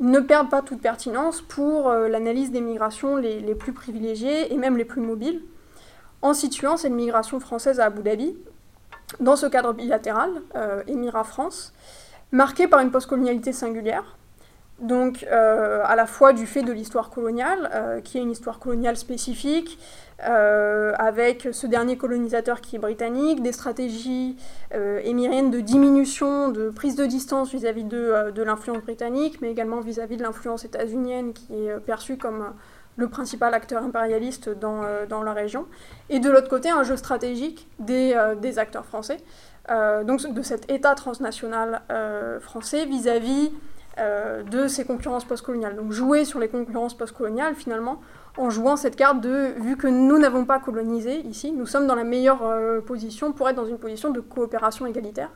[0.00, 4.76] ne perdent pas toute pertinence pour euh, l'analyse des migrations les, plus privilégiées et même
[4.76, 5.42] les plus mobiles,
[6.22, 8.36] en situant cette migration française à Abu Dhabi
[9.20, 11.72] dans ce cadre bilatéral, euh, Émirat-France,
[12.30, 14.16] marqué par une postcolonialité singulière,
[14.80, 18.58] donc euh, à la fois du fait de l'histoire coloniale, euh, qui est une histoire
[18.58, 19.78] coloniale spécifique,
[20.26, 24.36] euh, avec ce dernier colonisateur qui est britannique, des stratégies
[25.04, 30.16] émiriennes de diminution, de prise de distance vis-à-vis de, de l'influence britannique, mais également vis-à-vis
[30.16, 32.52] de l'influence états-unienne qui est perçue comme
[32.96, 35.66] le principal acteur impérialiste dans, dans la région,
[36.10, 39.18] et de l'autre côté un jeu stratégique des, des acteurs français,
[40.04, 41.82] donc de cet État transnational
[42.40, 43.52] français vis-à-vis
[44.00, 45.74] euh, de ces concurrences postcoloniales.
[45.74, 48.00] Donc jouer sur les concurrences postcoloniales, finalement,
[48.38, 51.94] en jouant cette carte de, vu que nous n'avons pas colonisé ici, nous sommes dans
[51.94, 55.30] la meilleure euh, position pour être dans une position de coopération égalitaire,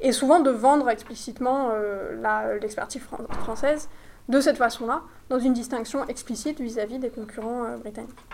[0.00, 3.88] et souvent de vendre explicitement euh, l'expertise française
[4.28, 8.24] de cette façon-là, dans une distinction explicite vis-à-vis des concurrents britanniques.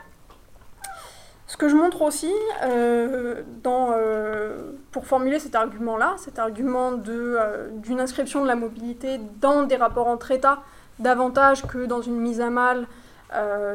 [1.51, 2.33] Ce que je montre aussi
[2.63, 9.65] euh, euh, pour formuler cet argument-là, cet argument euh, d'une inscription de la mobilité dans
[9.65, 10.61] des rapports entre États
[11.01, 12.87] davantage que dans une mise à mal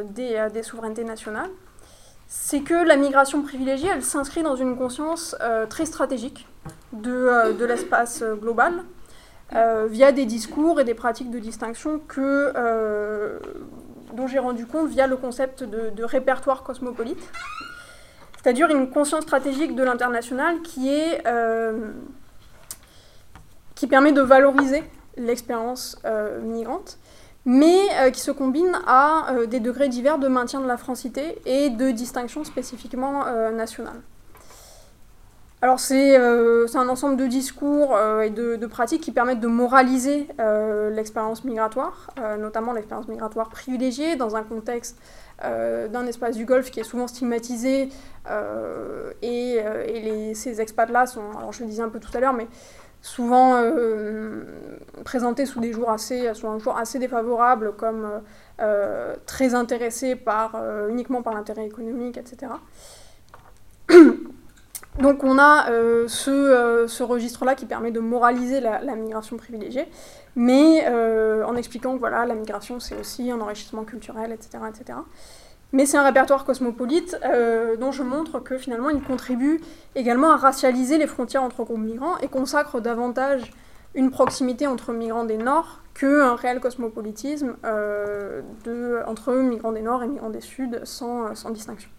[0.09, 1.49] des, souverainetés nationales,
[2.27, 5.35] c'est que la migration privilégiée, elle s'inscrit dans une conscience
[5.69, 6.47] très stratégique
[6.93, 8.83] de, l'espace global,
[9.51, 12.51] via des discours et des pratiques de distinction que
[14.15, 17.29] dont j'ai rendu compte via le concept de, répertoire cosmopolite,
[18.41, 20.89] c'est-à-dire une conscience stratégique de l'international qui,
[21.27, 21.91] euh,
[23.89, 24.83] permet de valoriser
[25.15, 26.97] l'expérience euh, migrante,
[27.45, 31.69] mais euh, qui se combine à des degrés divers de maintien de la francité et
[31.69, 34.01] de distinction spécifiquement nationale.
[35.61, 40.27] Alors c'est un ensemble de discours et de, pratiques qui permettent de moraliser
[40.91, 44.97] l'expérience migratoire, notamment l'expérience migratoire privilégiée dans un contexte
[45.43, 47.89] euh, d'un espace du Golfe qui est souvent stigmatisé
[48.29, 52.21] euh, et, euh, et ces expats-là sont, alors je le disais un peu tout à
[52.21, 52.47] l'heure, mais
[53.05, 53.61] souvent
[55.03, 58.21] présentés sous un jour assez défavorable, comme
[59.25, 60.55] très intéressés par,
[60.89, 62.51] uniquement par l'intérêt économique, etc.
[64.99, 65.67] Donc on a
[66.07, 69.87] ce, registre-là qui permet de moraliser la, migration privilégiée,
[70.35, 74.63] mais euh, en expliquant que voilà, la migration c'est aussi un enrichissement culturel, etc.
[74.69, 74.99] etc.
[75.73, 79.59] Mais c'est un répertoire cosmopolite euh, dont je montre que finalement il contribue
[79.95, 83.51] également à racialiser les frontières entre groupes migrants et consacre davantage
[83.93, 88.41] une proximité entre migrants des Nord qu'un réel cosmopolitisme euh,
[89.07, 91.89] entre migrants des Nord et migrants des Sud sans, sans distinction.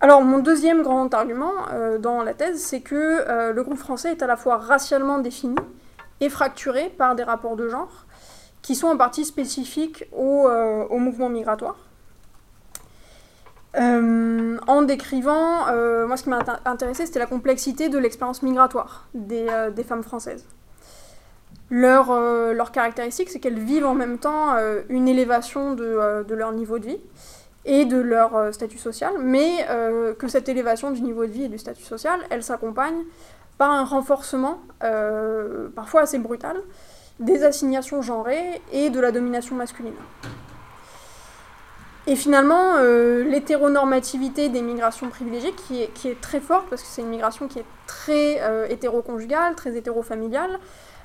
[0.00, 1.52] Alors mon deuxième grand argument
[2.00, 5.54] dans la thèse, c'est que le groupe français est à la fois racialement défini
[6.22, 8.06] et fracturé par des rapports de genre
[8.62, 11.76] qui sont en partie spécifiques au, euh, mouvement migratoire.
[13.76, 19.08] Euh, en décrivant, euh, moi ce qui m'a intéressé, c'était la complexité de l'expérience migratoire
[19.14, 19.46] des,
[19.86, 20.46] femmes françaises.
[21.70, 24.54] Leur, caractéristique, c'est qu'elles vivent en même temps
[24.90, 27.00] une élévation de, de, leur niveau de vie
[27.64, 29.66] et de leur statut social, mais
[30.18, 33.02] que cette élévation du niveau de vie et du statut social, elle s'accompagne
[33.58, 36.56] par un renforcement, euh, parfois assez brutal,
[37.20, 39.94] des assignations genrées et de la domination masculine.
[42.06, 47.08] Et finalement, euh, l'hétéronormativité des migrations privilégiées, qui est, très forte, parce que c'est une
[47.08, 50.58] migration qui est très euh, hétéroconjugale, très hétérofamiliale,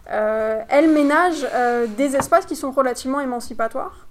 [0.10, 1.46] elle ménage
[1.98, 4.08] des espaces qui sont relativement émancipatoires,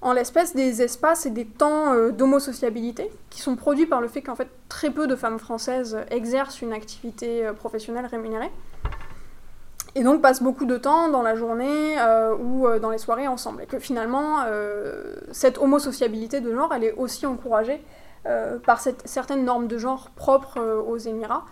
[0.00, 4.22] en l'espèce des espaces et des temps euh, d'homosociabilité qui sont produits par le fait
[4.22, 8.50] qu'en fait très peu de femmes françaises exercent une activité euh, professionnelle rémunérée
[9.98, 13.62] et donc passent beaucoup de temps dans la journée euh, ou dans les soirées ensemble
[13.62, 14.44] et que finalement
[15.32, 17.82] cette homosociabilité de genre elle est aussi encouragée
[18.64, 21.44] par cette, certaines normes de genre propres aux Émirats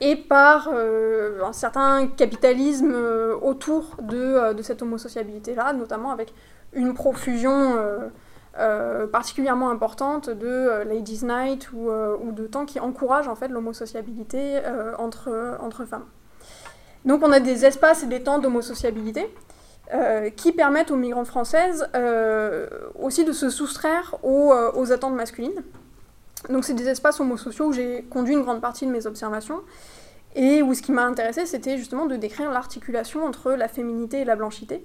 [0.00, 2.94] et par un certain capitalisme
[3.40, 6.32] autour de, cette homosociabilité là notamment avec
[6.72, 8.08] une profusion euh,
[8.58, 11.88] euh, particulièrement importante de euh, Ladies Night ou,
[12.32, 14.60] de temps qui encouragent en fait l'homosociabilité
[14.98, 16.06] entre femmes.
[17.04, 19.28] Donc on a des espaces et des temps d'homosociabilité
[20.36, 21.86] qui permettent aux migrantes françaises
[22.98, 25.62] aussi de se soustraire aux, aux attentes masculines.
[26.48, 29.60] Donc c'est des espaces homosociaux où j'ai conduit une grande partie de mes observations
[30.34, 34.24] et où ce qui m'a intéressé c'était justement de décrire l'articulation entre la féminité et
[34.24, 34.82] la blanchité.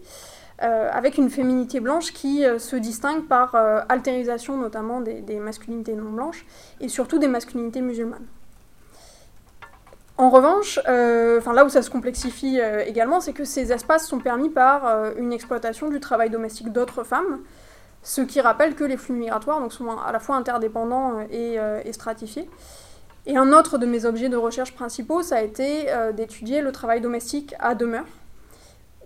[0.63, 5.93] Euh, avec une féminité blanche qui euh, se distingue par euh, altérisation notamment des, masculinités
[5.93, 6.47] non blanches
[6.81, 8.25] et surtout des masculinités musulmanes.
[10.17, 15.13] En revanche, là où ça se complexifie également, c'est que ces espaces sont permis par
[15.15, 17.41] une exploitation du travail domestique d'autres femmes,
[18.01, 21.59] ce qui rappelle que les flux migratoires sont à la fois interdépendants et,
[21.91, 22.49] stratifiés.
[23.27, 26.99] Et un autre de mes objets de recherche principaux, ça a été d'étudier le travail
[26.99, 28.05] domestique à demeure,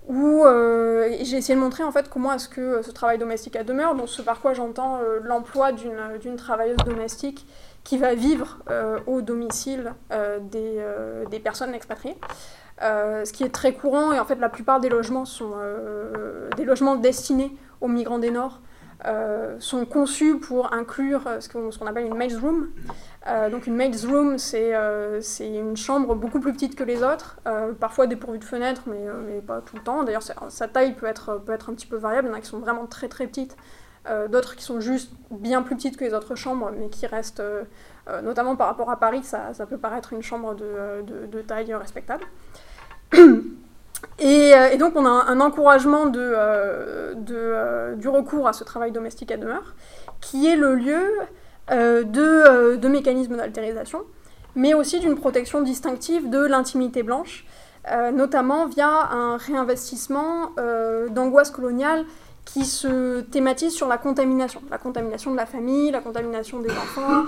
[0.08, 3.64] où euh, j'ai essayé de montrer en fait comment est-ce que ce travail domestique a
[3.64, 7.46] demeure, donc ce par quoi j'entends euh, l'emploi d'une travailleuse domestique
[7.84, 9.94] qui va vivre euh, au domicile
[10.52, 10.84] des,
[11.30, 12.18] des, personnes expatriées.
[12.80, 15.54] ce qui est très courant et en fait la plupart des logements sont
[16.58, 18.62] des logements destinés aux migrants des Nord
[19.60, 22.70] sont conçus pour inclure ce qu'on appelle une maid's room,
[23.28, 27.38] euh, donc une maid's room, euh, c'est une chambre beaucoup plus petite que les autres,
[27.48, 30.04] euh, parfois dépourvue de fenêtres, mais, mais, pas tout le temps.
[30.04, 32.28] D'ailleurs, sa taille peut être, peut être un petit peu variable.
[32.28, 33.56] Il y en a qui sont vraiment très très petites,
[34.30, 37.44] d'autres qui sont juste bien plus petites que les autres chambres, mais qui restent,
[38.24, 41.74] notamment par rapport à Paris, ça, ça peut paraître une chambre de, de, de taille
[41.76, 42.24] respectable.
[44.20, 47.14] Et, donc on a un, encouragement de,
[47.96, 49.76] du recours à ce travail domestique à demeure,
[50.20, 51.02] qui est le lieu
[51.72, 54.02] euh, euh, de, mécanismes d'altérisation,
[54.56, 57.46] mais aussi d'une protection distinctive de l'intimité blanche,
[57.92, 60.52] euh, notamment via un réinvestissement
[61.10, 62.06] d'angoisse coloniale
[62.46, 67.26] qui se thématise sur la contamination, la contamination de la famille, la contamination des enfants,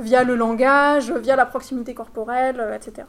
[0.00, 3.06] via le langage, via la proximité corporelle, etc.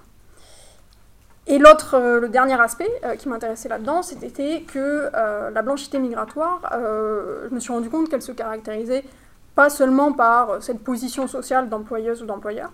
[1.48, 7.60] Et l'autre, le dernier aspect qui m'intéressait là-dedans, c'était que la blanchité migratoire, je me
[7.60, 9.04] suis rendu compte qu'elle se caractérisait
[9.56, 12.72] pas seulement par cette position sociale d'employeuse ou d'employeur,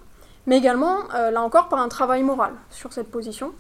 [0.48, 3.52] mais également, euh, là encore, par un travail moral sur cette position,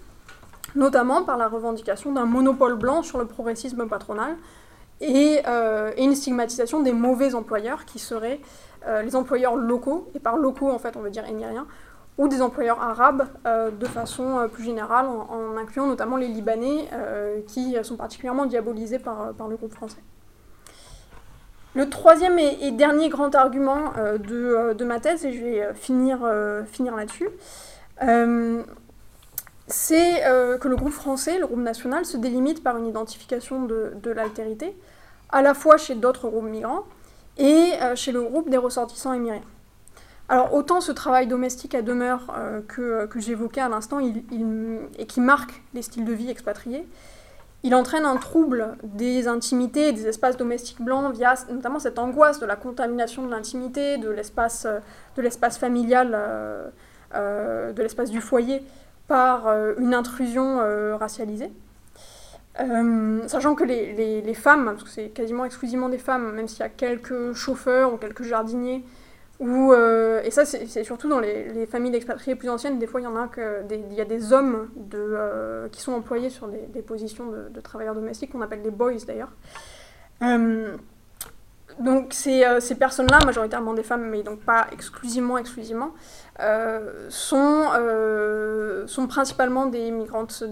[0.75, 4.35] notamment par la revendication d'un monopole blanc sur le progressisme patronal
[5.01, 8.39] et, euh, une stigmatisation des mauvais employeurs qui seraient
[8.87, 11.67] euh, les employeurs locaux, et par locaux en fait on veut dire émiriens,
[12.17, 16.89] ou des employeurs arabes de façon plus générale, en, incluant notamment les Libanais
[17.47, 20.01] qui sont particulièrement diabolisés par, par le groupe français.
[21.73, 25.73] Le troisième et, dernier grand argument euh, euh, de, ma thèse, et je vais euh,
[25.73, 26.19] finir,
[26.65, 27.29] finir là-dessus,
[29.67, 30.21] c'est
[30.59, 34.75] que le groupe français, le groupe national, se délimite par une identification de, l'altérité,
[35.31, 36.83] à la fois chez d'autres groupes migrants
[37.37, 39.41] et chez le groupe des ressortissants émiriens.
[40.29, 42.33] Alors autant ce travail domestique à demeure
[42.67, 46.85] que, j'évoquais à l'instant et qui marque les styles de vie expatriés,
[47.63, 52.39] il entraîne un trouble des intimités et des espaces domestiques blancs via notamment cette angoisse
[52.39, 56.67] de la contamination de l'intimité, de l'espace, euh, familial, euh,
[57.13, 58.63] euh, de l'espace du foyer
[59.07, 60.59] par une intrusion
[60.97, 61.51] racialisée.
[63.27, 66.63] Sachant que les, les femmes, parce que c'est quasiment exclusivement des femmes, même s'il y
[66.63, 68.83] a quelques chauffeurs ou quelques jardiniers
[69.41, 73.07] euh, et ça, c'est surtout dans les, familles d'expatriés plus anciennes, des fois il y
[73.07, 76.81] en a que il y a des hommes de, euh, qui sont employés sur des,
[76.81, 79.31] positions de, travailleurs domestiques, qu'on appelle des boys d'ailleurs.
[80.21, 80.77] Euh,
[81.79, 85.91] donc ces, ces personnes-là, majoritairement des femmes, mais donc pas exclusivement, exclusivement,
[87.09, 87.65] sont,
[88.87, 90.43] sont principalement des migrantes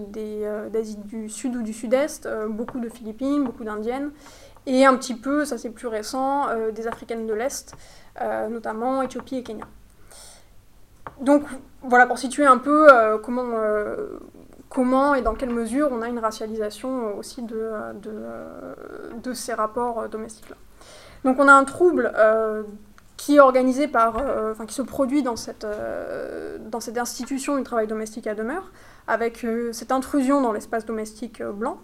[0.72, 4.10] d'Asie du Sud ou du Sud-Est, beaucoup de Philippines, beaucoup d'Indiennes,
[4.66, 7.74] et un petit peu, ça c'est plus récent, des Africaines de l'Est.
[8.20, 9.64] Euh, notamment Éthiopie et Kenya.
[11.20, 11.44] Donc
[11.82, 14.18] voilà, pour situer un peu euh, comment, euh,
[14.68, 17.70] comment et dans quelle mesure on a une racialisation aussi de,
[19.22, 20.56] de, ces rapports domestiques-là.
[21.24, 22.12] Donc on a un trouble
[23.20, 24.16] qui est organisé par,
[24.50, 25.66] enfin qui se produit dans cette,
[26.70, 28.72] dans cette institution du travail domestique à demeure,
[29.06, 31.78] avec cette intrusion dans l'espace domestique blanc,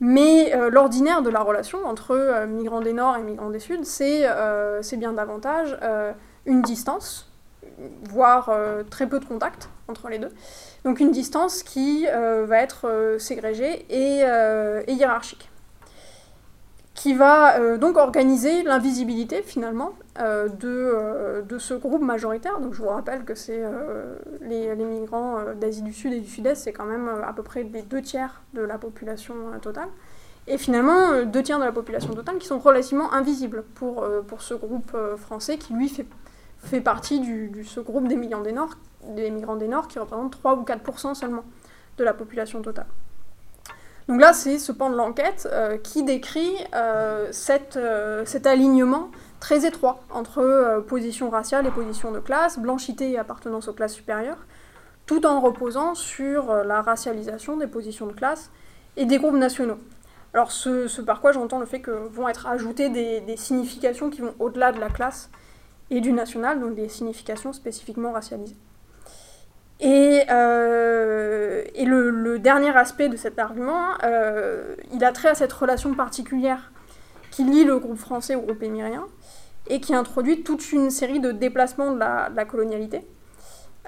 [0.00, 4.96] Mais l'ordinaire de la relation entre migrants des Nord et migrants des Sud, c'est et
[4.96, 5.76] bien davantage
[6.46, 7.30] une distance,
[8.04, 8.50] voire
[8.90, 10.30] très peu de contact entre les deux.
[10.84, 14.24] Donc une distance qui va être ségrégée et
[14.92, 15.49] hiérarchique
[17.00, 22.60] qui va euh, donc organiser l'invisibilité finalement euh, de, euh, de, ce groupe majoritaire.
[22.60, 23.62] Donc je vous rappelle que c'est
[24.42, 27.80] les, migrants d'Asie du Sud et du Sud-Est, c'est quand même à peu près les
[27.80, 29.88] deux tiers de la population totale.
[30.46, 34.06] Et finalement, deux tiers de la population totale qui sont relativement invisibles pour,
[34.38, 35.90] ce groupe français qui lui
[36.58, 38.74] fait, partie du, ce groupe des migrants des Nord,
[39.08, 41.44] des migrants des Nord qui représente 3 ou 4% seulement
[41.96, 42.86] de la population totale.
[44.10, 47.30] Donc là, c'est ce pan de l'enquête euh, qui décrit euh,
[47.76, 49.08] euh, cet alignement
[49.38, 54.44] très étroit entre position raciale et position de classe, blanchité et appartenance aux classes supérieures,
[55.06, 58.50] tout en reposant sur la racialisation des positions de classe
[58.96, 59.78] et des groupes nationaux.
[60.34, 64.22] Alors ce, par quoi j'entends le fait que vont être ajoutées des, des significations qui
[64.22, 65.30] vont au-delà de la classe
[65.90, 68.56] et du national, donc des significations spécifiquement racialisées.
[69.80, 75.52] Et, euh, et le, dernier aspect de cet argument, euh, il a trait à cette
[75.52, 76.70] relation particulière
[77.30, 79.06] qui lie le groupe français au groupe émirien
[79.68, 83.06] et qui introduit toute une série de déplacements de la, colonialité.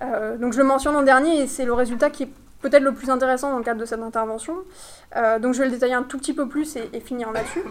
[0.02, 2.30] Euh, donc je le mentionne en dernier et c'est le résultat qui est
[2.60, 4.54] peut-être le plus intéressant dans le cadre de cette intervention.
[5.40, 7.62] donc je vais le détailler un tout petit peu plus et, finir là-dessus.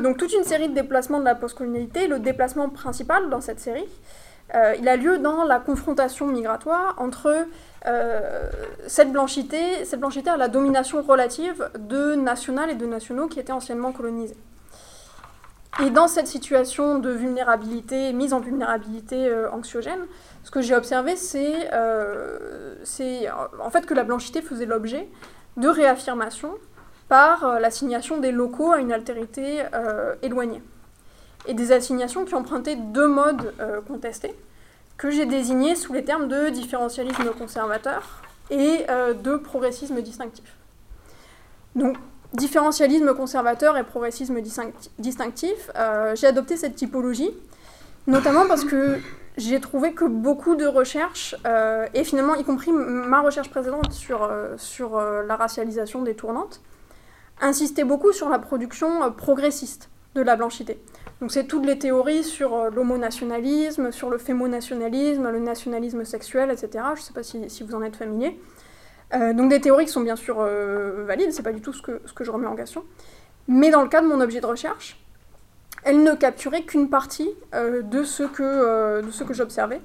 [0.00, 3.88] donc toute une série de déplacements de la postcolonialité, le déplacement principal dans cette série,
[4.54, 7.46] il a lieu dans la confrontation migratoire entre
[7.86, 8.50] euh,
[8.88, 13.52] cette blanchité, cette blanchité à la domination relative de nationales et de nationaux qui étaient
[13.52, 14.36] anciennement colonisés.
[15.84, 20.00] Et dans cette situation de vulnérabilité, mise en vulnérabilité euh, anxiogène,
[20.42, 21.70] ce que j'ai observé, c'est
[23.60, 25.08] en fait que la blanchité faisait l'objet
[25.56, 26.54] de réaffirmation
[27.08, 29.64] par l'assignation des locaux à une altérité
[30.22, 30.62] éloignée
[31.46, 34.34] et des assignations qui empruntaient deux modes euh, contestés,
[34.96, 40.56] que j'ai désignés sous les termes de différentialisme conservateur et euh, de progressisme distinctif.
[41.74, 41.96] Donc,
[42.32, 44.40] différentialisme conservateur et progressisme
[44.98, 47.30] distinctif, euh, j'ai adopté cette typologie,
[48.06, 48.98] notamment parce que
[49.36, 51.36] j'ai trouvé que beaucoup de recherches,
[51.92, 56.62] et finalement y compris ma recherche précédente sur, sur la racialisation des tournantes,
[57.42, 60.80] insistaient beaucoup sur la production progressiste de la blanchité.
[61.20, 66.84] Donc c'est toutes les théories sur euh, l'homonationalisme, sur le fémonationalisme, le nationalisme sexuel, etc.
[66.94, 68.38] Je ne sais pas si, vous en êtes familier.
[69.14, 71.80] Euh, donc des théories qui sont bien sûr euh, valides, c'est pas du tout ce
[71.80, 72.84] que, ce que je remets en question.
[73.48, 75.00] Mais dans le cas de mon objet de recherche,
[75.84, 79.80] elles ne capturaient qu'une partie de ce que, que j'observais.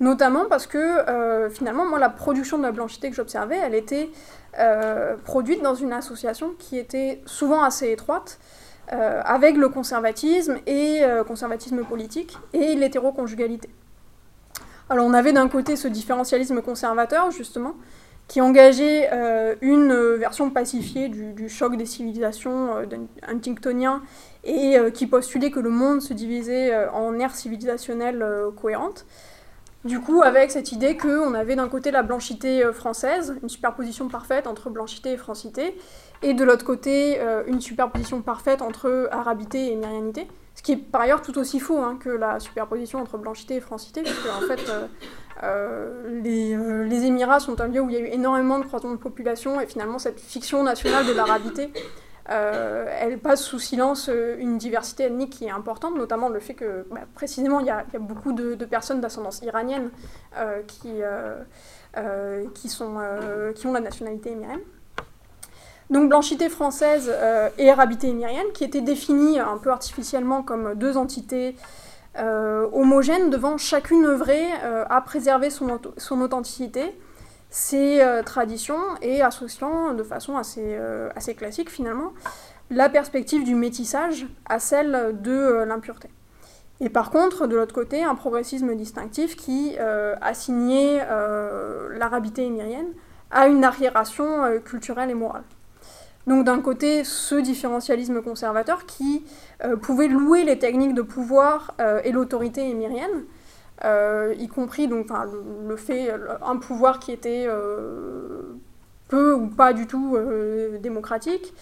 [0.00, 4.08] Notamment parce que finalement, moi, la production de la blanchité que j'observais, elle était
[5.24, 8.38] produite dans une association qui était souvent assez étroite,
[8.92, 13.70] euh, avec le conservatisme et euh, conservatisme politique et l'hétéroconjugalité.
[14.90, 17.74] Alors on avait d'un côté ce différentialisme conservateur justement
[18.28, 22.86] qui engageait euh, une version pacifiée du, choc des civilisations
[23.26, 24.02] huntingtonien
[24.44, 28.24] et qui postulait que le monde se divisait en aires civilisationnelles
[28.60, 29.06] cohérentes.
[29.84, 34.46] Du coup, avec cette idée qu'on avait d'un côté la blanchité française, une superposition parfaite
[34.46, 35.76] entre blanchité et francité,
[36.22, 40.76] et de l'autre côté, euh, une superposition parfaite entre arabité et myrianité, ce qui est
[40.76, 44.46] par ailleurs tout aussi faux hein, que la superposition entre blanchité et francité, puisque en
[44.46, 44.86] fait, euh,
[45.42, 48.96] euh, les, Émirats sont un lieu où il y a eu énormément de croissance de
[48.96, 51.72] population, et finalement, cette fiction nationale de l'arabité,
[52.26, 54.08] elle passe sous silence
[54.38, 57.84] une diversité ethnique qui est importante, notamment le fait que, bah, précisément, il y, a,
[57.98, 59.90] beaucoup de, personnes d'ascendance iranienne
[60.68, 61.00] qui,
[62.54, 64.60] qui, ont la nationalité émirienne.
[65.92, 70.96] Donc blanchité française euh, et arabité émirienne, qui étaient définies un peu artificiellement comme deux
[70.96, 71.54] entités
[72.18, 75.68] euh, homogènes devant chacune œuvrer euh, à préserver son,
[76.22, 76.96] authenticité,
[77.50, 80.78] ses traditions et associant de façon assez,
[81.14, 82.14] assez classique finalement
[82.70, 86.08] la perspective du métissage à celle de l'impureté.
[86.80, 89.76] Et par contre, de l'autre côté, un progressisme distinctif qui
[90.22, 91.06] assignait
[91.98, 92.88] l'arabité émirienne
[93.30, 95.44] à une arriération culturelle et morale.
[96.26, 99.24] Donc d'un côté, ce différentialisme conservateur qui
[99.64, 103.24] euh, pouvait louer les techniques de pouvoir euh, et l'autorité émirienne,
[103.84, 105.08] euh, y compris donc,
[105.66, 106.14] le, fait,
[106.44, 107.48] un pouvoir qui était
[109.08, 110.16] peu ou pas du tout
[110.80, 111.52] démocratique,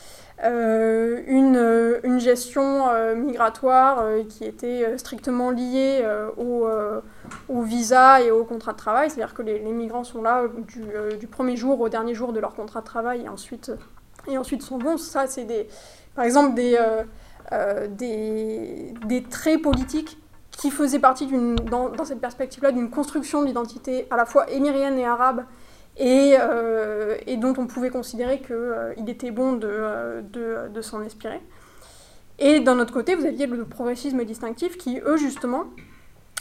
[0.45, 2.85] une, gestion
[3.17, 6.07] migratoire qui était strictement liée
[6.37, 10.45] au, visa et au contrat de travail, c'est-à-dire que les, migrants sont là
[11.19, 13.73] du, premier jour au dernier jour de leur contrat de travail et ensuite
[14.29, 14.97] et ensuite sont bons.
[14.99, 15.68] Ça, c'est des,
[16.14, 16.79] par exemple des,
[17.91, 20.18] des, des, traits politiques
[20.51, 25.07] qui faisaient partie, dans, dans cette perspective-là, d'une construction d'identité à la fois émirienne et
[25.07, 25.45] arabe,
[25.97, 26.37] et,
[27.27, 31.41] et, dont on pouvait considérer qu'il était bon de, de, de s'en inspirer.
[32.39, 35.64] Et d'un autre côté, vous aviez le progressisme distinctif qui, eux, justement,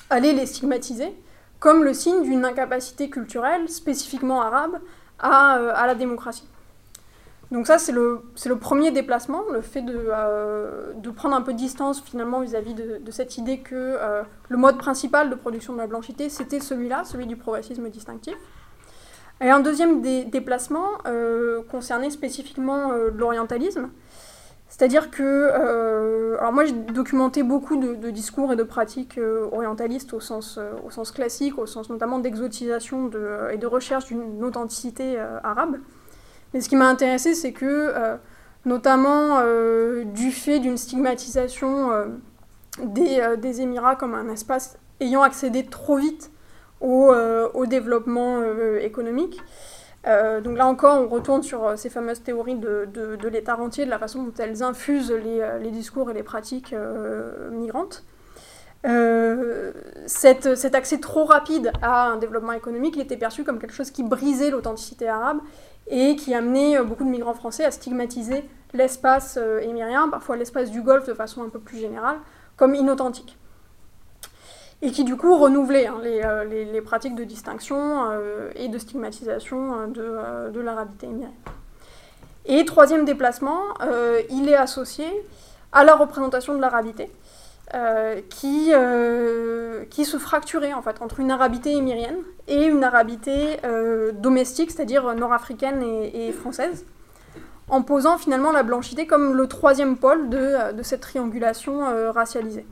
[0.09, 1.13] allaient les stigmatiser
[1.59, 4.79] comme le signe d'une incapacité culturelle spécifiquement arabe
[5.19, 6.47] à, euh, à la démocratie.
[7.51, 11.51] Donc ça, c'est le, le, premier déplacement, le fait de, euh, de, prendre un peu
[11.51, 15.79] de distance finalement vis-à-vis de, cette idée que euh, le mode principal de production de
[15.79, 18.35] la blanchité, c'était celui-là, celui du progressisme distinctif.
[19.41, 20.85] Et un deuxième déplacement
[21.69, 23.89] concernait spécifiquement l'orientalisme,
[24.69, 30.13] c'est-à-dire que, euh, alors moi j'ai documenté beaucoup de, discours et de pratiques euh, orientalistes
[30.13, 33.09] au sens, euh, au sens classique, au sens notamment d'exotisation
[33.51, 35.79] et de recherche d'une authenticité arabe.
[36.53, 37.93] Mais ce qui m'a intéressé, c'est que,
[38.65, 39.41] notamment
[40.05, 41.91] du fait d'une stigmatisation
[42.83, 46.31] des, des, Émirats comme un espace ayant accédé trop vite
[46.81, 47.13] au,
[47.53, 48.41] au développement
[48.79, 49.39] économique,
[50.07, 53.85] euh, donc là encore, on retourne sur euh, ces fameuses théories de, de, l'État rentier,
[53.85, 56.73] de la façon dont elles infusent les, euh, les discours et les pratiques
[57.51, 58.03] migrantes.
[60.05, 64.51] Cet, accès trop rapide à un développement économique, était perçu comme quelque chose qui brisait
[64.51, 65.39] l'authenticité arabe
[65.89, 71.07] et qui amenait beaucoup de migrants français à stigmatiser l'espace émirien, parfois l'espace du Golfe
[71.07, 72.17] de façon un peu plus générale,
[72.55, 73.39] comme inauthentique
[74.81, 79.73] et qui du coup renouvelait hein, euh, les, pratiques de distinction euh, et de stigmatisation
[79.73, 81.33] euh, de, de l'arabité émirienne.
[82.45, 83.59] Et troisième déplacement,
[84.31, 85.05] il est associé
[85.71, 87.11] à la représentation de l'arabité,
[88.29, 88.71] qui,
[89.89, 92.17] qui se fracturait en fait entre une arabité émirienne
[92.47, 93.57] et une arabité
[94.13, 96.85] domestique, c'est-à-dire nord-africaine et, et, française,
[97.67, 102.65] en posant finalement la blanchité comme le troisième pôle de, de cette triangulation racialisée.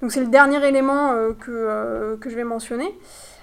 [0.00, 2.98] Donc c'est le dernier élément euh, que, euh, que, je vais mentionner.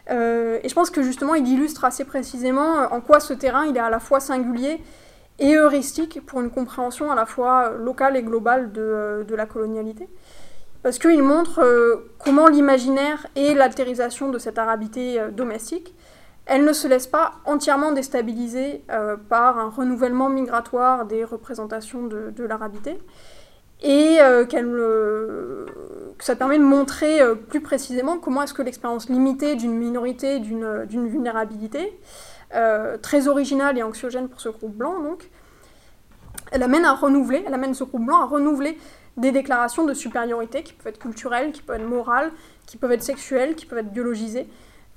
[0.09, 3.75] Euh, et je pense que justement, il illustre assez précisément en quoi ce terrain il
[3.77, 4.81] est à la fois singulier
[5.39, 10.09] et heuristique pour une compréhension à la fois locale et globale de, de la colonialité.
[10.87, 11.61] Parce qu'il montre
[12.17, 15.93] comment l'imaginaire et l'altérisation de cette arabité domestique,
[16.45, 18.85] elle ne se laisse pas entièrement déstabiliser
[19.27, 22.97] par un renouvellement migratoire des représentations de, l'arabité,
[23.83, 24.17] et
[24.47, 24.69] qu'elle
[26.19, 30.63] ça permet de montrer euh, plus précisément comment est-ce que l'expérience limitée d'une minorité, d'une
[30.63, 31.99] euh, vulnérabilité,
[32.55, 35.29] euh, très originale et anxiogène pour ce groupe blanc, donc,
[36.51, 38.77] elle amène à renouveler, elle amène ce groupe blanc à renouveler
[39.17, 42.31] des déclarations de supériorité qui peuvent être culturelles, qui peuvent être morales,
[42.65, 44.47] qui peuvent être sexuelles, qui peuvent être biologisées,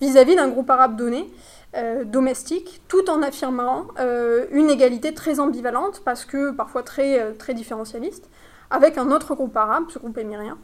[0.01, 1.31] vis-à-vis d'un groupe arabe donné,
[2.05, 3.87] domestique, tout en affirmant
[4.51, 8.29] une égalité très ambivalente, parce que parfois très, très différentialiste,
[8.71, 10.57] avec un autre groupe arabe, ce groupe émirien,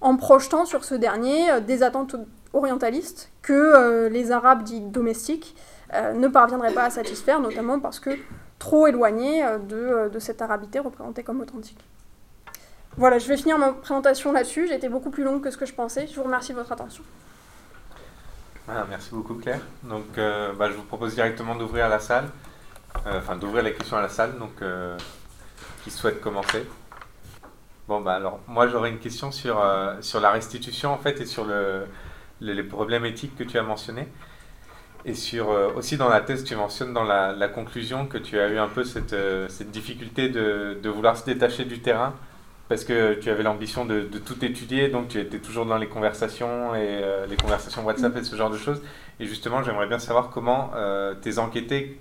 [0.00, 2.16] en projetant sur ce dernier euh, des attentes
[2.52, 5.56] orientalistes que euh, les Arabes dits domestiques
[5.94, 8.10] euh, ne parviendraient pas à satisfaire, notamment parce que
[8.58, 11.78] trop éloignés de, de, cette arabité représentée comme authentique.
[12.98, 14.68] Voilà, je vais finir ma présentation là-dessus.
[14.68, 16.06] J'ai été beaucoup plus longue que ce que je pensais.
[16.06, 17.02] Je vous remercie de votre attention.
[18.90, 19.60] merci beaucoup Claire.
[19.84, 22.28] Donc, bah, je vous propose directement d'ouvrir la salle,
[23.06, 24.38] enfin d'ouvrir les questions à la salle.
[24.38, 24.62] Donc,
[25.84, 26.66] qui souhaite commencer
[27.88, 31.24] Bon, bah alors, moi j'aurais une question sur, euh, sur la restitution en fait et
[31.24, 31.86] sur le,
[32.42, 34.06] les problèmes éthiques que tu as mentionnés.
[35.06, 38.38] Et sur, euh, aussi dans la thèse, tu mentionnes dans la, la, conclusion que tu
[38.38, 42.12] as eu un peu cette, euh, cette difficulté de, de, vouloir se détacher du terrain
[42.68, 45.88] parce que tu avais l'ambition de, de, tout étudier, donc tu étais toujours dans les
[45.88, 48.82] conversations et les conversations WhatsApp et ce genre de choses.
[49.20, 50.72] Et justement, j'aimerais bien savoir comment
[51.22, 51.98] tes enquêtés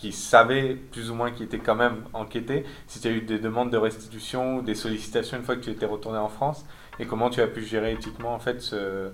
[0.00, 3.38] qui savaient plus ou moins qui étaient quand même enquêtés, si tu as eu des
[3.38, 6.64] demandes de restitution ou des sollicitations une fois que tu étais retourné en France,
[6.98, 9.10] et comment tu as pu gérer éthiquement en fait ce,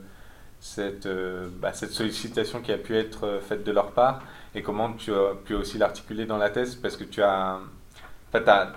[0.61, 4.23] cette, euh, bah, cette sollicitation qui a pu être euh, faite de leur part,
[4.55, 8.31] et comment tu as pu aussi l'articuler dans la thèse, parce que tu as, en
[8.31, 8.75] fait, as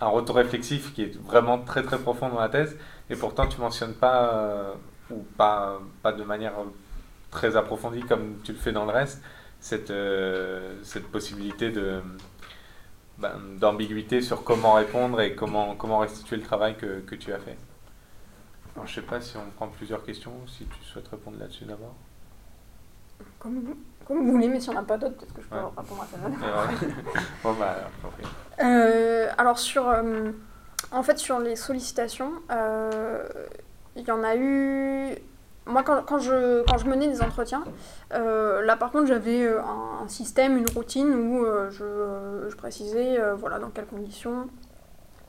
[0.00, 2.76] un retour réflexif qui est vraiment très très profond dans la thèse,
[3.10, 4.74] et pourtant tu mentionnes pas, euh,
[5.10, 6.54] ou pas, pas de manière
[7.30, 9.22] très approfondie comme tu le fais dans le reste,
[9.60, 12.00] cette, euh, cette possibilité de,
[13.18, 17.38] ben, d'ambiguïté sur comment répondre et comment, comment restituer le travail que, que tu as
[17.38, 17.58] fait.
[18.76, 21.94] Je ne sais pas si on prend plusieurs questions, si tu souhaites répondre là-dessus d'abord.
[23.38, 23.76] Comme vous,
[24.10, 26.06] comme vous voulez, mais si on n'a pas d'autres, peut-être que je peux répondre à
[26.06, 26.18] ça.
[27.44, 27.76] bon, bah,
[28.60, 30.30] euh, alors, sur, euh,
[30.90, 32.32] en fait, sur les sollicitations,
[33.96, 35.16] il y en a eu
[35.66, 37.64] moi, quand, quand, je, quand je menais des entretiens,
[38.12, 42.56] euh, là par contre, j'avais euh, un, un, système, une routine où euh, je, je,
[42.56, 44.48] précisais voilà, dans quelles conditions.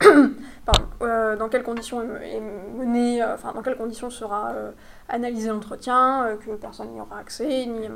[0.64, 4.52] Pardon, dans quelles conditions est mené, enfin dans quelles conditions sera
[5.08, 7.88] analysé l'entretien, que personne n'y aura accès, ni,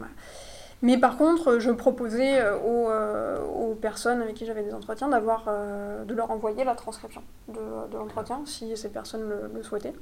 [0.82, 6.14] mais par contre, je proposais aux, aux personnes avec qui j'avais des entretiens d'avoir, de
[6.14, 9.94] leur envoyer la transcription de, l'entretien si ces personnes le, souhaitaient.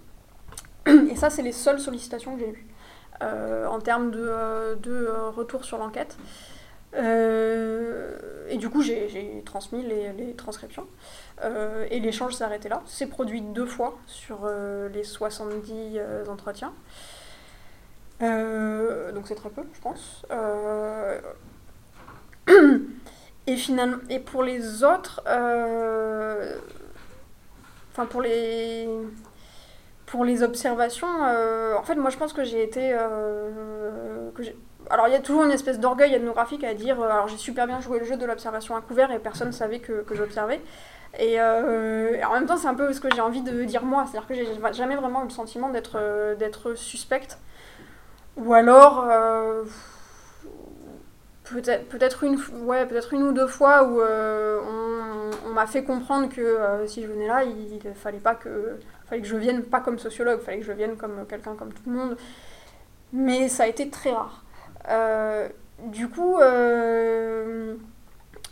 [0.86, 2.66] Et ça, c'est les seules sollicitations que j'ai eues
[3.22, 6.16] euh, en termes de, euh, euh, retour sur l'enquête.
[6.96, 10.86] et du coup, j'ai transmis les transcriptions.
[11.90, 12.82] et l'échange s'est arrêté là.
[12.86, 14.48] C'est produit deux fois sur
[14.92, 15.98] les 70
[16.28, 16.72] entretiens.
[18.20, 20.24] Donc c'est très peu, je pense.
[23.46, 25.22] et, finalement, et pour les autres,
[27.92, 28.88] enfin pour les
[30.14, 32.92] pour les observations, euh, en fait, moi je pense que j'ai été.
[32.92, 34.30] Euh,
[34.90, 37.66] alors il y a toujours une espèce d'orgueil ethnographique à dire euh, alors j'ai super
[37.66, 40.60] bien joué le jeu de l'observation à couvert et personne ne savait que, que j'observais.
[41.18, 44.28] Et, en même temps, c'est un peu ce que j'ai envie de dire moi, c'est-à-dire
[44.28, 47.38] que j'ai jamais vraiment eu le sentiment d'être d'être suspecte.
[48.36, 49.06] Ou alors.
[51.44, 51.86] Peut-être
[52.20, 56.58] peut une, ouais, peut une ou deux fois où on, on m'a fait comprendre que
[56.86, 59.98] si je venais là, il ne fallait pas que fallait que je vienne pas comme
[59.98, 62.16] sociologue, fallait que je vienne comme quelqu'un comme tout le monde.
[63.12, 64.42] Mais ça a été très rare.
[64.88, 65.48] Euh,
[65.84, 67.74] du coup, euh,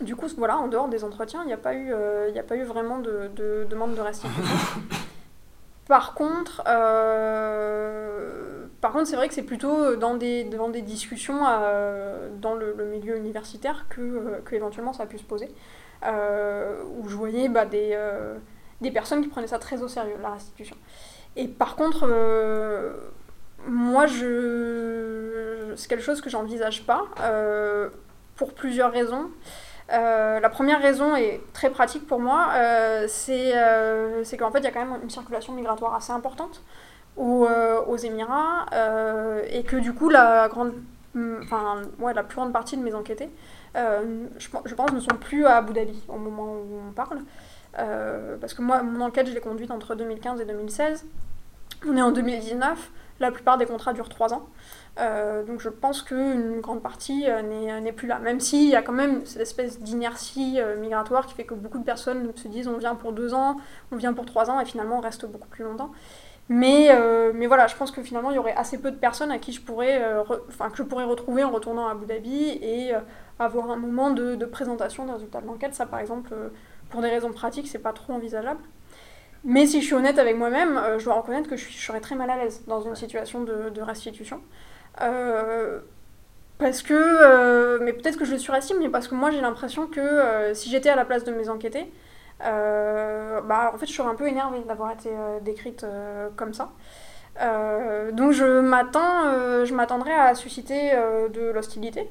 [0.00, 2.56] du coup, voilà, en dehors des entretiens, il n'y a, pas eu, euh, a pas
[2.56, 4.42] eu vraiment de, de demande de restitution.
[5.88, 6.62] Par contre,
[8.82, 11.40] par contre, c'est vrai que c'est plutôt dans des, dans des discussions
[12.40, 15.48] dans le, milieu universitaire que, que, éventuellement ça a pu se poser,
[16.04, 17.96] où je voyais bah, des
[18.82, 20.76] des personnes qui prenaient ça très au sérieux, la restitution.
[21.36, 22.92] Et par contre, euh,
[23.66, 25.72] moi, je...
[25.76, 27.88] c'est quelque chose que j'envisage pas, euh,
[28.36, 29.30] pour plusieurs raisons.
[29.92, 32.50] Euh, la première raison est très pratique pour moi,
[33.08, 33.52] c'est
[34.38, 36.62] qu'en fait, il y a quand même une circulation migratoire assez importante
[37.16, 37.46] aux,
[37.86, 38.66] aux Émirats,
[39.50, 40.72] et que du coup, la, grande,
[41.42, 43.30] enfin, ouais, la plus grande partie de mes enquêtés,
[43.74, 47.20] je, je, pense, ne sont plus à Abu Dhabi au moment où on parle.
[47.78, 51.04] Euh, parce que moi, mon enquête, je l'ai conduite entre 2015 et 2016.
[51.88, 54.46] On est en 2019, la plupart des contrats durent 3 ans.
[55.00, 58.18] Euh, donc je pense qu'une grande partie euh, n'est plus là.
[58.18, 61.84] Même s'il y a quand même cette espèce d'inertie migratoire qui fait que beaucoup de
[61.84, 63.56] personnes se disent on vient pour 2 ans,
[63.90, 65.92] on vient pour 3 ans et finalement on reste beaucoup plus longtemps.
[66.52, 66.88] Mais,
[67.34, 69.52] mais voilà, je pense que finalement il y aurait assez peu de personnes à qui
[69.52, 70.02] je pourrais,
[70.48, 72.92] enfin, que je pourrais retrouver en retournant à Abu Dhabi et
[73.38, 75.74] avoir un moment de, de présentation des résultats de l'enquête.
[75.74, 76.34] Ça par exemple
[76.92, 78.60] pour des raisons pratiques, c'est pas trop envisageable.
[79.44, 82.14] Mais si je suis honnête avec moi-même, euh, je dois reconnaître que je, serais très
[82.14, 84.40] mal à l'aise dans une situation de, restitution.
[85.00, 85.80] Euh,
[86.58, 89.88] parce que, euh, mais peut-être que je le surestime, mais parce que moi j'ai l'impression
[89.88, 91.90] que si j'étais à la place de mes enquêtés,
[92.42, 95.10] bah en fait je serais un peu énervée d'avoir été
[95.42, 95.86] décrite
[96.36, 96.70] comme ça.
[98.12, 100.92] donc je m'attends, je m'attendrais à susciter
[101.32, 102.10] de l'hostilité.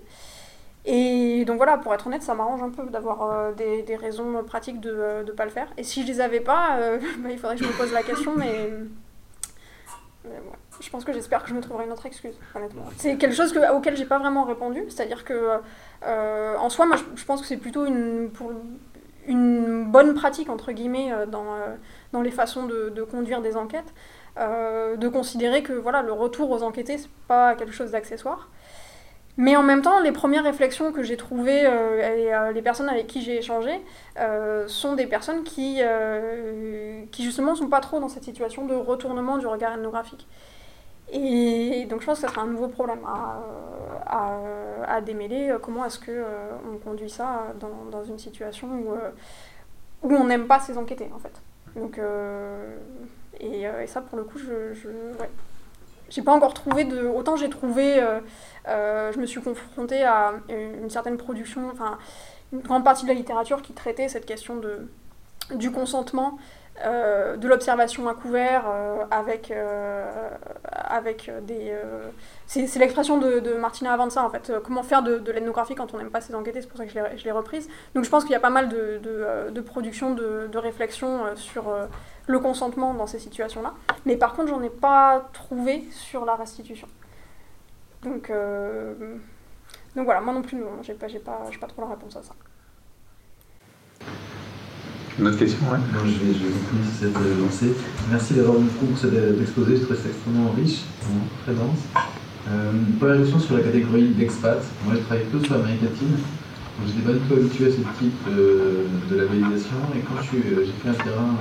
[0.85, 4.43] Et donc voilà, pour être honnête, ça m'arrange un peu d'avoir euh, des, des, raisons
[4.43, 4.97] pratiques de ne
[5.29, 5.67] euh, pas le faire.
[5.77, 8.01] Et si je les avais pas, euh, bah, il faudrait que je me pose la
[8.01, 8.71] question, mais,
[10.79, 12.85] je pense que j'espère que je me trouverai une autre excuse, honnêtement.
[12.97, 15.59] C'est quelque chose que, auquel j'ai pas vraiment répondu, c'est-à-dire que
[16.03, 18.51] en soi, moi je, pense que c'est plutôt une, pour,
[19.27, 21.57] une bonne pratique, entre guillemets, dans,
[22.11, 23.93] dans les façons de, conduire des enquêtes,
[24.37, 28.49] de considérer que voilà, le retour aux enquêtés, c'est pas quelque chose d'accessoire.
[29.37, 32.89] Mais en même temps, les premières réflexions que j'ai trouvées euh, et euh, les personnes
[32.89, 33.71] avec qui j'ai échangé
[34.19, 35.81] euh, sont des personnes qui,
[37.11, 40.27] qui justement sont pas trop dans cette situation de retournement du regard ethnographique.
[41.11, 43.41] Et donc je pense que ça sera un nouveau problème à,
[44.87, 45.55] à, démêler.
[45.61, 50.77] Comment est-ce qu'on conduit ça dans, dans une situation où, où on n'aime pas ces
[50.77, 51.33] enquêtés en fait.
[51.75, 51.99] Donc,
[53.39, 54.89] et, et, ça pour le coup, je, je
[56.09, 57.07] j'ai pas encore trouvé de...
[57.07, 58.01] Autant j'ai trouvé
[58.67, 61.97] euh, je me suis confrontée à une certaine production, enfin
[62.53, 64.89] une grande partie de la littérature qui traitait cette question de,
[65.55, 66.37] du consentement,
[66.83, 69.53] euh, de l'observation à couvert euh, avec,
[70.71, 71.73] avec des...
[72.47, 75.97] c'est l'expression de, de, Martina Avanza en fait, comment faire de, de l'ethnographie quand on
[75.97, 77.67] n'aime pas ses enquêtés, c'est pour ça que je l'ai reprise.
[77.93, 78.99] Donc je pense qu'il y a pas mal de,
[79.49, 81.73] de production, de, de réflexion sur
[82.27, 83.73] le consentement dans ces situations-là.
[84.05, 86.87] Mais par contre, j'en ai pas trouvé sur la restitution.
[88.03, 89.15] Donc, euh,
[89.95, 92.33] donc voilà, moi non plus, j'ai pas, pas, pas trop la réponse à ça.
[95.19, 95.77] Une autre question, ouais.
[96.05, 96.53] je vais, je vais
[96.99, 97.73] cette lancée.
[98.09, 100.81] Merci d'avoir beaucoup pour cet exposé, je trouve ça extrêmement riche,
[101.43, 101.83] très dense.
[102.49, 104.63] Euh, première question sur la catégorie d'expat.
[104.85, 106.15] Moi, je travaille plutôt sur l'Amérique latine.
[106.81, 109.77] Je n'étais pas du tout habitué à ce type de, labellisation.
[109.95, 111.35] Et quand euh, j'ai fait un terrain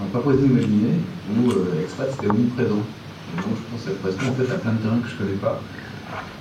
[0.00, 1.00] en Papouasie-Nouvelle-Guinée,
[1.36, 2.80] où euh, expat c'était omniprésent.
[2.80, 5.18] Donc, je pense que ça correspond en fait à plein de terrains que je ne
[5.18, 5.60] connais pas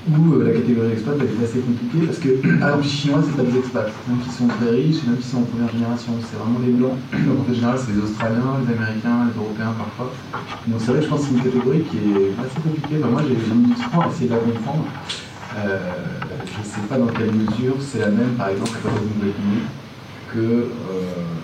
[0.09, 2.29] où euh, la catégorie expat va être assez compliquée parce que,
[2.59, 5.31] par exemple, les Chinois, c'est pas des expats, même s'ils sont très riches, même s'ils
[5.31, 6.97] sont en première génération, c'est vraiment des blancs.
[7.13, 10.11] Donc en général, c'est les Australiens, les Américains, les Européens parfois.
[10.67, 12.97] Donc c'est vrai, je pense que c'est une catégorie qui est assez compliquée.
[12.97, 14.85] moi, j'ai mis du temps à essayer de la comprendre.
[15.57, 15.77] Euh,
[16.45, 19.65] je ne sais pas dans quelle mesure c'est la même, par exemple, Nouvelle-Guinée
[20.33, 21.40] que euh.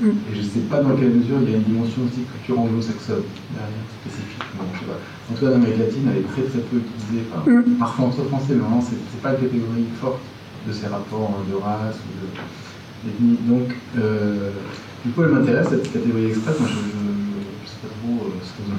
[0.00, 0.10] Mm.
[0.30, 2.60] Et je ne sais pas dans quelle mesure il y a une dimension aussi culture
[2.60, 4.62] anglo-saxonne derrière, spécifiquement.
[4.74, 4.98] Je sais pas.
[4.98, 7.78] En tout cas, l'Amérique latine, elle est très très peu utilisée, mm.
[7.78, 10.22] parfois entre français, mais vraiment, ce n'est pas une catégorie forte
[10.66, 13.38] de ces rapports de race ou d'ethnie.
[13.48, 14.50] Donc, euh,
[15.04, 16.58] du coup, elle m'intéresse, cette catégorie express.
[16.60, 18.74] Moi, je ne sais pas trop euh, ce que vous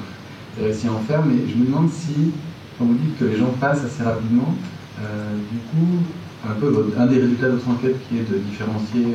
[0.56, 2.32] avez réussi à en faire, mais je me demande si,
[2.78, 4.54] quand vous dites que les gens passent assez rapidement,
[5.00, 6.00] euh, du coup,
[6.48, 9.14] un peu un des résultats de votre enquête qui est de différencier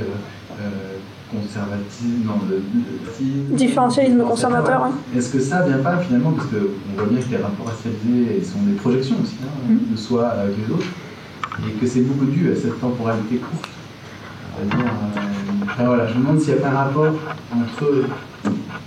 [1.42, 2.62] conservatisme, non, le,
[3.56, 4.84] différentialisme conservateur.
[4.84, 4.92] Hein.
[5.16, 8.62] Est-ce que ça vient pas finalement, parce qu'on voit bien que les rapports racialisés sont
[8.64, 9.92] des projections aussi, hein, mm.
[9.92, 10.88] de soi avec les autres,
[11.68, 13.70] et que c'est beaucoup dû à cette temporalité courte.
[14.60, 17.14] Euh, voilà, je me demande s'il n'y a pas un rapport
[17.54, 18.06] entre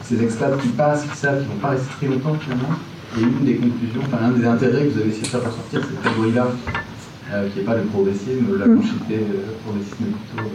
[0.02, 2.74] ces expats qui passent, qui savent qu'ils ne vont pas rester très longtemps finalement,
[3.16, 5.80] et une des conclusions, enfin un des intérêts que vous avez essayé de faire ressortir,
[5.80, 6.46] cette catégorie-là,
[7.32, 8.74] euh, qui n'est pas le progressisme, la mm.
[8.74, 8.80] le
[9.64, 10.50] progressisme plutôt.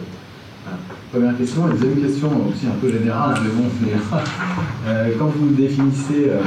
[1.11, 1.67] Première question.
[1.67, 3.69] La deuxième question, aussi un peu générale, mais bon,
[4.87, 6.41] euh, quand vous définissez euh,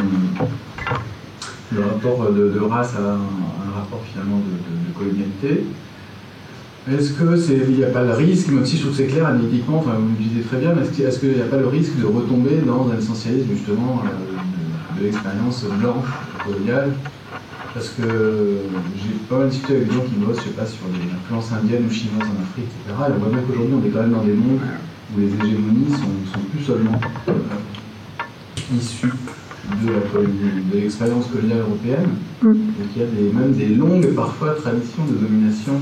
[1.73, 5.65] le rapport de, race à un, rapport finalement de, colonialité,
[6.91, 9.07] est-ce que c'est il n'y a pas le risque, même si je trouve que c'est
[9.07, 11.69] clair analytiquement, enfin vous le disiez très bien, mais est-ce qu'il n'y a pas le
[11.69, 16.07] risque de retomber dans un essentialisme justement euh, de, l'expérience blanche
[16.45, 16.93] coloniale
[17.77, 18.03] parce que
[18.97, 21.53] j'ai pas mal discuté avec des gens qui bossent, je sais pas, sur les influences
[21.53, 22.89] indiennes ou chinoises en Afrique, etc.
[22.89, 24.61] Et on voit bien qu'aujourd'hui, on est quand même dans des mondes
[25.13, 26.99] où les hégémonies sont, sont plus seulement
[27.29, 27.33] euh,
[28.75, 29.13] issues
[29.85, 32.09] de l'expérience coloniale européenne,
[32.41, 32.47] mm.
[32.47, 35.75] donc il y a des, même des longues, parfois, traditions de domination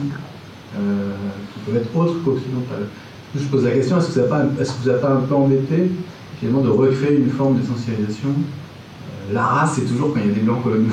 [0.77, 1.13] euh,
[1.53, 2.89] qui peuvent être autres qu'occidentales.
[3.37, 5.93] Je pose la question, est-ce que, ça que vous a pas un peu embêté,
[6.41, 10.35] finalement, de recréer une forme d'essentialisation euh, La race, c'est toujours quand il y a
[10.35, 10.91] des blancs coloniaux.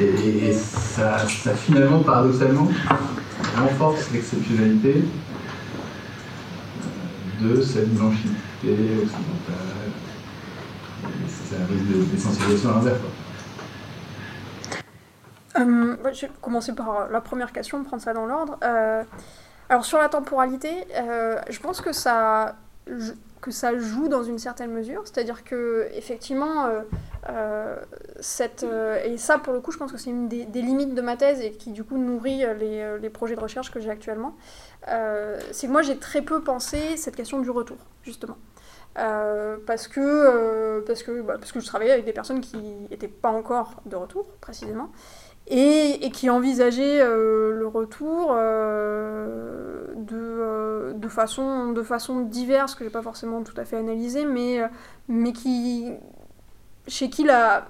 [0.00, 1.18] Et, ça,
[1.56, 2.68] finalement, paradoxalement,
[3.56, 5.04] renforce l'exceptionnalité
[7.40, 8.28] de cette blanchité
[8.64, 9.72] occidentale.
[11.28, 13.00] C'est un risque d'essentialisation à l'inverse.
[15.58, 18.58] Euh, je vais commencer par la première question, prendre ça dans l'ordre.
[18.62, 19.02] Euh,
[19.68, 22.56] alors sur la temporalité, euh, je pense que ça,
[23.40, 26.82] que ça joue dans une certaine mesure, c'est-à-dire que effectivement, euh,
[28.20, 31.02] cette, euh, et ça pour le coup, je pense que c'est une des, limites de
[31.02, 34.36] ma thèse et qui du coup nourrit les, les projets de recherche que j'ai actuellement,
[34.86, 38.36] c'est que moi j'ai très peu pensé cette question du retour, justement.
[38.94, 42.58] parce, que, parce, que, bah, parce que je travaillais avec des personnes qui
[42.90, 44.90] n'étaient pas encore de retour, précisément,
[45.48, 52.80] et, qui envisageait euh, le retour euh, de, euh, de, façon, de façon diverse, que
[52.80, 54.62] je n'ai pas forcément tout à fait analysé, mais,
[55.08, 55.90] mais qui,
[56.88, 57.66] chez qui la,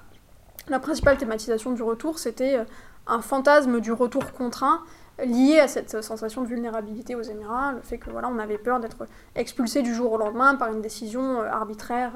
[0.80, 2.59] principale thématisation du retour, c'était
[3.06, 4.80] un fantasme du retour contraint
[5.24, 8.80] lié à cette sensation de vulnérabilité aux Émirats, le fait que voilà, on avait peur
[8.80, 12.12] d'être expulsé du jour au lendemain par une décision arbitraire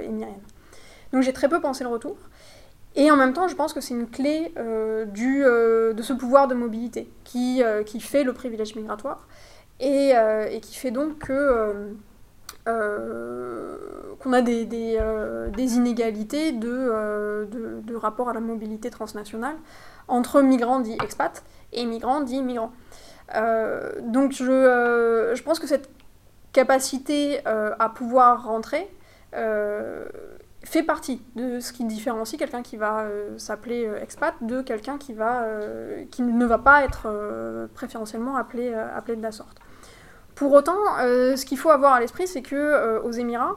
[0.00, 0.40] émirienne.
[1.12, 2.16] Donc j'ai très peu pensé le retour.
[2.96, 6.14] Et en même temps, je pense que c'est une clé euh, du, euh, de ce
[6.14, 9.28] pouvoir de mobilité qui, euh, qui fait le privilège migratoire
[9.78, 10.14] et
[10.62, 11.90] qui fait donc que
[12.66, 17.46] qu'on a des, des inégalités de,
[17.82, 19.56] de, rapport à la mobilité transnationale
[20.08, 22.72] entre migrants dits expats et migrants dits migrants.
[24.02, 25.88] donc je, pense que cette
[26.52, 28.88] capacité à pouvoir rentrer
[30.66, 34.98] fait partie de ce qui différencie quelqu'un qui va euh, s'appeler euh, expat de quelqu'un
[34.98, 37.08] qui, euh, qui ne va pas être
[37.74, 39.58] préférentiellement appelé de la sorte.
[40.36, 43.56] Pour autant, ce qu'il faut avoir à l'esprit, c'est que aux Émirats,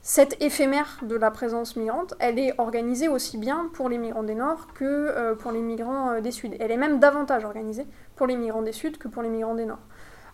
[0.00, 4.36] cette éphémère de la présence migrante, elle est organisée aussi bien pour les migrants des
[4.36, 6.56] Nord que pour les migrants des Sud.
[6.60, 9.66] Elle est même davantage organisée pour les migrants des Sud que pour les migrants des
[9.66, 9.80] Nord.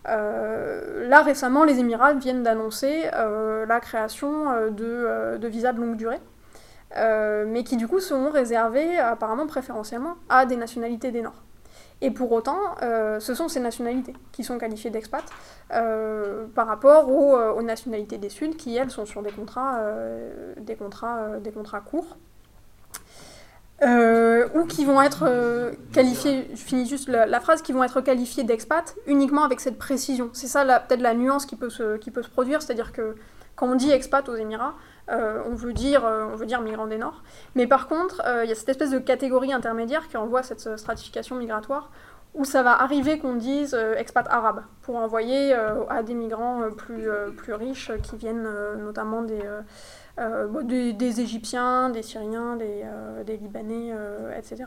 [0.09, 5.81] Euh, là récemment, les Émirats viennent d'annoncer euh, la création euh, de, de, visas de
[5.81, 6.21] longue durée,
[7.47, 11.46] mais qui du coup seront réservés apparemment préférentiellement à des nationalités des Nord.
[12.03, 15.25] Et pour autant, ce sont ces nationalités qui sont qualifiées d'expat
[15.71, 19.81] par rapport aux, nationalités des Suds qui, elles, sont sur des contrats,
[20.59, 22.19] des contrats, des contrats courts.
[23.83, 28.95] ou qui vont être qualifiés, je finis juste la, phrase, qui vont être qualifiés d'expat
[29.07, 30.29] uniquement avec cette précision.
[30.35, 33.17] C'est ça peut-être la nuance qui peut se, qui peut se produire, c'est-à-dire que
[33.57, 34.75] quand on dit expat aux Émirats,
[35.09, 37.23] euh, on, veut dire, euh, on veut dire migrants des Nord.
[37.55, 40.77] Mais par contre, euh, il y a cette espèce de catégorie intermédiaire qui envoie cette
[40.77, 41.91] stratification migratoire
[42.35, 47.55] où ça va arriver qu'on dise expat arabe pour envoyer à des migrants plus, plus
[47.55, 48.47] riches qui viennent
[48.79, 49.41] notamment des
[50.65, 52.85] des, des, Égyptiens, des Syriens, des,
[53.25, 53.95] des Libanais,
[54.37, 54.65] etc.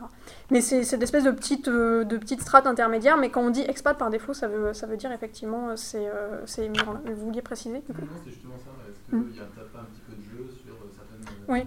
[0.50, 3.96] Mais c'est cette espèce de petite, de petite strate intermédiaire, mais quand on dit expat
[3.96, 6.08] par défaut, ça veut, ça veut dire effectivement ces,
[6.46, 6.98] ces migrants-là.
[7.04, 8.00] Vous vouliez préciser du coup?
[8.00, 8.70] Non, c'est justement ça.
[9.10, 11.39] Est-ce qu'il a pas un petit peu de jeu sur certaines...
[11.50, 11.66] Oui.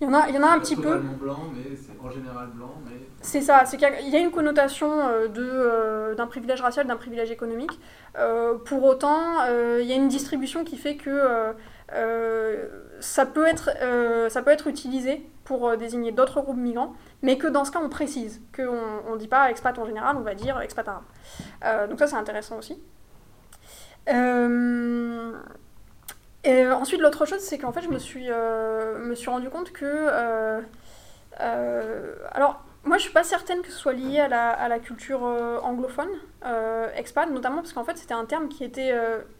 [0.00, 0.98] Il y en a, il y en a un petit peu.
[0.98, 3.06] blanc, mais c'est en général blanc, mais...
[3.20, 4.88] C'est ça, c'est qu'il y, a une connotation
[5.28, 7.78] de, d'un privilège racial, d'un privilège économique.
[8.64, 11.54] pour autant, il y a une distribution qui fait que
[13.02, 17.36] ça, peut être, euh, ça peut être utilisé pour euh, désigner d'autres groupes migrants, mais
[17.36, 20.34] que dans ce cas, on précise, qu'on ne dit pas expat en général, on va
[20.34, 21.02] dire expat arabe.
[21.64, 22.80] Euh, donc ça, c'est intéressant aussi.
[26.44, 30.62] Et ensuite, l'autre chose, c'est qu'en fait, je me suis, me suis rendu compte que...
[31.38, 35.22] alors, moi, je suis pas certaine que ce soit lié à la, à la culture
[35.22, 36.10] anglophone,
[36.96, 38.92] expat, notamment parce qu'en fait, c'était un terme qui était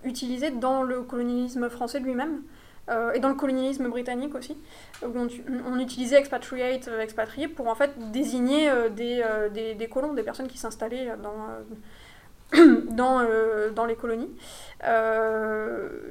[0.04, 2.42] utilisé dans le colonialisme français lui-même.
[2.88, 4.56] Euh, et dans le colonialisme britannique aussi,
[5.02, 9.24] où on, utilisait expatriate, euh, expatrié, pour en fait désigner euh, des,
[9.54, 11.36] des, des, colons, des personnes qui s'installaient dans,
[12.90, 13.22] dans,
[13.74, 14.30] dans, les colonies.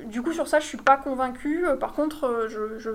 [0.06, 1.66] du coup, sur ça, je suis pas convaincue.
[1.80, 2.90] Par contre, je, je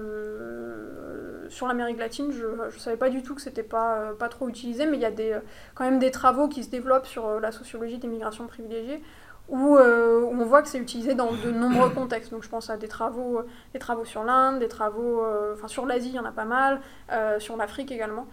[1.49, 4.87] sur l'Amérique latine, je ne savais pas du tout que c'était pas, pas trop utilisé,
[4.87, 5.41] mais il y a
[5.75, 9.01] quand même des travaux qui se développent sur la sociologie des migrations privilégiées,
[9.53, 12.31] euh, où, on voit que c'est utilisé dans de nombreux contextes.
[12.31, 13.43] Donc je pense à des travaux,
[13.73, 16.45] des travaux sur l'Inde, des travaux, euh, enfin sur l'Asie, il y en a pas
[16.45, 16.81] mal,
[17.13, 18.27] euh, sur l'Afrique également.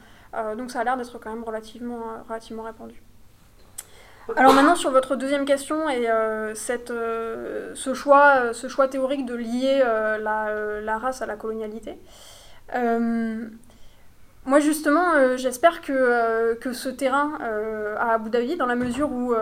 [0.57, 3.02] donc ça a l'air d'être quand même relativement, relativement répandu.
[4.38, 6.08] Alors maintenant sur votre deuxième question et
[6.56, 11.98] cette, ce, choix, ce choix théorique de lier la, la, race à la colonialité.
[14.45, 17.38] moi justement, j'espère que, que ce terrain
[17.98, 19.34] à Abu Dhabi, dans la mesure où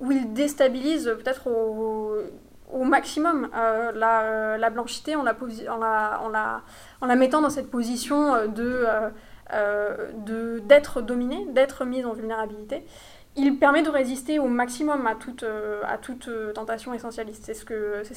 [0.00, 2.16] où il déstabilise peut-être au,
[2.72, 5.36] au, maximum euh, la, euh, la, blanchité en la,
[6.32, 6.62] la,
[7.06, 8.46] la, mettant dans cette position euh,
[10.08, 12.84] de, d'être dominée, d'être mise en vulnérabilité.
[13.36, 15.44] Il permet de résister au maximum à toute,
[15.86, 17.44] à toute tentation essentialiste.
[17.44, 17.64] C'est ce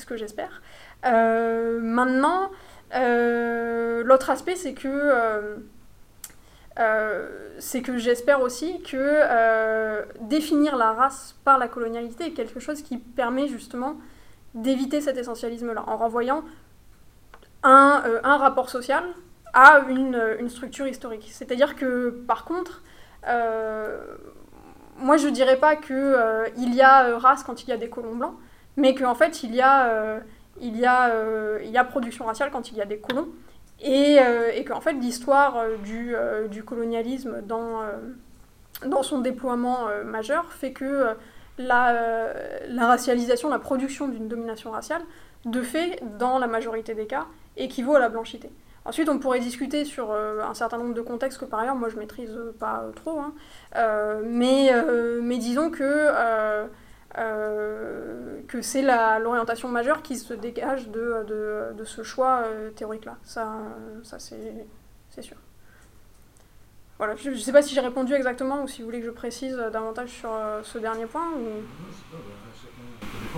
[0.05, 0.61] que, j'espère.
[1.03, 2.49] maintenant,
[2.91, 5.59] l'autre aspect, c'est que
[6.79, 7.59] euh,
[7.97, 13.47] j'espère aussi que euh, définir la race par la colonialité est quelque chose qui permet
[13.47, 13.97] justement
[14.55, 16.43] d'éviter cet essentialisme-là, en renvoyant
[17.63, 19.03] un, euh, rapport social
[19.53, 21.29] à une structure historique.
[21.31, 22.81] C'est-à-dire que, par contre,
[24.97, 26.15] moi je dirais pas qu'il
[26.57, 28.35] il y a race quand il y a des colons blancs,
[28.77, 30.19] mais qu'en fait il y a,
[30.61, 31.11] il, y a,
[31.63, 33.27] il y a production raciale quand il y a des colons.
[33.83, 37.81] Et, euh, et qu'en fait l'histoire euh, du, euh, du, colonialisme dans,
[38.85, 41.07] dans son déploiement majeur fait que
[41.57, 42.33] la,
[42.67, 45.01] la, racialisation, la production d'une domination raciale,
[45.45, 48.49] de fait, dans la majorité des cas, équivaut à la blanchité.
[48.85, 51.97] Ensuite, on pourrait discuter sur un certain nombre de contextes que par ailleurs, moi je
[51.97, 53.33] maîtrise pas trop, hein.
[54.25, 54.71] mais,
[55.21, 56.67] mais disons que
[57.19, 63.17] euh, que c'est l'orientation majeure qui se dégage de, de, de ce choix euh, théorique-là.
[63.23, 63.53] Ça,
[64.03, 65.37] ça c'est sûr.
[66.97, 69.11] Voilà, je ne sais pas si j'ai répondu exactement ou si vous voulez que je
[69.11, 71.33] précise davantage sur euh, ce dernier point.
[73.31, 73.37] Pas,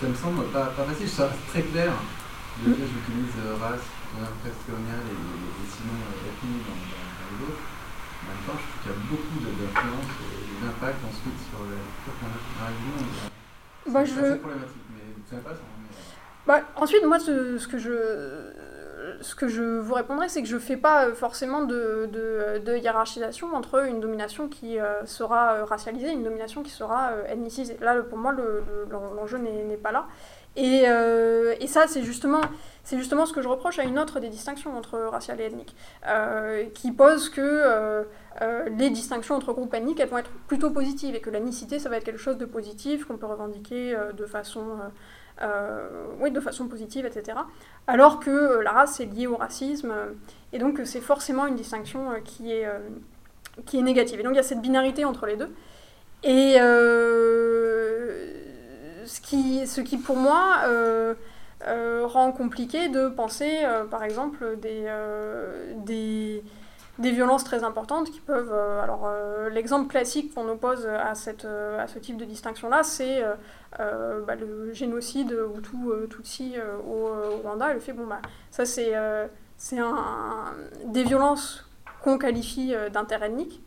[0.00, 1.92] ça me semble pas, facile, ça très clair.
[2.60, 2.84] Le mm.
[2.84, 3.88] j'utilise race,
[4.44, 5.96] presque coloniale et, et, sinon
[6.28, 7.64] ethnie dans, dans les autres.
[7.64, 11.80] En même temps, je trouve qu'il y a beaucoup d'influence et d'impact ensuite sur la
[12.04, 12.32] culture
[13.88, 14.36] bah, je...
[14.36, 15.60] problématique, mais c'est pas ça.
[16.46, 18.52] Bah, ensuite, moi, ce, ce, que je,
[19.20, 22.58] ce que je vous répondrai, c'est que je ne fais pas euh, forcément de, de,
[22.58, 27.12] de, hiérarchisation entre une domination qui euh, sera euh, racialisée et une domination qui sera
[27.28, 27.76] ethnicisée.
[27.80, 28.34] Là, pour moi,
[28.90, 30.06] l'enjeu n'est pas là.
[30.56, 32.42] Et, et ça, c'est justement
[32.84, 35.74] c'est justement ce que je reproche à une autre des distinctions entre racial et ethnique,
[36.08, 38.02] euh, qui pose que euh,
[38.40, 41.88] euh, les distinctions entre groupes ethniques, elles vont être plutôt positives, et que l'ethnicité, ça
[41.88, 44.78] va être quelque chose de positif, qu'on peut revendiquer de, façon,
[46.20, 47.38] oui, de façon positive, etc.
[47.86, 49.94] Alors que la race est liée au racisme,
[50.52, 52.68] et donc c'est forcément une distinction qui est
[53.66, 54.18] qui est négative.
[54.18, 55.52] Et donc il y a cette binarité entre les deux.
[56.24, 56.56] Et
[59.06, 60.62] ce, qui, ce qui pour moi
[62.04, 63.60] rend compliqué de penser
[63.90, 64.86] par exemple des,
[65.84, 66.42] des
[66.98, 68.52] des violences très importantes qui peuvent.
[68.52, 72.82] Euh, alors, euh, l'exemple classique qu'on oppose à, cette, euh, à ce type de distinction-là,
[72.82, 73.22] c'est
[73.78, 75.76] bah, le génocide Hutu
[76.10, 76.54] Tutsi
[76.86, 77.10] au,
[77.42, 77.72] Rwanda.
[77.72, 78.20] le fait, bon, bah,
[78.50, 78.92] ça, c'est
[79.56, 80.54] c'est un,
[80.86, 81.68] des violences
[82.02, 83.62] qu'on qualifie d'interethniques,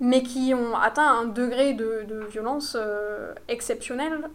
[0.00, 2.76] mais qui ont atteint un degré de, violence
[3.48, 4.28] exceptionnel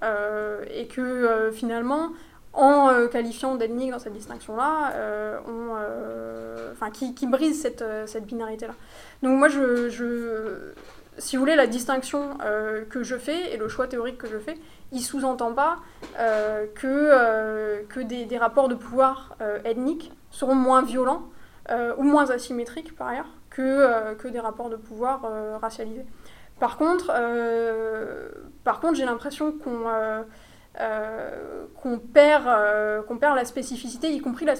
[0.74, 2.10] et que finalement
[2.54, 8.26] en euh, qualifiant d'ethnique dans cette distinction-là, euh, euh, enfin, qui, qui, brise cette, cette
[8.26, 8.76] binarité-là.
[9.24, 10.74] Donc moi, je,
[11.18, 12.38] si vous voulez, la distinction
[12.90, 14.58] que je fais et le choix théorique que je fais,
[14.92, 15.78] il sous-entend pas
[16.76, 19.36] que, que des, des, rapports de pouvoir
[19.66, 21.24] ethniques seront moins violents
[21.98, 25.22] ou moins asymétriques, par ailleurs, que, que des rapports de pouvoir
[25.62, 26.06] racialisés.
[26.60, 27.12] Par contre,
[28.64, 29.86] par contre j'ai l'impression qu'on
[30.80, 34.56] euh, perd, euh, perd la spécificité, y compris la,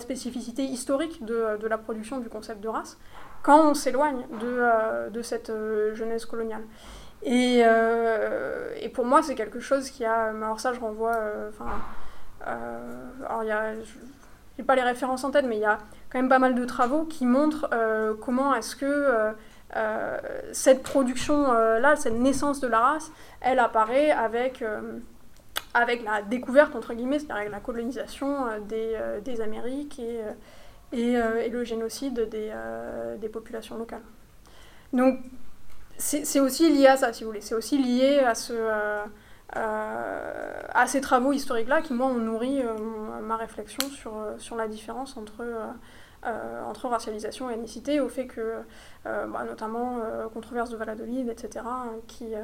[0.00, 2.98] spécificité, historique de, de, la production du concept de race,
[3.42, 5.52] quand on s'éloigne de, euh, de, cette
[5.94, 6.62] jeunesse coloniale.
[7.22, 7.60] Et,
[8.80, 10.30] et, pour moi, c'est quelque chose qui a.
[10.30, 11.18] Alors, ça, je renvoie.
[11.50, 11.66] Enfin.
[12.46, 13.72] alors, il y a.
[14.62, 15.78] Pas les références en tête, mais il y a
[16.10, 17.68] quand même pas mal de travaux qui montrent
[18.20, 19.34] comment est-ce que
[20.52, 24.62] cette production-là, cette naissance de la race, elle apparaît avec
[25.74, 31.40] avec la découverte, entre guillemets, c'est-à-dire avec la colonisation euh, des, euh, Amériques et, euh,
[31.40, 32.52] et, et, le génocide des,
[33.20, 34.02] des populations locales.
[34.92, 35.20] Donc,
[35.96, 37.40] c'est aussi lié à ça, si vous voulez.
[37.40, 38.54] C'est aussi lié à, ce,
[39.52, 42.62] à ces travaux historiques-là qui, moi, ont nourri
[43.22, 45.44] ma réflexion sur, sur la différence entre,
[46.22, 48.58] entre racialisation et ethnicité, au fait que,
[49.04, 49.98] bah, notamment,
[50.32, 51.64] controverse de Valladolid, etc.,
[52.06, 52.34] qui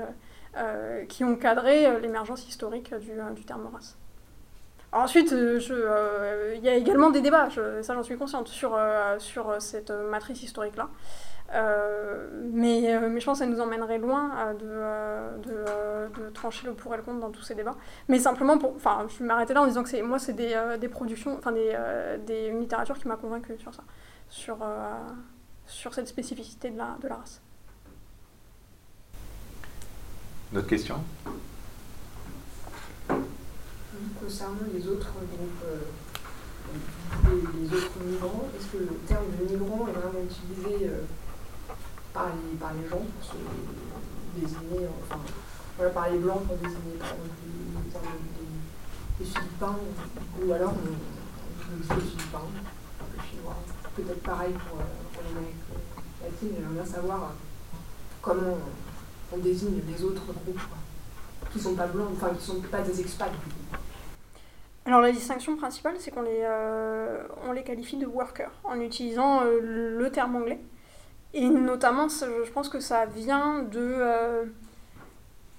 [0.57, 3.99] euh, qui ont cadré euh, l'émergence historique du, euh, du, terme race.
[4.91, 7.51] ensuite, il y a également des débats,
[7.83, 8.79] ça j'en suis consciente, sur,
[9.19, 10.89] sur cette matrice historique-là.
[11.53, 16.93] Mais, mais je pense que ça nous emmènerait loin de, de, de, trancher le pour
[16.95, 17.77] et le contre dans tous ces débats.
[18.09, 20.89] Mais simplement, pour, enfin, je vais m'arrêter là en disant que moi, c'est des, des,
[20.89, 21.77] productions, enfin des,
[22.27, 23.83] des, une littérature qui m'a convaincu sur ça,
[24.29, 24.59] sur,
[25.67, 27.41] sur cette spécificité de la, de la race.
[30.53, 31.03] D'autres questions?
[34.21, 35.79] Concernant les autres groupes, euh,
[37.29, 41.03] les, autres migrants, est-ce que le terme de migrant est vraiment utilisé euh,
[42.17, 43.37] par, les, gens pour se
[44.41, 45.21] désigner, enfin,
[45.77, 47.35] voilà, par les blancs pour désigner par exemple
[49.21, 52.39] les, ou alors on, les Philippins,
[53.15, 53.57] les Chinois.
[53.95, 55.57] Peut-être pareil pour, euh, pour l'Amérique
[56.23, 57.33] latine, j'aimerais bien savoir
[58.23, 58.59] comment
[59.33, 60.61] on désigne les autres groupes
[61.53, 63.33] qui sont pas blancs, enfin qui sont pas des expats.
[64.85, 67.23] Alors la distinction principale, c'est qu'on les, euh,
[67.55, 70.61] les qualifie de workers en utilisant euh, le terme anglais.
[71.35, 74.45] Et notamment, je pense que ça vient de, euh,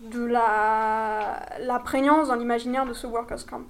[0.02, 3.64] de la, la prégnance dans l'imaginaire de ce workers camp.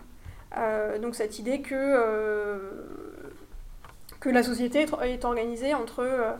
[1.01, 2.71] donc cette idée que,
[4.19, 6.37] que la société est organisée entre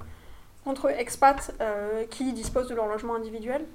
[0.68, 3.66] entre expats euh, qui disposent de leur logement individuel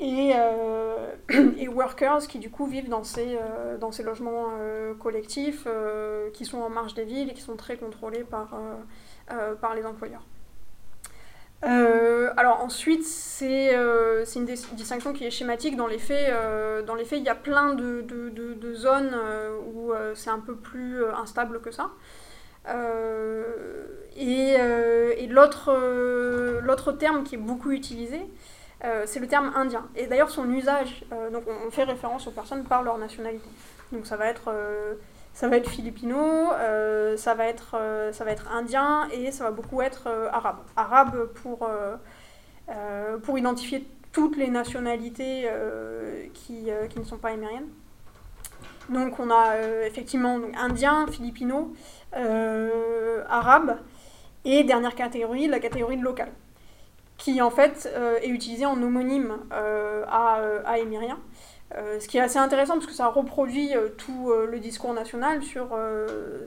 [0.00, 1.14] et, euh,
[1.58, 4.48] et, workers qui du coup vivent dans ces, euh, dans ces logements
[4.98, 5.66] collectifs
[6.34, 8.50] qui sont en marge des villes et qui sont très contrôlés par,
[9.60, 10.24] par les employeurs.
[11.62, 15.76] Alors ensuite, c'est une distinction qui est schématique.
[15.76, 16.32] Dans les faits,
[16.86, 19.14] dans les faits il y a plein de, de, zones
[19.74, 21.90] où c'est un peu plus instable que ça.
[22.68, 23.86] Euh,
[24.16, 28.20] et, euh, et euh, l'autre terme qui est beaucoup utilisé,
[29.06, 29.86] c'est le terme indien.
[29.96, 33.48] Et d'ailleurs, son usage, donc on fait référence aux personnes par leur nationalité.
[33.92, 34.52] Donc ça va être,
[35.38, 36.48] ça va être philippino,
[37.16, 37.76] ça, va être,
[38.10, 40.56] ça va être indien et ça va beaucoup être arabe.
[40.74, 41.70] Arabe pour,
[43.22, 45.48] pour identifier toutes les nationalités
[46.34, 47.68] qui, qui, ne sont pas émériennes.
[48.88, 49.54] Donc on a
[49.86, 51.72] effectivement indien, philippino,
[52.16, 53.78] euh, arabe,
[54.44, 56.04] et dernière catégorie, la catégorie de
[57.18, 61.18] qui en fait euh, est utilisée en homonyme euh, à, à émirien.
[61.72, 65.76] Ce qui est assez intéressant parce que ça reproduit tout le discours national sur,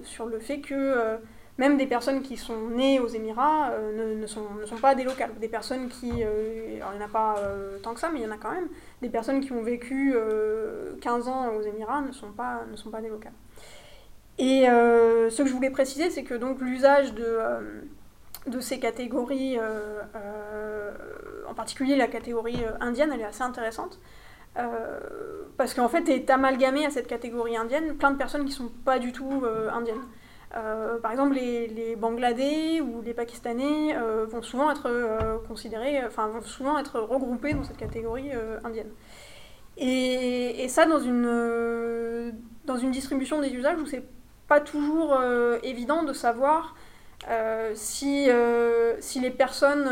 [0.03, 1.18] sur le fait que
[1.57, 5.03] même des personnes qui sont nées aux Émirats ne, ne, sont, ne, sont, pas des
[5.03, 5.31] locales.
[5.39, 7.35] Des personnes qui, il n'y en a pas
[7.84, 8.68] tant que ça, mais il y en a quand même,
[9.02, 10.15] des personnes qui ont vécu
[11.02, 13.34] 15 ans aux Émirats ne sont pas, ne sont pas des locales.
[14.41, 17.81] Et euh, ce que je voulais préciser, c'est que donc l'usage de, euh,
[18.48, 19.60] de ces catégories,
[21.48, 23.99] en particulier la catégorie indienne, elle est assez intéressante.
[25.57, 28.72] Parce qu'en fait, est amalgamé à cette catégorie indienne plein de personnes qui ne sont
[28.84, 30.03] pas du tout indiennes.
[30.56, 36.03] Euh, par exemple, les, les, Bangladais ou les Pakistanais euh, vont souvent être euh, considérés,
[36.06, 38.32] enfin vont souvent être regroupés dans cette catégorie
[38.64, 38.91] indienne.
[39.78, 42.34] Et, et, ça dans une,
[42.65, 44.03] dans une distribution des usages où c'est
[44.48, 45.18] pas toujours
[45.64, 46.76] évident de savoir
[47.73, 48.28] si,
[48.99, 49.90] si les personnes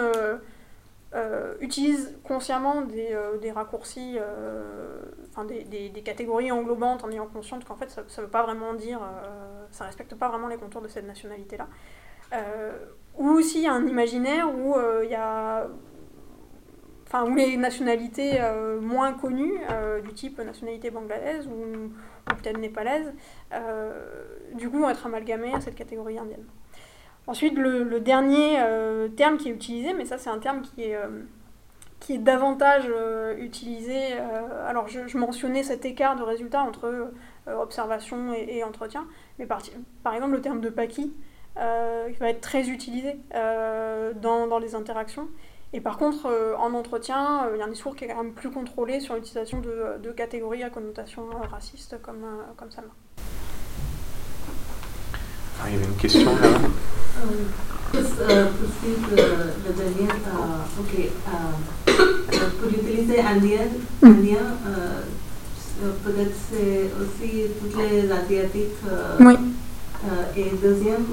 [1.15, 5.02] euh, utilisent consciemment des, euh, raccourcis, euh,
[5.48, 8.99] des, des, catégories englobantes en ayant conscience qu'en fait ça ne veut pas vraiment dire,
[9.72, 11.68] ça respecte pas vraiment les contours de cette nationalité-là.
[13.18, 15.68] ou aussi un imaginaire où il y a
[17.07, 18.40] enfin les nationalités
[18.80, 19.60] moins connues,
[20.03, 21.88] du type nationalité bangladaise ou,
[22.31, 23.11] ou peut-être népalaise,
[24.53, 26.45] du coup vont être amalgamées à cette catégorie indienne.
[27.30, 30.95] Ensuite, le, dernier euh, terme qui est utilisé, mais ça c'est un terme qui est,
[30.95, 31.26] euh,
[31.99, 34.14] qui est davantage euh, utilisé.
[34.68, 37.11] alors je, mentionnais cet écart de résultats entre
[37.45, 39.06] observation et, entretien,
[39.38, 39.61] mais par,
[40.11, 41.14] exemple le terme de Paki
[41.53, 45.27] qui va être très utilisé dans, dans, les interactions.
[45.72, 48.49] Et par contre, en entretien, il y a un discours qui est quand même plus
[48.49, 52.26] contrôlé sur l'utilisation de, de, catégories à connotation raciste comme,
[52.57, 52.81] comme ça.
[55.61, 56.48] Ah, il y avait une question là.
[60.80, 60.94] Ok.
[62.60, 63.68] Pour utiliser indien,
[64.02, 65.03] indien uh,
[66.03, 68.80] peut-être c'est aussi toutes les asiatiques.
[68.86, 69.36] Uh, oui.
[70.03, 71.06] Uh, et deuxième,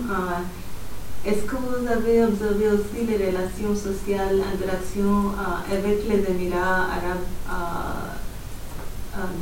[1.24, 5.32] est-ce que vous avez observé aussi les relations sociales, interactions
[5.72, 7.26] avec les Émirats arabes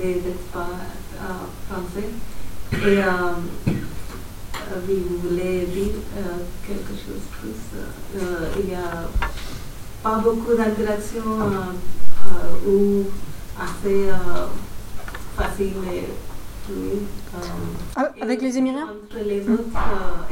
[0.00, 0.80] des expats
[1.68, 2.08] français?
[2.72, 2.98] Et
[4.72, 6.20] euh, vous voulez dire euh,
[6.66, 8.20] quelque chose plus.
[8.20, 9.08] Euh, il n'y a
[10.02, 11.38] pas beaucoup d'interactions
[12.66, 13.04] ou
[13.60, 14.08] assez
[15.36, 16.04] facile et
[17.96, 19.64] ah, avec les Émirats Entre les autres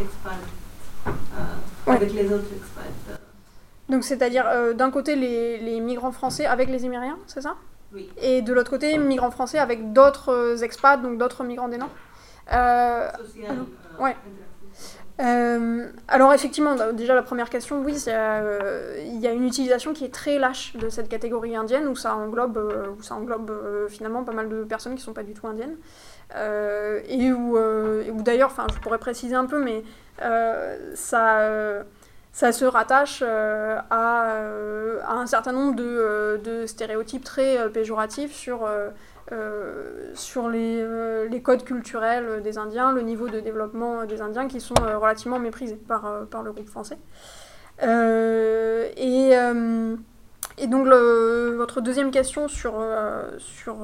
[0.01, 1.15] experts.
[1.87, 3.19] Avec les autres experts.
[3.89, 7.57] Donc c'est-à-dire d'un côté les, les, migrants français avec les Émiriens, c'est ça?
[7.95, 8.09] Oui.
[8.23, 11.79] Et de l'autre côté migrants français avec d'autres expats, donc d'autres migrants des
[12.53, 13.09] euh,
[14.03, 14.17] Ouais.
[15.21, 20.05] Euh, alors effectivement, déjà la première question, oui, euh, il y a une utilisation qui
[20.05, 24.65] est très lâche de cette catégorie indienne où ça englobe, euh, finalement pas mal de
[24.65, 25.77] personnes qui ne sont pas du tout indiennes.
[26.35, 29.85] et où, d'ailleurs, je pourrais préciser un peu, mais
[30.95, 31.85] ça,
[32.33, 33.85] se rattache à,
[35.09, 38.69] un certain nombre de, stéréotypes très péjoratifs sur
[40.15, 44.61] sur les, euh, les, codes culturels des Indiens, le niveau de développement des Indiens qui
[44.61, 46.99] sont euh, relativement méprisés par, le groupe français.
[47.83, 49.37] et,
[50.67, 52.75] donc votre deuxième question sur,
[53.39, 53.77] sur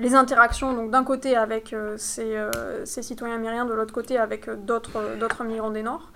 [0.00, 2.36] les interactions, d'un côté avec ces,
[2.84, 6.12] citoyens américains, de l'autre côté avec d'autres migrants des Nord.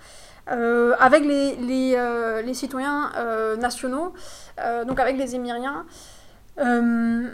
[0.47, 3.11] avec les, les, les citoyens
[3.59, 4.13] nationaux,
[4.87, 5.87] donc avec les Émiriens,
[6.59, 7.29] euh,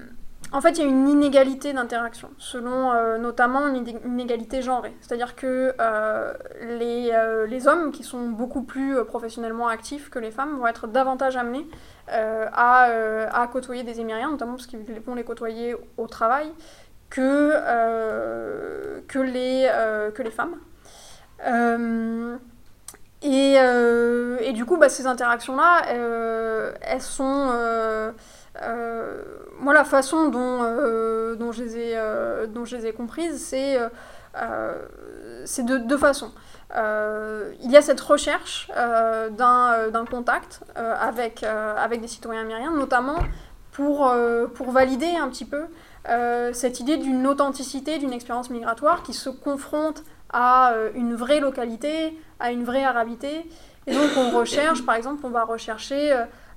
[0.50, 4.96] en fait, il y a une inégalité d'interaction, selon euh, notamment une inégalité genrée.
[5.00, 6.32] C'est-à-dire que euh,
[6.62, 7.12] les,
[7.48, 11.66] les, hommes, qui sont beaucoup plus professionnellement actifs que les femmes, vont être davantage amenés
[12.10, 12.84] à,
[13.32, 16.50] à, côtoyer des Émiriens, notamment parce qu'ils vont les côtoyer au travail,
[17.10, 17.52] que,
[19.06, 19.70] que, les,
[20.14, 20.56] que les femmes.
[23.20, 25.82] Et, et, du coup, bah, ces interactions-là,
[26.80, 27.52] elles sont
[28.62, 29.22] euh,
[29.60, 33.44] moi, la façon dont, euh, dont, je, les ai, euh, dont je les ai comprises,
[33.44, 33.78] c'est
[35.62, 36.32] de deux façons.
[36.74, 38.70] il y a cette recherche
[39.30, 43.18] d'un contact avec, avec des citoyens américains, notamment
[43.72, 44.12] pour,
[44.54, 45.64] pour valider un petit peu
[46.52, 50.02] cette idée d'une authenticité d'une expérience migratoire qui se confronte
[50.32, 53.48] à une vraie localité, à une vraie arabité.
[53.86, 56.14] Et donc on recherche, par exemple, on va rechercher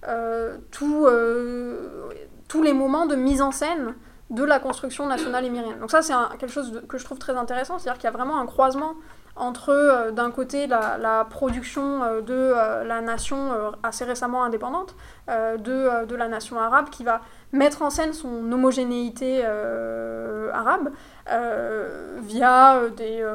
[0.08, 2.10] euh, euh,
[2.48, 3.96] tous les moments de mise en scène
[4.30, 5.80] de la construction nationale émirienne.
[5.80, 8.40] Donc ça, c'est quelque chose que je trouve très intéressant, c'est-à-dire qu'il y a vraiment
[8.40, 8.96] un croisement
[9.36, 12.54] entre, euh, d'un côté, la, production de
[12.86, 13.52] la nation
[13.84, 14.96] assez récemment indépendante,
[15.28, 17.22] de, de, la nation arabe, qui va
[17.52, 19.46] mettre en scène son homogénéité
[20.54, 20.92] arabe
[22.22, 23.26] via des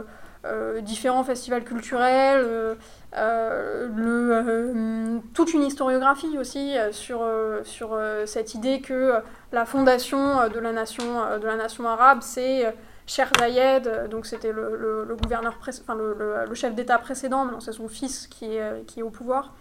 [0.83, 2.77] différents festivals culturels,
[3.17, 7.25] le, euh, toute une historiographie aussi euh, sur,
[7.65, 9.15] sur cette idée que
[9.53, 12.75] la fondation de la nation, de la nation arabe, c'est
[13.07, 18.27] Cher Zayed, donc c'était le, gouverneur, enfin le, chef d'État précédent, maintenant c'est son fils
[18.27, 19.55] qui est, qui est au pouvoir.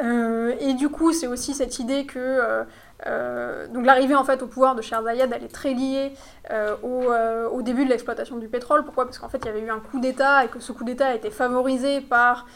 [0.00, 2.64] et du coup, c'est aussi cette idée que
[3.06, 6.12] euh, donc l'arrivée en fait au pouvoir de Cher Zayed, elle est très liée
[6.50, 8.84] euh, euh, au, début de l'exploitation du pétrole.
[8.84, 9.04] Pourquoi?
[9.04, 11.08] Parce qu'en fait il y avait eu un coup d'État et que ce coup d'État
[11.08, 12.46] a été favorisé par,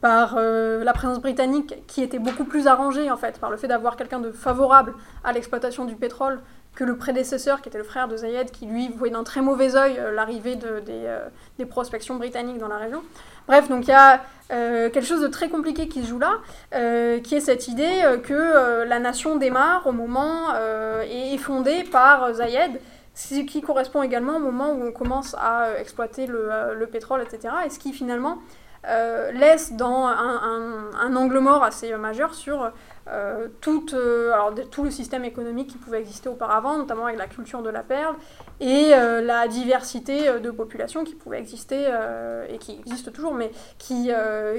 [0.00, 3.96] par la présence britannique qui était beaucoup plus arrangée en fait par le fait d'avoir
[3.96, 4.94] quelqu'un de favorable
[5.24, 6.40] à l'exploitation du pétrole
[6.74, 9.76] que le prédécesseur qui était le frère de Zayed qui lui voyait d'un très mauvais
[9.76, 11.18] œil l'arrivée de, des,
[11.58, 13.02] des prospections britanniques dans la région.
[13.46, 14.20] Bref, donc il y a
[14.50, 16.38] euh, quelque chose de très compliqué qui se joue là,
[16.74, 20.54] euh, qui est cette idée euh, que la nation démarre au moment
[21.06, 22.80] et est fondée par Zayed,
[23.14, 27.54] ce qui correspond également au moment où on commence à exploiter le, pétrole, etc.
[27.66, 28.38] Et ce qui finalement
[29.32, 32.70] laisse dans un, angle mort assez majeur sur
[33.06, 34.32] euh, tout, euh,
[34.70, 38.14] tout le système économique qui pouvait exister auparavant, notamment avec la culture de la perle,
[38.60, 41.86] et euh, la diversité de population qui pouvait exister,
[42.48, 44.10] et qui existe toujours, mais qui,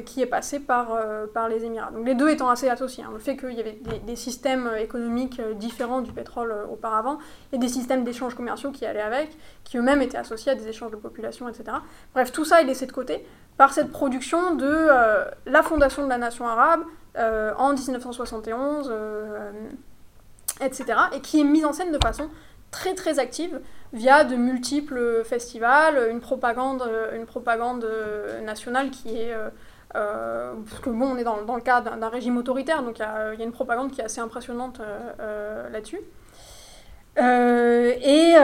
[0.06, 0.98] qui est passée par,
[1.34, 1.92] par les Émirats.
[1.92, 3.04] Donc les deux étant assez associés.
[3.04, 3.12] Hein.
[3.14, 7.18] Le fait qu'il y avait des, systèmes économiques différents du pétrole auparavant,
[7.52, 9.30] et des systèmes d'échanges commerciaux qui allaient avec,
[9.64, 11.78] qui eux-mêmes étaient associés à des échanges de population, etc.
[12.14, 13.26] Bref, tout ça est laissé de côté
[13.58, 14.90] par cette production de
[15.46, 16.82] la fondation de la nation arabe,
[17.18, 19.52] en 1971, euh,
[20.62, 20.86] etc.
[21.14, 22.30] Et qui est mise en scène de façon
[22.72, 23.62] très très active
[23.94, 26.84] via de multiples festivals, une propagande,
[27.14, 27.88] une propagande
[28.44, 29.34] nationale qui est...
[29.34, 33.42] Euh, parce que bon, on est dans, le cas d'un régime autoritaire, donc il y,
[33.42, 34.82] a une propagande qui est assez impressionnante
[35.72, 36.02] là-dessus.
[37.18, 38.36] et,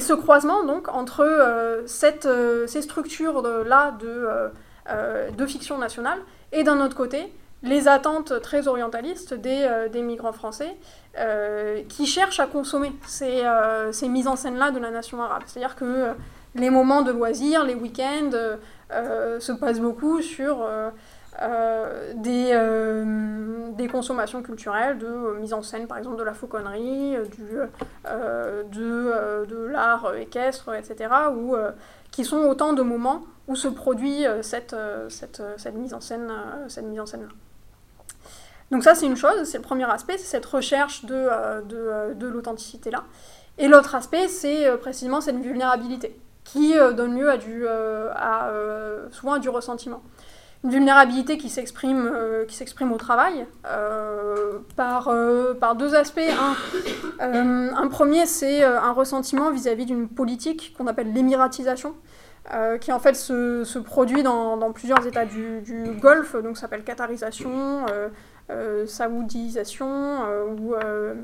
[0.00, 6.20] ce croisement donc entre ces structures-là de, de fiction nationale
[6.52, 7.30] et d'un autre côté
[7.62, 10.76] les attentes très orientalistes des, euh, des migrants français
[11.18, 15.42] euh, qui cherchent à consommer ces, euh, ces mises en scène-là de la nation arabe.
[15.46, 16.12] C'est-à-dire que
[16.54, 18.30] les moments de loisirs, les week-ends,
[18.90, 20.66] se passent beaucoup sur
[22.14, 23.04] des,
[23.76, 27.58] des consommations culturelles, de mise en scène par exemple de la fauconnerie, du,
[28.72, 31.54] de, de l'art équestre, etc., où,
[32.10, 34.74] qui sont autant de moments où se produit cette,
[35.10, 36.32] cette, cette mise en scène,
[36.68, 37.28] cette mise en scène-là.
[38.70, 42.14] Donc ça, c'est une chose, c'est le premier aspect, c'est cette recherche de, euh, euh,
[42.14, 43.04] de, l'authenticité-là.
[43.56, 48.50] Et l'autre aspect, c'est euh, précisément cette vulnérabilité, qui donne lieu à du, à,
[49.10, 50.02] souvent du ressentiment.
[50.64, 52.10] Une vulnérabilité qui s'exprime,
[52.48, 53.46] qui s'exprime au travail
[54.76, 55.10] par,
[55.60, 56.20] par deux aspects.
[57.20, 61.92] Un, un premier, c'est un ressentiment vis-à-vis d'une politique qu'on appelle l'émiratisation,
[62.80, 66.82] qui en fait se, se produit dans, dans, plusieurs États du, du Golfe, donc s'appelle
[66.82, 67.84] qatarisation,
[68.86, 71.14] saoudisation euh, ou euh,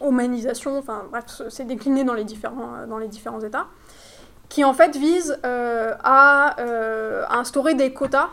[0.00, 3.66] omanisation, enfin bref, c'est décliné dans les différents, États,
[4.48, 6.56] qui en fait vise à,
[7.30, 8.28] instaurer des quotas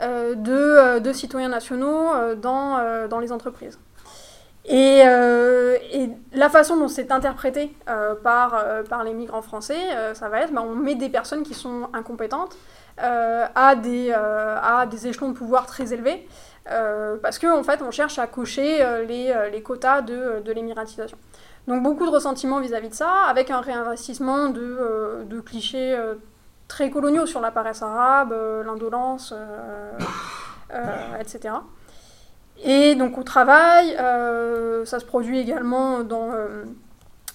[0.00, 3.78] de, citoyens nationaux dans, dans les entreprises.
[4.66, 5.02] Et,
[6.32, 7.74] la façon dont c'est interprété
[8.22, 9.80] par, par les migrants français,
[10.14, 12.56] ça va être, bah, on met des personnes qui sont incompétentes
[12.98, 16.28] à, des, à des échelons de pouvoir très élevés,
[16.70, 20.42] euh, parce qu'en en fait, on cherche à cocher euh, les, euh, les, quotas de,
[20.44, 21.16] de l'émiratisation.
[21.66, 25.98] Donc beaucoup de ressentiments vis-à-vis de ça, avec un réinvestissement de, de clichés
[26.66, 28.34] très coloniaux sur la paresse arabe,
[28.64, 29.34] l'indolence,
[31.20, 31.56] etc.
[32.64, 33.94] Et donc au travail,
[34.86, 36.32] ça se produit également dans,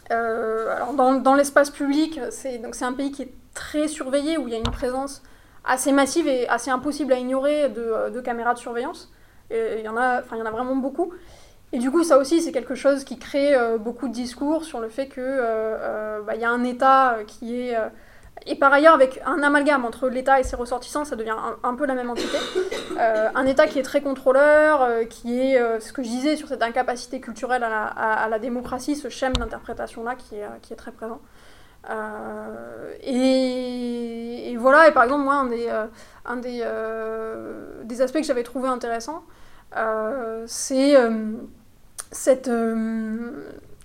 [0.09, 2.19] alors dans, dans l'espace public.
[2.31, 5.21] C'est un pays qui est très surveillé, où il y a une présence
[5.63, 9.12] assez massive et assez impossible à ignorer de, de caméras de surveillance
[9.53, 11.13] il y en a, enfin, il y en a vraiment beaucoup.
[11.73, 14.79] Et du coup, ça aussi, c'est quelque chose qui crée euh, beaucoup de discours sur
[14.79, 17.75] le fait qu'il euh, euh, bah, y a un État qui est...
[18.45, 21.87] et par ailleurs, avec un amalgame entre l'État et ses ressortissants, ça devient un, peu
[21.87, 22.37] la même entité.
[22.99, 27.19] un État qui est très contrôleur, qui est, ce que je disais, sur cette incapacité
[27.19, 31.21] culturelle à la, démocratie, ce schème d'interprétation-là qui est, très présent.
[33.01, 35.67] Et, et, voilà, et par exemple, moi, un des,
[36.25, 36.63] un des,
[37.83, 39.23] des aspects que j'avais trouvé intéressant,
[40.45, 41.09] c'est euh,
[42.47, 43.31] euh,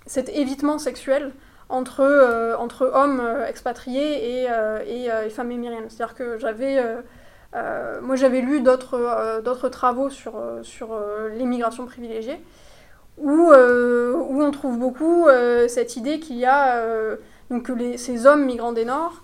[0.05, 1.31] cet évitement sexuel
[1.69, 4.47] entre, entre hommes expatriés et,
[4.87, 5.89] et, femmes émiriennes.
[5.89, 6.83] C'est-à-dire que j'avais...
[8.01, 10.99] moi, j'avais lu d'autres travaux sur, sur
[11.35, 12.41] l'immigration privilégiée,
[13.17, 15.27] où, où on trouve beaucoup
[15.67, 16.83] cette idée qu'il y a
[17.51, 19.21] donc que ces hommes migrants des Nord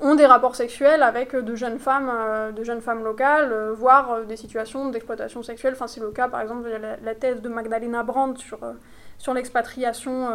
[0.00, 4.12] ont des rapports sexuels avec de jeunes femmes, euh, de jeunes femmes locales, euh, voire
[4.12, 5.74] euh, des situations d'exploitation sexuelle.
[5.74, 8.58] Enfin, c'est le cas, par exemple, de la, thèse de Magdalena Brandt sur,
[9.18, 10.28] sur l'expatriation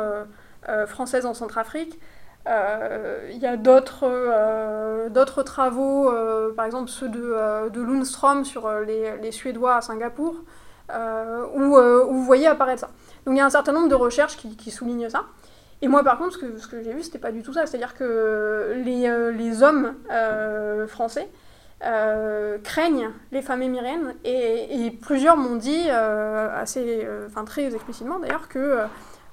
[0.88, 2.00] françaises en Centrafrique.
[2.48, 6.12] Il y a d'autres travaux,
[6.56, 10.36] par exemple ceux de, de Lundström sur les, les, Suédois à Singapour,
[11.56, 12.90] où, vous voyez apparaître ça.
[13.26, 15.26] Donc il y a un certain nombre de recherches qui soulignent ça.
[15.81, 17.65] Et moi, par contre, ce que, j'ai vu, c'était pas du tout ça.
[17.65, 21.27] C'est-à-dire que les, euh, hommes euh, français
[21.84, 28.47] euh, craignent les femmes émiriennes, et, et plusieurs m'ont dit, assez, enfin très explicitement d'ailleurs,
[28.47, 28.80] que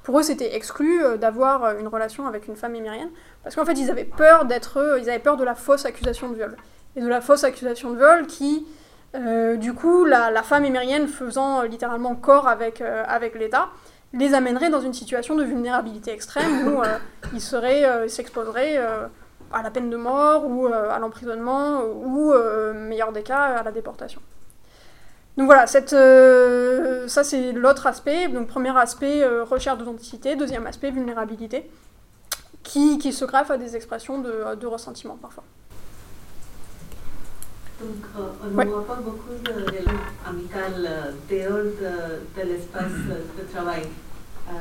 [0.02, 3.10] pour eux, c'était exclu d'avoir une relation avec une femme émirienne,
[3.44, 6.34] parce qu'en fait, ils avaient peur d'être, ils avaient peur de la fausse accusation de
[6.34, 6.56] viol.
[6.96, 8.66] Et de la fausse accusation de viol qui,
[9.14, 13.68] du coup, la, la, femme émirienne faisant littéralement corps avec, avec l'État,
[14.14, 16.98] les amènerait dans une situation de vulnérabilité extrême où euh,
[17.32, 19.06] ils seraient, euh, s'exposeraient euh,
[19.52, 22.32] à la peine de mort ou à l'emprisonnement ou,
[22.74, 24.22] meilleur des cas, à la déportation.
[25.36, 28.28] Donc voilà, cette, ça c'est l'autre aspect.
[28.28, 30.36] Donc premier aspect, recherche d'authenticité.
[30.36, 31.70] Deuxième aspect, vulnérabilité,
[32.62, 35.44] qui, se greffe à des expressions de ressentiment parfois.
[37.82, 39.84] Donc on ne voit pas beaucoup de, de
[40.26, 43.82] amicales dehors de, de l'espace de travail.
[44.48, 44.52] Euh,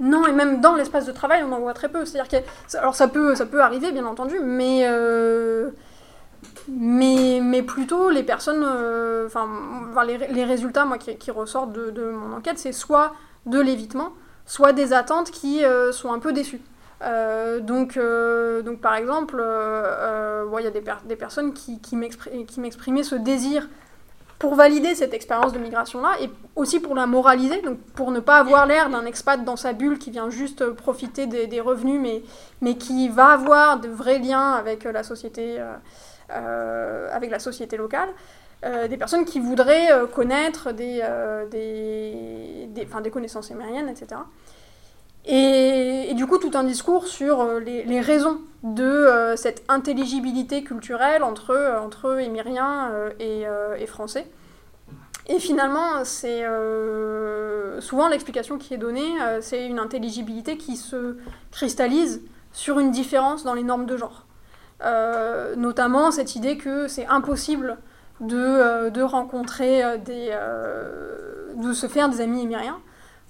[0.00, 2.04] non, et même dans l'espace de travail, on en voit très peu.
[2.04, 5.70] C'est-à-dire que, alors ça peut, ça peut arriver, bien entendu, mais, euh,
[6.68, 9.48] mais, mais plutôt les personnes, euh, enfin,
[10.06, 13.12] les, les, résultats moi, qui, qui ressortent de, de mon enquête, c'est soit
[13.46, 14.12] de l'évitement,
[14.46, 15.62] soit des attentes qui
[15.92, 16.60] sont un peu déçues.
[17.00, 23.68] Donc, donc, par exemple, il y a des, personnes qui, m'exprimaient ce désir
[24.38, 28.36] pour valider cette expérience de migration-là et aussi pour la moraliser, donc pour ne pas
[28.38, 32.22] avoir l'air d'un expat dans sa bulle qui vient juste profiter des, revenus, mais,
[32.60, 35.74] mais qui va avoir de vrais liens avec la société, euh,
[36.30, 38.08] euh, avec la société locale.
[38.64, 41.00] Euh, des personnes qui voudraient connaître des,
[41.50, 44.20] des, des, des, connaissances émériennes, etc.
[45.28, 51.78] Et, du coup, tout un discours sur les, les raisons de cette intelligibilité culturelle entre,
[51.80, 52.90] entre émiriens
[53.20, 53.44] et,
[53.78, 54.26] et français.
[55.28, 61.18] Et finalement, c'est euh, souvent l'explication qui est donnée, euh, c'est une intelligibilité qui se
[61.50, 62.22] cristallise
[62.52, 64.24] sur une différence dans les normes de genre.
[64.82, 67.76] Euh, notamment cette idée que c'est impossible
[68.20, 70.34] de, de rencontrer des.
[71.56, 72.78] de se faire des amis émiriens,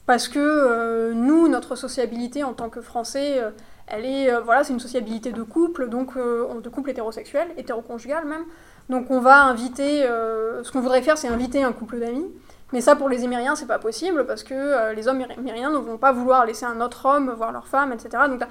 [0.08, 3.40] parce que nous, notre sociabilité en tant que Français,
[3.86, 4.40] elle est.
[4.40, 8.44] voilà, c'est une sociabilité de couple, donc de couple hétérosexuel, hétéroconjugal même.
[8.88, 12.26] Donc on va inviter, euh, ce qu'on voudrait faire, c'est inviter un couple d'amis.
[12.72, 15.78] Mais ça, pour les Émiriens, c'est pas possible parce que euh, les hommes émiriens ne
[15.78, 18.24] vont pas vouloir laisser un autre homme voir leur femme, etc.
[18.28, 18.42] Donc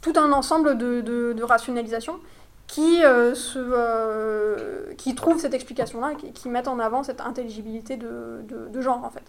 [0.00, 2.18] tout un ensemble de, de, rationalisation
[2.66, 8.80] qui, euh, se, qui trouve cette explication-là, qui, qui mettent en avant cette intelligibilité de
[8.80, 9.24] genre, en fait.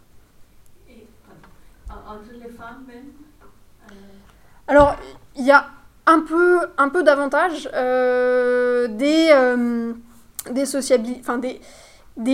[2.88, 3.06] Même
[4.68, 4.96] Alors,
[5.36, 5.68] il y a
[6.06, 7.70] un peu, davantage
[8.90, 9.32] des
[10.52, 11.60] des, enfin des,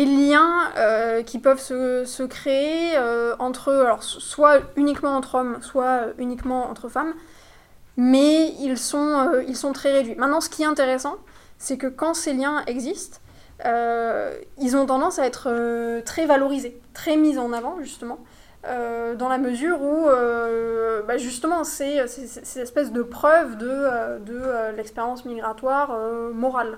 [0.06, 6.70] liens euh, qui peuvent se, créer euh, entre, alors soit uniquement entre hommes, soit uniquement
[6.70, 7.14] entre femmes,
[7.98, 10.16] mais ils sont, euh, ils sont très réduits.
[10.16, 11.16] Maintenant, ce qui est intéressant,
[11.58, 13.20] c'est que quand ces liens existent,
[13.66, 18.20] ils ont tendance à être très valorisés, très mis en avant, justement.
[19.18, 20.06] Dans la mesure où,
[21.08, 25.98] bah justement, c'est cette espèce de preuve de, de l'expérience migratoire
[26.34, 26.78] morale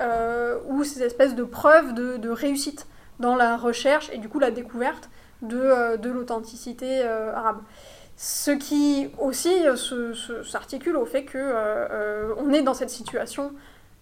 [0.00, 2.86] euh, ou ces espèces de preuves de, réussite
[3.20, 5.10] dans la recherche et du coup la découverte
[5.42, 7.58] de, euh, l'authenticité euh, arabe.
[8.16, 9.52] Ce qui aussi
[10.44, 13.52] s'articule au fait que on est dans cette situation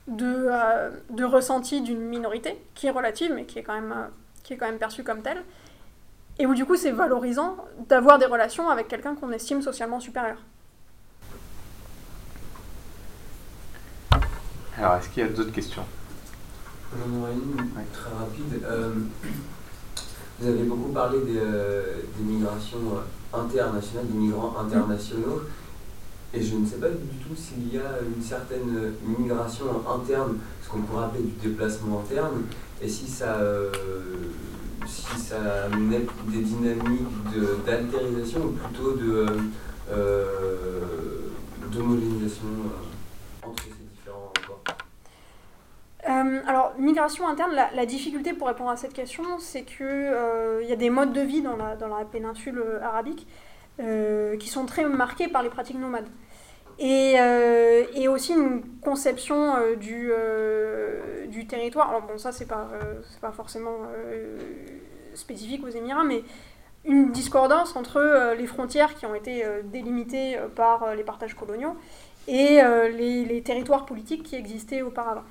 [0.06, 5.42] de, ressenti d'une minorité qui est relative mais qui est quand même perçue comme telle
[6.40, 7.56] et où du coup c'est valorisant
[7.88, 10.38] d'avoir des relations avec quelqu'un qu'on estime socialement supérieur.
[14.78, 15.84] Alors, est-ce qu'il y a d'autres questions?
[16.92, 17.56] J'en aurais une
[17.92, 18.64] très rapide.
[18.64, 18.94] Euh,
[20.38, 25.42] vous avez beaucoup parlé des, euh, migrations euh, internationales, des migrants internationaux.
[26.32, 30.70] Et je ne sais pas du tout s'il y a une certaine migration interne, ce
[30.70, 32.44] qu'on pourrait appeler du déplacement interne,
[32.80, 33.36] et si ça,
[34.86, 37.06] si ça amenait des dynamiques
[37.66, 39.26] d'altérisation ou plutôt de
[41.72, 42.46] d'homogénéisation
[43.42, 43.80] entre ces
[46.08, 50.72] euh, alors, migration interne, la, difficulté pour répondre à cette question, c'est qu'il euh, y
[50.72, 53.26] a des modes de vie dans la, dans la péninsule euh, arabique
[54.38, 56.06] qui sont très marqués par les pratiques nomades.
[56.82, 57.16] Et,
[57.94, 60.10] et aussi une conception du,
[61.28, 61.90] du territoire.
[61.90, 62.70] Alors, bon, ça, c'est pas,
[63.20, 63.76] pas forcément
[65.12, 66.22] spécifique aux Émirats, mais
[66.86, 71.76] une discordance entre les frontières qui ont été délimitées par les partages coloniaux
[72.26, 72.60] et
[72.96, 75.24] les, les, territoires politiques qui existaient auparavant.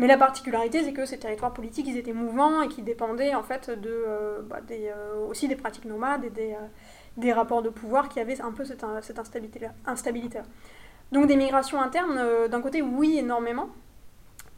[0.00, 3.44] Mais la particularité, c'est que ces territoires politiques, ils étaient mouvants et qui dépendaient en
[3.44, 4.04] fait de,
[4.50, 4.92] bah, des,
[5.28, 6.56] aussi des pratiques nomades et des,
[7.18, 9.70] des rapports de pouvoir qui avaient un peu cette, cette instabilité-là.
[9.86, 10.38] Instabilité
[11.12, 13.70] Donc des migrations internes, d'un côté, oui, énormément,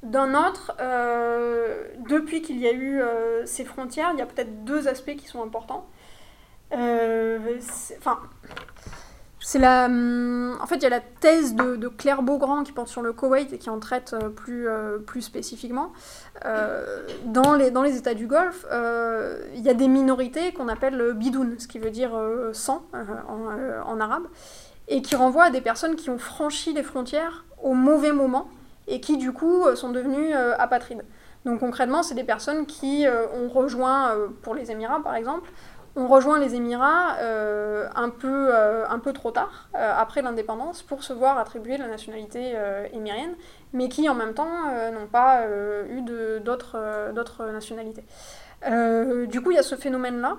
[0.02, 4.64] d'un autre, euh, depuis qu'il y a eu euh, ces frontières, il y a peut-être
[4.64, 5.86] deux aspects qui sont importants.
[6.72, 7.58] Euh,
[7.98, 8.18] enfin,
[9.40, 9.86] c'est la.
[9.86, 13.12] Hum, en fait, il y a la thèse de, Claire Beaugrand qui porte sur le
[13.12, 14.68] Koweït et qui en traite plus,
[15.20, 15.92] spécifiquement.
[17.24, 18.64] dans, les, États du Golfe,
[19.54, 22.12] il y a des minorités qu'on appelle bidoun, ce qui veut dire
[22.52, 24.26] sans en arabe,
[24.90, 28.48] et qui renvoient à des personnes qui ont franchi les frontières au mauvais moment
[28.88, 31.04] et qui du coup euh, sont devenus euh, apatrides.
[31.46, 35.50] Donc concrètement, c'est des personnes qui euh, ont rejoint, pour les Émirats par exemple,
[35.96, 37.16] ont rejoint les Émirats
[37.96, 42.54] un, peu, un peu trop tard, après l'indépendance, pour se voir attribuer la nationalité
[42.92, 43.34] émirienne,
[43.72, 45.46] mais qui en même temps n'ont pas
[45.90, 46.00] eu
[46.42, 48.04] d'autres nationalités.
[49.26, 50.36] du coup, il y a ce phénomène-là.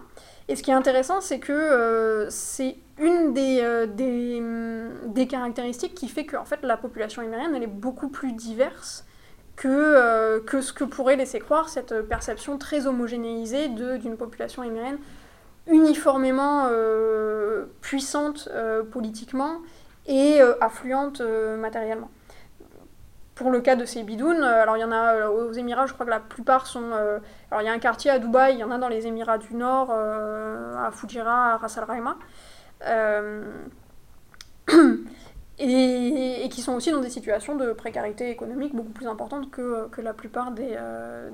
[0.52, 5.96] Et ce qui est intéressant, c'est que euh, c'est une des, euh, mm, des, caractéristiques
[5.96, 9.06] qui fait que en fait, la population émirienne elle est beaucoup plus diverse
[9.56, 14.98] que, euh, que ce que pourrait laisser croire cette perception très homogénéisée d'une population émirienne
[15.68, 16.68] uniformément
[17.80, 18.50] puissante
[18.92, 19.60] politiquement
[20.08, 21.22] et affluente
[21.60, 22.10] matériellement
[23.42, 25.88] pour le cas de ces bidounes, euh, alors il y en a euh, aux Émirats,
[25.88, 26.92] je crois que la plupart sont.
[26.94, 27.18] Euh,
[27.50, 29.40] alors il y a un quartier à Dubaï, il y en a dans les Émirats
[29.40, 32.18] du Nord, à Fujira, à Ras Al Khaimah.
[35.64, 40.02] Et, qui sont aussi dans des situations de précarité économique beaucoup plus importantes que, que
[40.02, 40.76] la plupart des,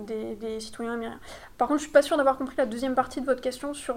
[0.06, 1.20] des, des, citoyens américains.
[1.58, 3.96] Par contre, je suis pas sûre d'avoir compris la deuxième partie de votre question sur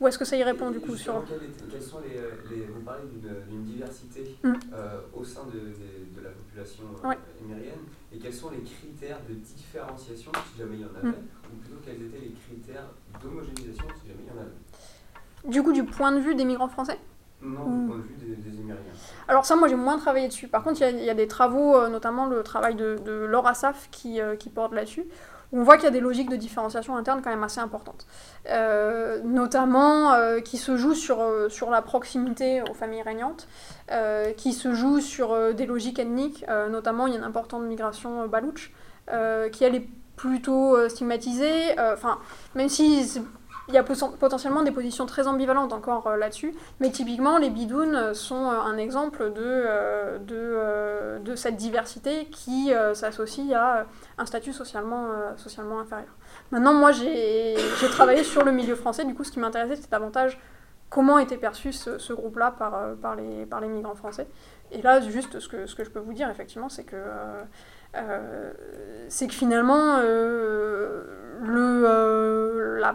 [0.00, 1.24] ou est-ce que ça y répond du coup sur...
[1.70, 3.04] quels sont les, vous parlez
[3.48, 4.54] d'une diversité mm.
[5.14, 7.80] au sein de, de, la population euh, émirienne,
[8.12, 11.14] et quels sont les critères de différenciation, si jamais il y en avait, mm.
[11.52, 12.88] ou plutôt quels étaient les critères
[13.22, 15.50] d'homogénéisation, si jamais il y en avait?
[15.50, 16.98] Du coup, du point de vue des migrants français?
[17.42, 18.80] Non, du point de vue des, des Émiriens.
[19.28, 20.48] Alors ça, moi, j'ai moins travaillé dessus.
[20.48, 23.88] Par contre, il y, a des travaux, euh, notamment le travail de, de Laura Saf,
[23.90, 25.04] qui, euh, qui porte là-dessus,
[25.52, 28.06] on voit qu'il y a des logiques de différenciation interne quand même assez importantes.
[28.50, 33.48] Euh, notamment euh, qui se jouent sur, euh, sur la proximité aux familles régnantes,
[34.36, 38.72] qui se jouent sur des logiques ethniques, notamment il y a une importante migration balouche,
[39.52, 42.18] qui elle est plutôt stigmatisée, enfin,
[42.54, 43.20] même si
[43.68, 47.94] il y a potentiellement des positions très ambivalentes encore euh, là-dessus, mais typiquement les bidounes
[47.94, 53.86] euh, sont euh, un exemple de, de, de cette diversité qui s'associe à
[54.18, 56.12] un statut socialement, socialement inférieur.
[56.50, 57.56] Maintenant, moi j'ai
[57.90, 60.38] travaillé sur le milieu français, du coup ce qui m'intéressait c'était davantage
[60.90, 64.28] comment était perçu ce, ce groupe-là par, par, les, par les migrants français.
[64.70, 66.96] Et là, juste ce que, ce que je peux vous dire, effectivement, c'est que,
[69.08, 69.98] c'est que finalement,
[71.42, 72.94] le, la,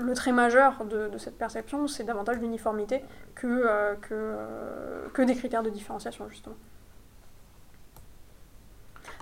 [0.00, 3.02] le trait majeur de, cette perception, c'est davantage l'uniformité
[3.34, 6.56] que, euh, euh, que, des critères de différenciation, justement.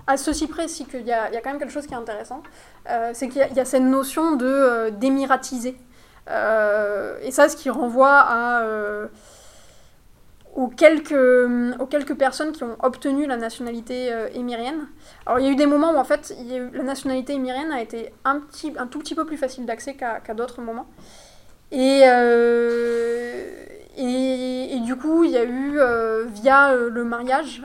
[0.07, 2.41] À ceci près, qu'il y, a, y quand même quelque chose qui est intéressant,
[2.89, 5.77] euh, c'est qu'il y, a cette notion de d'émiratiser.
[6.27, 8.63] et ça, ce qui renvoie à
[10.55, 11.13] aux quelques,
[11.79, 14.87] aux quelques personnes qui ont obtenu la nationalité euh, émirienne.
[15.25, 16.35] Alors il y a eu des moments où en fait
[16.73, 20.33] la nationalité émirienne a été un, petit, un tout petit peu plus facile d'accès qu'à
[20.33, 20.87] d'autres moments.
[21.71, 23.45] Et, euh,
[23.95, 27.61] et, et, du coup, il y a eu, euh, via le mariage,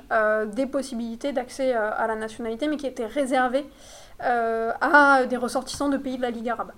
[0.55, 3.65] des possibilités d'accès à la nationalité, mais qui étaient réservées
[4.21, 6.73] à des ressortissants de pays de la Ligue arabe.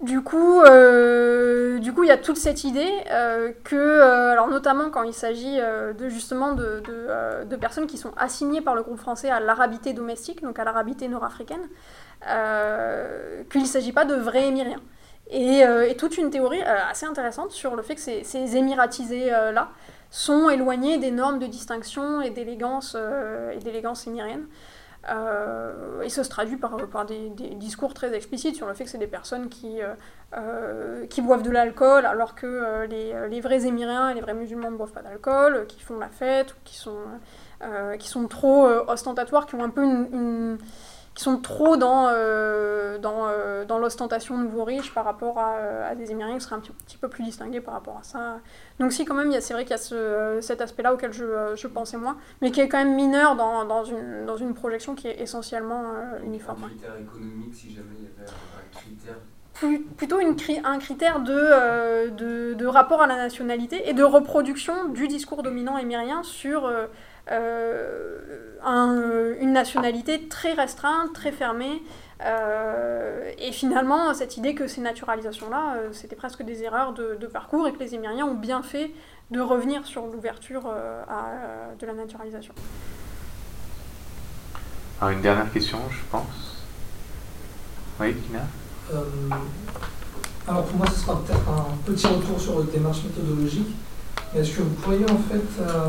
[0.00, 4.46] Du coup, euh, du coup, il y a toute cette idée euh, que, euh, alors
[4.46, 6.80] notamment quand il s'agit de justement de,
[7.44, 11.08] de, personnes qui sont assignées par le groupe français à l'arabité domestique, donc à l'arabité
[11.08, 11.68] nord-africaine,
[13.50, 14.80] qu'il ne s'agit pas de vrais émiriens.
[15.30, 15.64] Et,
[15.98, 19.70] toute une théorie assez intéressante sur le fait que ces, ces émiratisés-là
[20.10, 22.96] sont éloignés des normes de distinction et d'élégance
[24.06, 24.46] émirienne.
[25.10, 28.90] Euh, et ça se traduit par, par des, discours très explicites sur le fait que
[28.90, 29.94] c'est des personnes qui, euh,
[30.36, 34.70] euh, qui boivent de l'alcool alors que les, les, vrais émiriens et les vrais musulmans
[34.70, 36.98] ne boivent pas d'alcool, qui font la fête, ou qui sont,
[37.98, 40.58] qui sont trop ostentatoires, qui ont un peu une
[41.18, 45.96] qui sont trop dans, euh, dans, euh, dans l'ostentation nouveau riche par rapport à, à,
[45.96, 48.38] des Émiriens qui seraient un petit, petit, peu plus distingués par rapport à ça.
[48.78, 51.66] Donc si quand même, c'est vrai qu'il y a ce, cet aspect-là auquel je, je,
[51.66, 55.08] pensais moins, mais qui est quand même mineur dans, dans, une, dans une projection qui
[55.08, 56.62] est essentiellement euh, uniforme.
[56.62, 59.16] Un critère économique, si jamais il y avait un critère
[59.96, 65.08] plutôt une, un critère de, de, de, rapport à la nationalité et de reproduction du
[65.08, 66.70] discours dominant émirien sur
[67.30, 71.82] un, une nationalité très restreinte, très fermée.
[73.38, 77.72] et finalement, cette idée que ces naturalisations-là, c'était presque des erreurs de, de, parcours et
[77.72, 78.90] que les Émiriens ont bien fait
[79.30, 80.72] de revenir sur l'ouverture
[81.78, 82.54] de la naturalisation.
[85.00, 86.48] Alors une dernière question, je pense.
[88.00, 88.40] Oui, Kina
[88.92, 89.02] euh,
[90.46, 93.68] Alors pour moi, ce sera peut-être un petit retour sur votre démarche méthodologique.
[94.34, 95.88] Est-ce que vous pourriez en fait euh,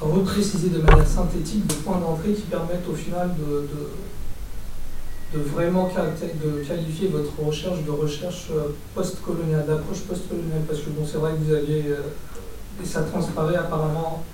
[0.00, 3.68] repréciser de manière synthétique des points d'entrée qui permettent au final de,
[5.34, 11.06] de, vraiment de qualifier votre recherche de recherche euh, post-coloniale, d'approche post-coloniale Parce que bon,
[11.06, 11.84] c'est vrai que vous aviez,
[12.82, 14.24] et ça transparaît apparemment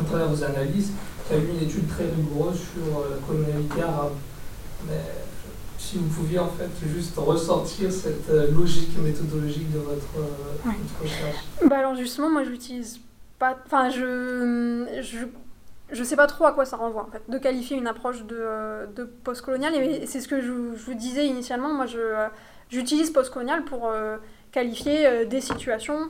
[0.00, 0.92] à travers vos analyses,
[1.26, 4.12] qui a eu une étude très rigoureuse sur euh, la colonialité arabe.
[4.86, 5.00] Mais
[5.78, 10.70] si vous pouviez en fait juste ressortir cette euh, logique méthodologique de votre, euh,
[11.02, 11.44] recherche.
[11.68, 13.00] Bah alors justement, moi je l'utilise
[13.38, 13.56] pas.
[13.66, 15.26] Enfin, je, je
[15.92, 18.88] je sais pas trop à quoi ça renvoie en fait, de qualifier une approche de,
[18.96, 19.72] de postcoloniale.
[19.76, 21.72] Et c'est ce que je, vous disais initialement.
[21.72, 22.26] Moi, je,
[22.70, 23.92] j'utilise postcolonial pour
[24.50, 26.08] qualifier des situations,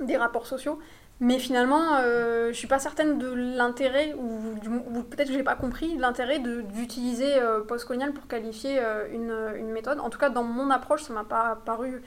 [0.00, 0.78] des rapports sociaux
[1.22, 5.98] mais finalement, euh, je suis pas certaine de l'intérêt, ou, peut-être que j'ai pas compris
[5.98, 10.00] l'intérêt d'utiliser euh, postcolonial pour qualifier euh, une, une, méthode.
[10.00, 12.02] En tout cas, dans mon approche, ça m'a pas paru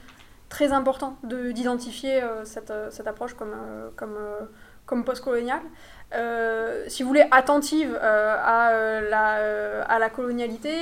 [0.54, 3.56] très important d'identifier euh, cette, cette, approche comme,
[3.96, 4.18] comme,
[4.86, 5.64] comme postcoloniale.
[6.88, 8.72] si vous voulez, attentive à,
[9.02, 10.74] la, à la colonialité,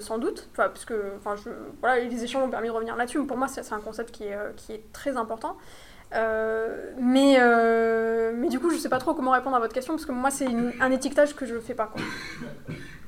[0.00, 1.50] sans doute, puisque je,
[1.80, 4.24] voilà, les échanges ont permis de revenir là-dessus, mais pour moi, c'est un concept qui
[4.24, 5.56] est, qui est très important.
[6.14, 9.94] Euh, mais, euh, mais du coup, je sais pas trop comment répondre à votre question
[9.94, 10.48] parce que moi, c'est
[10.80, 11.86] un étiquetage que je fais pas.
[11.86, 12.02] Quoi.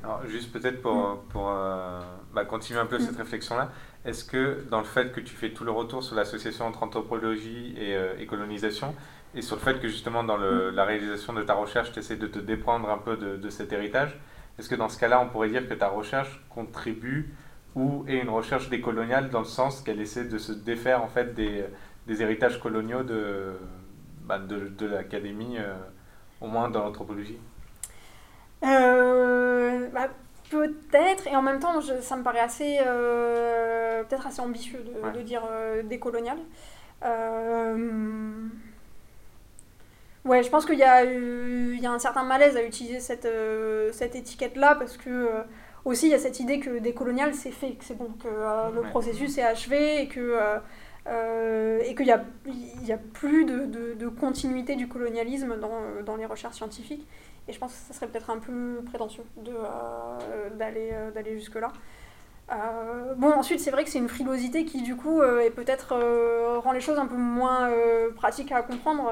[0.05, 2.01] Alors, juste peut-être pour, pour euh,
[2.35, 3.71] bah, continuer un peu cette réflexion-là,
[4.05, 7.75] est-ce que dans le fait que tu fais tout le retour sur l'association entre anthropologie
[7.79, 8.95] et, colonisation,
[9.35, 12.17] et sur le fait que justement dans le, la réalisation de ta recherche, tu essaies
[12.17, 14.19] de te déprendre un peu de, de cet héritage,
[14.59, 17.33] est-ce que dans ce cas-là, on pourrait dire que ta recherche contribue
[17.75, 21.35] ou est une recherche décoloniale dans le sens qu'elle essaie de se défaire en fait
[21.35, 21.65] des
[22.07, 23.53] des héritages coloniaux de,
[24.25, 25.75] bah, de, de l'académie, euh,
[26.41, 27.39] au moins dans l'anthropologie.
[28.65, 30.09] Euh, bah,
[30.51, 35.23] Peut-être, et en même temps, ça me paraît assez, euh, peut-être assez ambitieux de, de
[35.23, 35.43] dire
[35.85, 36.37] décolonial.
[40.25, 43.27] Ouais, je pense qu'il y, a, il y a un certain malaise à utiliser cette,
[43.93, 45.31] cette étiquette-là parce que
[45.87, 48.29] aussi il y a cette idée que décolonial c'est fait, que c'est bon, que
[48.75, 50.39] le processus est achevé et que
[51.09, 52.25] euh, et qu'il n'y a,
[52.95, 57.07] a plus de, continuité du colonialisme dans, les recherches scientifiques.
[57.49, 61.73] Et je pense que ça serait peut-être un peu prétentieux euh, d'aller euh, d'aller jusque-là.
[63.17, 65.95] bon, ensuite, c'est vrai que c'est une frilosité qui, du coup, est peut-être
[66.61, 67.69] rend les choses un peu moins
[68.15, 69.11] pratiques à comprendre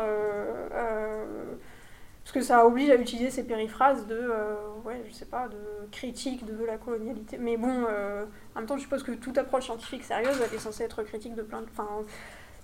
[2.22, 5.90] parce que ça oblige à utiliser ces périphrases de, euh, ouais, je sais pas, de
[5.90, 7.38] critique de la colonialité.
[7.38, 8.24] Mais bon, euh,
[8.54, 11.34] en même temps, je suppose que toute approche scientifique sérieuse, elle est censée être critique
[11.34, 11.66] de plein de...
[11.70, 11.88] Enfin,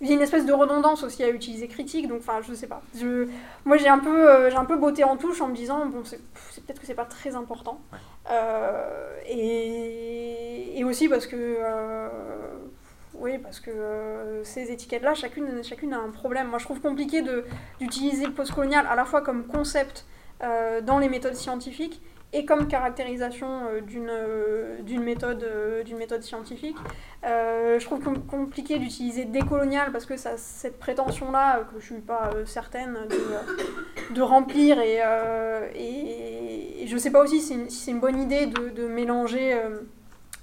[0.03, 2.67] il y a une espèce de redondance aussi à utiliser critique, donc enfin, je sais
[2.67, 2.83] pas.
[2.95, 3.29] Je,
[3.65, 6.05] moi, j'ai un, peu, euh, j'ai un peu botté en touche en me disant, bon,
[6.05, 6.21] c'est,
[6.67, 7.81] peut-être que c'est pas très important.
[9.27, 11.59] et, et, aussi parce que
[13.21, 16.49] oui, parce que euh, ces étiquettes-là, chacune, chacune a un problème.
[16.49, 17.23] Moi, je trouve compliqué
[17.81, 20.07] d'utiliser le postcolonial à la fois comme concept
[20.43, 22.03] euh, dans les méthodes scientifiques
[22.33, 25.47] et comme caractérisation euh, d'une méthode,
[25.85, 26.77] d'une méthode scientifique.
[27.23, 32.31] je trouve compliqué d'utiliser décolonial parce que ça cette prétention-là, que je ne suis pas
[32.45, 35.01] certaine de, de remplir, et,
[35.75, 39.59] et, je ne sais pas aussi si c'est une, bonne idée de, de mélanger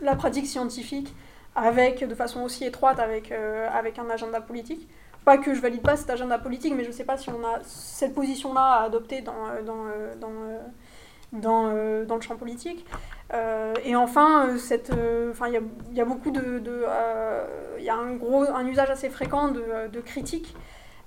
[0.01, 1.13] la pratique scientifique
[1.55, 4.87] avec, de façon aussi étroite avec, euh, avec un agenda politique.
[5.25, 7.43] Pas que je valide pas cet agenda politique, mais je ne sais pas si on
[7.45, 10.29] a cette position-là à adopter dans, euh, dans, euh, dans,
[11.39, 12.85] dans, dans, le champ politique.
[13.85, 15.61] et enfin, il y, a,
[15.93, 16.61] y a beaucoup de...
[17.79, 20.55] Il y a un, gros, un usage assez fréquent de, de critiques.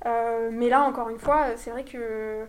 [0.04, 2.46] mais là, encore une fois, c'est vrai que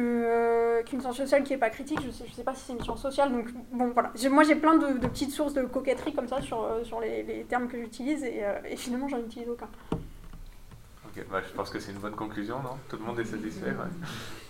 [0.00, 2.72] euh, qu'une science sociale qui n'est pas critique, je ne sais, sais, pas si c'est
[2.72, 3.32] une science sociale.
[3.32, 4.12] Donc, bon, voilà.
[4.30, 7.68] Moi, j'ai plein de, petites sources de coquetterie comme ça sur, euh, sur les, termes
[7.68, 9.68] que j'utilise et, euh, et, finalement, j'en utilise aucun.
[9.92, 12.78] Ok, bah, je pense que c'est une bonne conclusion, non?
[12.88, 13.72] Tout le monde est satisfait.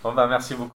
[0.03, 0.71] Bon, bah, merci beaucoup.